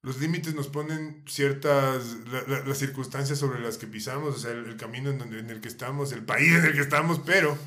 los 0.01 0.19
límites 0.19 0.55
nos 0.55 0.67
ponen 0.67 1.23
ciertas, 1.27 2.17
las 2.65 2.77
circunstancias 2.77 3.39
sobre 3.39 3.59
las 3.59 3.77
que 3.77 3.88
pisamos, 3.88 4.35
o 4.35 4.39
sea, 4.39 4.51
el, 4.51 4.75
camino 4.77 5.09
en, 5.09 5.17
donde, 5.17 5.39
en 5.39 5.49
el 5.49 5.61
que 5.61 5.67
estamos, 5.67 6.11
el 6.11 6.23
país 6.23 6.53
en 6.53 6.65
el 6.65 6.73
que 6.73 6.81
estamos, 6.81 7.21
pero 7.25 7.57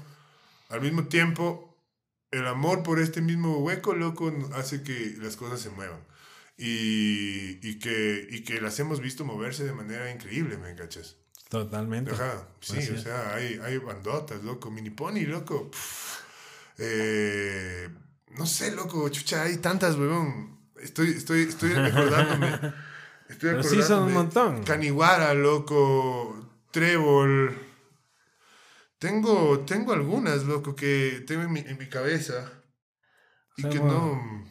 al 0.68 0.80
mismo 0.80 1.04
tiempo 1.04 1.69
el 2.30 2.46
amor 2.46 2.82
por 2.82 3.00
este 3.00 3.20
mismo 3.20 3.58
hueco, 3.58 3.94
loco, 3.94 4.32
hace 4.54 4.82
que 4.82 5.16
las 5.18 5.36
cosas 5.36 5.60
se 5.60 5.70
muevan. 5.70 6.00
Y, 6.56 7.58
y, 7.66 7.78
que, 7.78 8.26
y 8.30 8.44
que 8.44 8.60
las 8.60 8.78
hemos 8.80 9.00
visto 9.00 9.24
moverse 9.24 9.64
de 9.64 9.72
manera 9.72 10.10
increíble, 10.10 10.58
¿me 10.58 10.74
cachas? 10.74 11.16
Totalmente. 11.48 12.12
Ajá, 12.12 12.46
sí, 12.60 12.78
o 12.94 12.98
sea, 12.98 13.34
hay, 13.34 13.58
hay 13.64 13.78
bandotas, 13.78 14.44
loco, 14.44 14.70
mini 14.70 14.90
pony, 14.90 15.22
loco. 15.26 15.70
Eh, 16.78 17.88
no 18.36 18.46
sé, 18.46 18.70
loco, 18.72 19.08
chucha, 19.08 19.42
hay 19.42 19.56
tantas, 19.56 19.96
weón. 19.96 20.60
Estoy, 20.80 21.10
estoy, 21.10 21.42
estoy 21.42 21.72
acordándome. 21.76 22.72
Estoy 23.28 23.50
acordándome. 23.50 23.60
Pero 23.60 23.62
sí 23.62 23.82
son 23.82 24.04
un 24.04 24.12
montón. 24.12 24.62
Caniwara, 24.62 25.34
loco, 25.34 26.50
Trébol. 26.70 27.69
Tengo, 29.00 29.60
tengo 29.60 29.94
algunas, 29.94 30.44
loco, 30.44 30.76
que 30.76 31.24
tengo 31.26 31.42
en 31.42 31.52
mi, 31.52 31.60
en 31.60 31.78
mi 31.78 31.88
cabeza. 31.88 32.52
Y 33.56 33.62
que 33.62 33.78
no. 33.80 34.44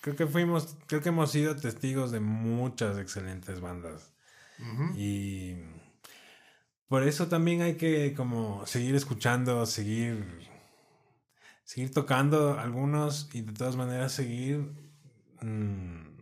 Creo 0.00 0.14
que 0.14 0.26
fuimos, 0.28 0.76
creo 0.86 1.02
que 1.02 1.08
hemos 1.08 1.32
sido 1.32 1.56
testigos 1.56 2.12
de 2.12 2.20
muchas 2.20 2.96
excelentes 2.96 3.60
bandas. 3.60 4.12
Y 4.96 5.56
por 6.86 7.02
eso 7.02 7.26
también 7.26 7.62
hay 7.62 7.74
que 7.74 8.14
como 8.14 8.64
seguir 8.66 8.94
escuchando, 8.94 9.66
seguir, 9.66 10.24
seguir 11.64 11.90
tocando 11.90 12.56
algunos 12.60 13.28
y 13.34 13.40
de 13.40 13.52
todas 13.52 13.74
maneras 13.74 14.12
seguir, 14.12 14.72
mm, 15.40 16.18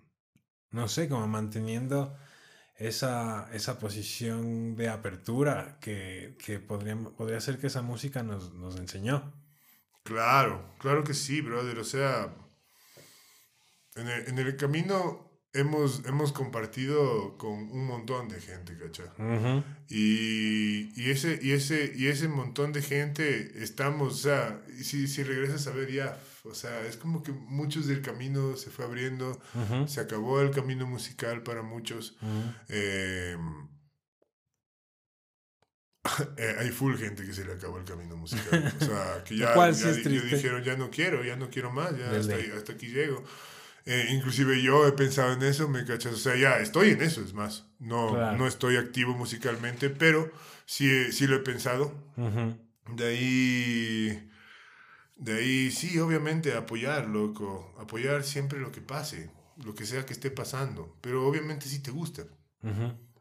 no 0.71 0.89
sé, 0.89 1.11
como 1.11 1.27
manteniendo 1.29 2.17
esa, 2.77 3.49
esa 3.53 3.79
posición 3.79 4.77
de 4.77 4.89
apertura 4.89 5.79
que, 5.81 6.37
que 6.45 6.59
podría, 6.59 6.97
podría 6.97 7.41
ser 7.41 7.59
que 7.59 7.67
esa 7.69 7.83
música 7.83 8.23
nos, 8.23 8.53
nos 8.55 8.77
enseñó. 8.77 9.33
Claro, 10.03 10.75
claro 10.79 11.05
que 11.05 11.15
sí, 11.15 11.41
brother. 11.41 11.79
O 11.79 11.85
sea, 11.85 12.35
en 13.95 14.09
el, 14.09 14.29
en 14.29 14.39
el 14.39 14.57
camino 14.57 15.31
hemos, 15.53 16.05
hemos 16.07 16.33
compartido 16.33 17.37
con 17.39 17.53
un 17.53 17.87
montón 17.87 18.29
de 18.29 18.41
gente, 18.41 18.77
¿cachai? 18.77 19.07
y, 19.89 20.93
y, 21.01 21.11
ese, 21.11 21.39
y, 21.43 21.53
ese, 21.53 21.93
y 21.95 22.09
ese 22.09 22.29
montón 22.29 22.73
de 22.73 22.83
gente 22.83 23.63
estamos, 23.63 24.15
o 24.15 24.17
sea, 24.17 24.63
si, 24.83 25.07
si 25.07 25.23
regresas 25.23 25.67
a 25.67 25.71
ver 25.71 25.93
ya, 25.93 26.19
o 26.45 26.55
sea, 26.55 26.85
es 26.87 26.97
como 26.97 27.23
que 27.23 27.31
muchos 27.31 27.87
del 27.87 28.03
camino 28.03 28.57
se 28.57 28.71
fue 28.71 28.85
abriendo, 28.85 29.41
se 29.87 30.01
acabó 30.01 30.41
el 30.41 30.51
camino 30.51 30.87
musical 30.87 31.43
para 31.43 31.63
muchos. 31.63 32.17
Em, 32.69 33.69
eh, 36.37 36.57
hay 36.59 36.71
full 36.71 36.97
gente 36.97 37.25
que 37.25 37.33
se 37.33 37.45
le 37.45 37.53
acabó 37.53 37.79
el 37.79 37.85
camino 37.85 38.17
musical. 38.17 38.75
O 38.81 38.85
sea, 38.85 39.23
que 39.25 39.37
ya, 39.37 39.71
ya, 39.71 39.93
dijeron, 39.93 40.65
ya 40.65 40.77
no 40.77 40.91
quiero, 40.91 41.25
ya 41.25 41.37
no 41.37 41.49
quiero 41.49 41.71
más, 41.71 41.97
ya 41.97 42.11
hasta, 42.11 42.35
hasta, 42.57 42.73
aquí 42.73 42.89
llego. 42.89 43.23
Eh, 43.85 44.09
inclusive 44.11 44.61
yo 44.63 44.87
he 44.87 44.93
pensado 44.93 45.33
en 45.33 45.43
eso, 45.45 45.69
me 45.69 45.85
cachas. 45.85 46.15
O 46.15 46.19
sea, 46.19 46.35
ya 46.35 46.59
estoy 46.59 46.91
en 46.91 47.03
eso, 47.03 47.21
es 47.21 47.35
más. 47.35 47.67
No, 47.79 48.35
no 48.37 48.49
estoy 48.49 48.77
activo 48.77 49.15
musicalmente, 49.15 49.91
pero 49.91 50.33
sí, 50.67 51.13
sí 51.13 51.29
lo 51.29 51.37
he 51.37 51.41
pensado. 51.41 51.95
De 52.97 53.07
ahí. 53.07 54.29
De 55.23 55.35
ahí, 55.35 55.71
sí, 55.71 56.01
obviamente, 56.01 56.53
apoyar, 56.55 57.07
loco. 57.07 57.73
Apoyar 57.79 58.25
siempre 58.25 58.59
lo 58.59 58.73
que 58.73 58.81
pase, 58.81 59.31
lo 59.65 59.73
que 59.73 59.87
sea 59.87 60.05
que 60.05 60.13
esté 60.13 60.33
pasando. 60.33 60.97
Pero 61.01 61.29
obviamente 61.29 61.69
si 61.69 61.79
te 61.79 61.93
gusta. 61.93 62.25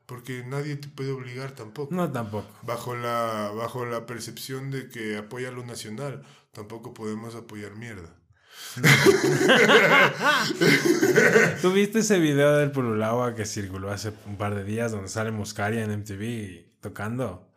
Porque 0.07 0.43
nadie 0.43 0.77
te 0.77 0.87
puede 0.87 1.11
obligar 1.11 1.51
tampoco. 1.51 1.93
No, 1.93 2.11
tampoco. 2.11 2.47
Bajo 2.63 2.95
la, 2.95 3.51
bajo 3.55 3.85
la 3.85 4.07
percepción 4.07 4.71
de 4.71 4.89
que 4.89 5.15
apoya 5.15 5.51
lo 5.51 5.63
nacional, 5.63 6.23
tampoco 6.53 6.95
podemos 6.95 7.35
apoyar 7.35 7.75
mierda. 7.75 8.15
¿Tú 11.61 11.75
ese 11.75 12.19
video 12.19 12.57
del 12.57 12.71
Pululagua 12.71 13.35
que 13.35 13.45
circuló 13.45 13.91
hace 13.91 14.11
un 14.25 14.37
par 14.37 14.55
de 14.55 14.63
días 14.63 14.91
donde 14.91 15.07
sale 15.07 15.29
Muscaria 15.31 15.83
en 15.83 15.99
MTV 15.99 16.79
tocando? 16.81 17.50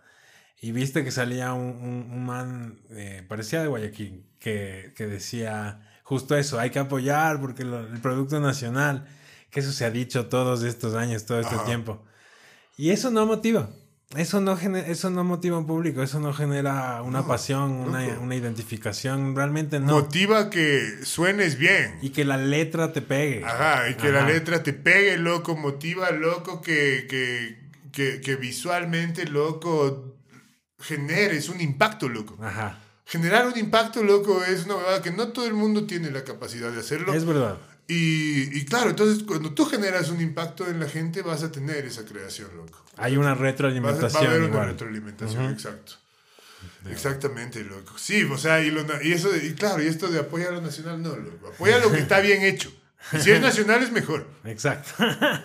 Y 0.61 0.73
viste 0.73 1.05
que 1.05 1.11
salía 1.11 1.53
un, 1.53 2.09
un, 2.11 2.25
man, 2.25 2.81
eh, 2.91 3.25
parecía 3.29 3.61
de 3.61 3.69
Guayaquil, 3.69 4.25
que, 4.39 4.93
que, 4.97 5.07
decía 5.07 5.81
justo 6.03 6.37
eso, 6.37 6.59
hay 6.59 6.71
que 6.71 6.79
apoyar 6.79 7.41
porque 7.41 7.63
el 7.63 8.01
producto 8.01 8.41
nacional, 8.41 9.07
que 9.51 9.61
eso 9.61 9.73
se 9.73 9.85
ha 9.85 9.91
dicho 9.91 10.27
todos 10.27 10.63
estos 10.63 10.95
años, 10.95 11.27
todo 11.27 11.41
este 11.41 11.59
tiempo. 11.67 12.03
Y 12.77 12.91
eso 12.91 13.11
no 13.11 13.27
motiva. 13.27 13.69
Eso 14.17 14.41
no, 14.41 14.53
eso 14.53 15.11
no 15.11 15.25
motiva 15.25 15.57
a 15.57 15.59
un 15.59 15.67
público, 15.67 16.01
eso 16.01 16.21
no 16.21 16.33
genera 16.33 17.03
una 17.03 17.27
pasión, 17.27 17.73
una, 17.73 18.07
una, 18.21 18.37
identificación, 18.37 19.35
realmente 19.35 19.81
no. 19.81 19.93
Motiva 19.93 20.51
que 20.51 21.01
suenes 21.03 21.59
bien. 21.59 21.99
Y 22.01 22.11
que 22.11 22.25
la 22.25 22.37
letra 22.37 22.93
te 22.93 23.03
pegue. 23.03 23.45
Ajá, 23.45 23.91
y 23.91 23.95
que 23.95 24.13
la 24.13 24.25
letra 24.25 24.63
te 24.63 24.73
pegue, 24.73 25.17
loco, 25.17 25.57
motiva, 25.57 26.13
loco, 26.13 26.63
que, 26.63 27.09
que, 27.11 27.59
que, 27.91 28.21
que 28.21 28.37
visualmente, 28.37 29.25
loco, 29.27 30.14
generes 30.81 31.49
un 31.49 31.61
impacto, 31.61 32.09
loco. 32.09 32.37
Ajá. 32.43 32.81
Generar 33.07 33.47
un 33.47 33.59
impacto, 33.59 34.03
loco, 34.03 34.43
es 34.45 34.65
una 34.65 34.77
verdad 34.77 35.03
que 35.03 35.11
no 35.11 35.29
todo 35.29 35.47
el 35.47 35.55
mundo 35.55 35.85
tiene 35.85 36.11
la 36.11 36.25
capacidad 36.25 36.71
de 36.73 36.81
hacerlo. 36.81 37.13
Es 37.13 37.25
verdad. 37.25 37.59
Y, 37.87 38.59
y, 38.59 38.65
claro, 38.65 38.91
entonces 38.91 39.25
cuando 39.25 39.53
tú 39.53 39.67
generas 39.67 40.09
un 40.09 40.23
impacto 40.23 40.67
en 40.67 40.81
la 40.81 40.89
gente, 40.89 41.21
vas 41.21 41.43
a 41.43 41.53
tener 41.53 41.85
esa 41.85 42.05
creación, 42.07 42.49
loco. 42.57 42.83
Hay 42.97 43.19
una 43.19 43.35
retroalimentación. 43.35 44.23
Va 44.23 44.27
a, 44.27 44.31
haber 44.31 44.51
una 44.51 44.65
retroalimentación, 44.65 45.51
exacto. 45.51 45.95
Exactamente, 46.91 47.63
loco. 47.63 47.99
Sí, 47.99 48.25
o 48.25 48.39
sea, 48.39 48.63
y, 48.63 48.71
lo, 48.71 48.85
y 49.03 49.13
eso, 49.13 49.31
y 49.37 49.53
claro, 49.55 49.83
y 49.83 49.87
esto 49.87 50.09
de 50.09 50.21
apoyar 50.21 50.49
a 50.49 50.57
lo 50.57 50.61
nacional, 50.63 51.03
no, 51.03 51.15
loco. 51.17 51.49
Apoya 51.49 51.79
lo 51.79 51.93
que 51.93 51.99
está 51.99 52.21
bien 52.21 52.43
hecho. 52.43 52.73
Y 53.13 53.19
si 53.21 53.31
es 53.31 53.41
nacional 53.41 53.83
es 53.83 53.93
mejor. 53.93 54.27
Exacto. 54.45 54.91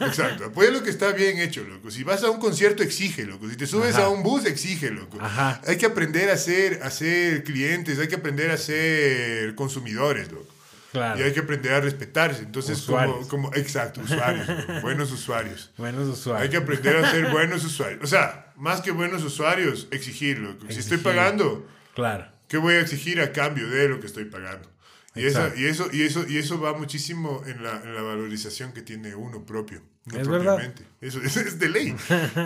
Exacto. 0.06 0.46
Apoya 0.46 0.72
lo 0.72 0.82
que 0.82 0.90
está 0.90 1.12
bien 1.12 1.40
hecho, 1.40 1.64
loco. 1.64 1.92
Si 1.92 2.04
vas 2.04 2.24
a 2.24 2.30
un 2.30 2.40
concierto, 2.40 2.84
exige, 2.84 3.26
loco. 3.26 3.50
Si 3.50 3.58
te 3.58 3.68
subes 3.68 3.96
a 3.96 4.10
un 4.10 4.24
bus, 4.24 4.46
exige, 4.46 4.92
loco. 4.92 5.18
Ajá. 5.22 5.62
Hay 5.68 5.78
que 5.78 5.86
aprender 5.86 6.30
a 6.30 6.38
ser, 6.38 6.82
a 6.84 6.90
ser 6.90 7.44
clientes, 7.44 8.00
hay 8.00 8.08
que 8.08 8.16
aprender 8.16 8.52
a 8.52 8.58
ser 8.58 9.56
consumidores, 9.56 10.32
loco. 10.32 10.60
Y 10.94 11.22
hay 11.22 11.34
que 11.34 11.42
aprender 11.42 11.74
a 11.74 11.82
respetarse. 11.82 12.42
Entonces, 12.42 12.82
como, 12.82 13.28
como, 13.28 13.54
exacto, 13.54 14.02
usuarios, 14.02 14.48
buenos 14.82 15.12
usuarios. 15.12 15.72
Buenos 15.78 16.08
usuarios. 16.08 16.44
Hay 16.44 16.50
que 16.50 16.58
aprender 16.58 16.96
a 16.96 17.12
ser 17.12 17.30
buenos 17.30 17.64
usuarios. 17.64 18.02
O 18.04 18.08
sea, 18.08 18.54
más 18.56 18.82
que 18.82 18.92
buenos 18.92 19.24
usuarios, 19.24 19.88
exigirlo. 19.92 20.58
Si 20.70 20.80
estoy 20.80 20.98
pagando, 20.98 21.68
claro. 21.94 22.28
¿qué 22.48 22.58
voy 22.58 22.76
a 22.76 22.80
exigir 22.80 23.22
a 23.22 23.32
cambio 23.32 23.70
de 23.70 23.88
lo 23.88 24.00
que 24.00 24.08
estoy 24.08 24.26
pagando? 24.26 24.68
Y, 25.16 25.26
esa, 25.26 25.52
y, 25.56 25.66
eso, 25.66 25.90
y, 25.92 26.04
eso, 26.04 26.26
y 26.28 26.38
eso 26.38 26.62
va 26.62 26.74
muchísimo 26.74 27.42
en 27.48 27.64
la, 27.64 27.82
en 27.82 27.96
la 27.96 28.02
valorización 28.02 28.74
que 28.74 28.82
tiene 28.82 29.16
uno 29.16 29.44
propio. 29.44 29.82
es 30.16 30.28
verdad. 30.28 30.74
Eso, 31.02 31.20
es 31.22 31.58
de 31.58 31.70
ley. 31.70 31.96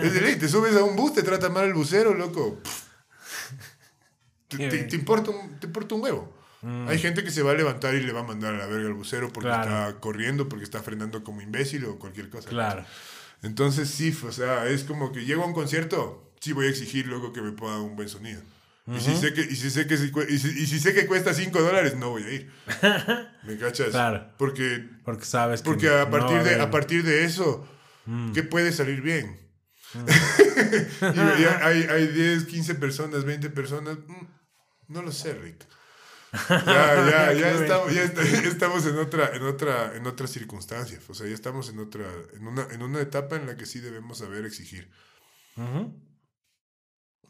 es 0.02 0.14
de 0.14 0.20
ley. 0.20 0.36
Te 0.36 0.48
subes 0.48 0.74
a 0.76 0.84
un 0.84 0.96
bus, 0.96 1.12
te 1.12 1.22
trata 1.22 1.50
mal 1.50 1.64
el 1.66 1.74
busero, 1.74 2.14
loco. 2.14 2.60
Te, 4.48 4.84
te, 4.84 4.96
importa 4.96 5.30
un, 5.30 5.58
te 5.58 5.66
importa 5.66 5.94
un 5.94 6.02
huevo. 6.02 6.34
Mm. 6.62 6.88
Hay 6.88 6.98
gente 6.98 7.22
que 7.22 7.30
se 7.30 7.42
va 7.42 7.50
a 7.50 7.54
levantar 7.54 7.94
y 7.94 8.00
le 8.00 8.12
va 8.12 8.20
a 8.20 8.24
mandar 8.24 8.54
a 8.54 8.58
la 8.58 8.66
verga 8.66 8.86
al 8.86 8.94
bucero 8.94 9.30
porque 9.30 9.50
está 9.50 9.96
corriendo, 10.00 10.48
porque 10.48 10.64
está 10.64 10.82
frenando 10.82 11.22
como 11.22 11.42
imbécil 11.42 11.84
o 11.84 11.98
cualquier 11.98 12.30
cosa. 12.30 12.48
Claro. 12.48 12.84
Entonces, 13.42 13.90
sí, 13.90 14.16
o 14.26 14.32
sea, 14.32 14.66
es 14.68 14.84
como 14.84 15.12
que 15.12 15.26
llego 15.26 15.42
a 15.42 15.46
un 15.46 15.52
concierto, 15.52 16.32
sí 16.40 16.52
voy 16.52 16.66
a 16.66 16.70
exigir 16.70 17.06
luego 17.06 17.32
que 17.34 17.42
me 17.42 17.52
ponga 17.52 17.78
un 17.80 17.96
buen 17.96 18.08
sonido. 18.08 18.40
Y 18.86 19.00
si 19.00 19.16
sé 19.16 19.32
que, 19.32 19.40
y 19.40 19.56
si 19.56 19.70
sé 19.70 19.86
que, 19.86 19.94
y 19.94 20.38
si, 20.38 20.78
sé 20.78 20.92
que 20.92 21.06
cuesta 21.06 21.32
5 21.32 21.62
dólares, 21.62 21.96
no 21.96 22.10
voy 22.10 22.22
a 22.24 22.30
ir. 22.32 22.52
¿Me 23.44 23.56
cachas? 23.56 23.88
Claro. 23.88 24.30
Porque, 24.36 24.86
porque 25.04 25.24
sabes 25.24 25.62
Porque 25.62 25.88
a, 25.88 26.10
partir 26.10 26.42
de, 26.42 26.60
a 26.60 26.70
partir 26.70 27.02
de 27.02 27.24
eso, 27.24 27.66
Mm. 28.06 28.32
¿Qué 28.32 28.42
puede 28.42 28.72
salir 28.72 29.00
bien? 29.00 29.38
Mm. 29.94 30.06
hay, 31.62 31.82
hay 31.90 32.06
10, 32.08 32.44
15 32.44 32.74
personas, 32.76 33.24
20 33.24 33.50
personas. 33.50 33.98
Mm, 34.06 34.26
no 34.88 35.02
lo 35.02 35.12
sé, 35.12 35.34
Rick. 35.34 35.66
Ya, 36.48 36.66
ya, 36.66 37.32
ya, 37.32 37.50
estamos, 37.52 37.94
ya, 37.94 38.02
estamos, 38.02 38.84
en 38.86 38.98
otra, 38.98 39.36
en 39.36 39.44
otra, 39.44 39.94
en 39.94 40.04
otra 40.04 40.26
circunstancia. 40.26 40.98
O 41.08 41.14
sea, 41.14 41.28
ya 41.28 41.34
estamos 41.34 41.68
en 41.68 41.78
otra, 41.78 42.06
en 42.32 42.46
una, 42.48 42.66
en 42.72 42.82
una 42.82 43.00
etapa 43.00 43.36
en 43.36 43.46
la 43.46 43.56
que 43.56 43.66
sí 43.66 43.78
debemos 43.78 44.18
saber 44.18 44.44
exigir. 44.44 44.90
Uh 45.56 45.62
-huh. 45.62 45.94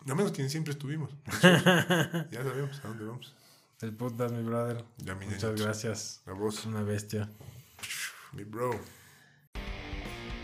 Menos 0.05 0.33
quien 0.33 0.51
siempre 0.51 0.73
estuvimos. 0.73 1.11
ya 1.43 2.43
sabemos 2.43 2.81
a 2.85 2.89
dónde 2.89 3.05
vamos. 3.05 3.35
El 3.81 3.93
podcast, 3.93 4.35
mi 4.35 4.43
brother. 4.43 4.85
Muchas 5.27 5.61
gracias. 5.61 6.23
A 6.27 6.33
vos. 6.33 6.65
Una 6.67 6.83
bestia. 6.83 7.29
Mi 8.33 8.45
bro. 8.45 8.79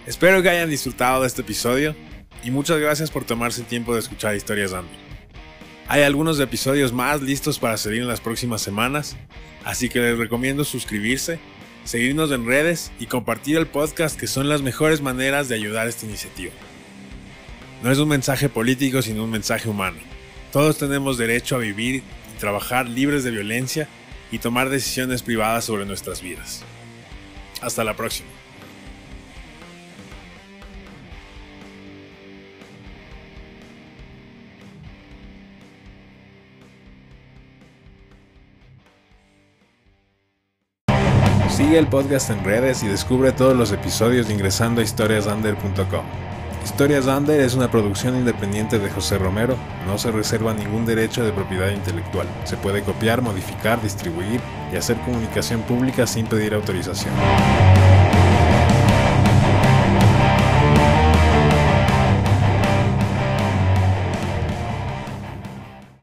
Espero 0.07 0.43
que 0.43 0.49
hayan 0.49 0.71
disfrutado 0.71 1.21
de 1.21 1.27
este 1.27 1.43
episodio 1.43 1.95
y 2.43 2.51
muchas 2.51 2.79
gracias 2.79 3.11
por 3.11 3.25
tomarse 3.25 3.61
el 3.61 3.67
tiempo 3.67 3.93
de 3.95 4.01
escuchar 4.01 4.35
historias 4.35 4.73
Andy. 4.73 4.89
Hay 5.89 6.03
algunos 6.03 6.41
episodios 6.41 6.93
más 6.93 7.21
listos 7.21 7.59
para 7.59 7.77
salir 7.77 8.01
en 8.01 8.09
las 8.09 8.21
próximas 8.21 8.63
semanas, 8.63 9.17
así 9.65 9.89
que 9.89 9.99
les 10.01 10.19
recomiendo 10.19 10.65
suscribirse, 10.65 11.41
seguirnos 11.85 12.31
en 12.31 12.47
redes 12.47 12.93
y 12.99 13.07
compartir 13.07 13.57
el 13.57 13.67
podcast 13.67 14.19
que 14.19 14.27
son 14.27 14.49
las 14.49 14.63
mejores 14.63 15.01
maneras 15.01 15.49
de 15.49 15.57
ayudar 15.57 15.87
a 15.87 15.91
esta 15.91 16.07
iniciativa. 16.07 16.53
No 17.83 17.91
es 17.91 17.99
un 17.99 18.09
mensaje 18.09 18.49
político 18.49 19.03
sino 19.03 19.25
un 19.25 19.31
mensaje 19.31 19.69
humano. 19.69 19.99
Todos 20.53 20.79
tenemos 20.79 21.17
derecho 21.17 21.57
a 21.57 21.59
vivir 21.59 21.97
y 21.97 22.39
trabajar 22.39 22.89
libres 22.89 23.25
de 23.25 23.31
violencia 23.31 23.89
y 24.31 24.39
tomar 24.39 24.69
decisiones 24.69 25.23
privadas 25.23 25.65
sobre 25.65 25.87
nuestras 25.87 26.21
vidas. 26.21 26.63
Hasta 27.63 27.85
la 27.85 27.95
próxima. 27.97 28.29
Sigue 41.49 41.79
el 41.79 41.89
podcast 41.89 42.31
en 42.31 42.43
redes 42.43 42.83
y 42.83 42.89
descubre 42.89 43.33
todos 43.33 43.57
los 43.57 43.71
episodios 43.71 44.31
ingresando 44.31 44.81
a 44.81 44.85
historiasander.com. 44.85 46.30
Historias 46.65 47.07
Under 47.07 47.41
es 47.41 47.55
una 47.55 47.71
producción 47.71 48.17
independiente 48.17 48.79
de 48.79 48.91
José 48.91 49.19
Romero, 49.19 49.57
no 49.87 49.99
se 49.99 50.11
reserva 50.11 50.53
ningún 50.53 50.85
derecho 50.85 51.25
de 51.25 51.33
propiedad 51.33 51.71
intelectual. 51.71 52.27
Se 52.45 52.57
puede 52.57 52.83
copiar, 52.83 53.23
modificar, 53.23 53.81
distribuir 53.83 54.41
y 54.73 54.77
hacer 54.77 54.99
comunicación 55.01 55.63
pública 55.63 56.07
sin 56.07 56.27
pedir 56.27 56.55
autorización. 56.55 57.15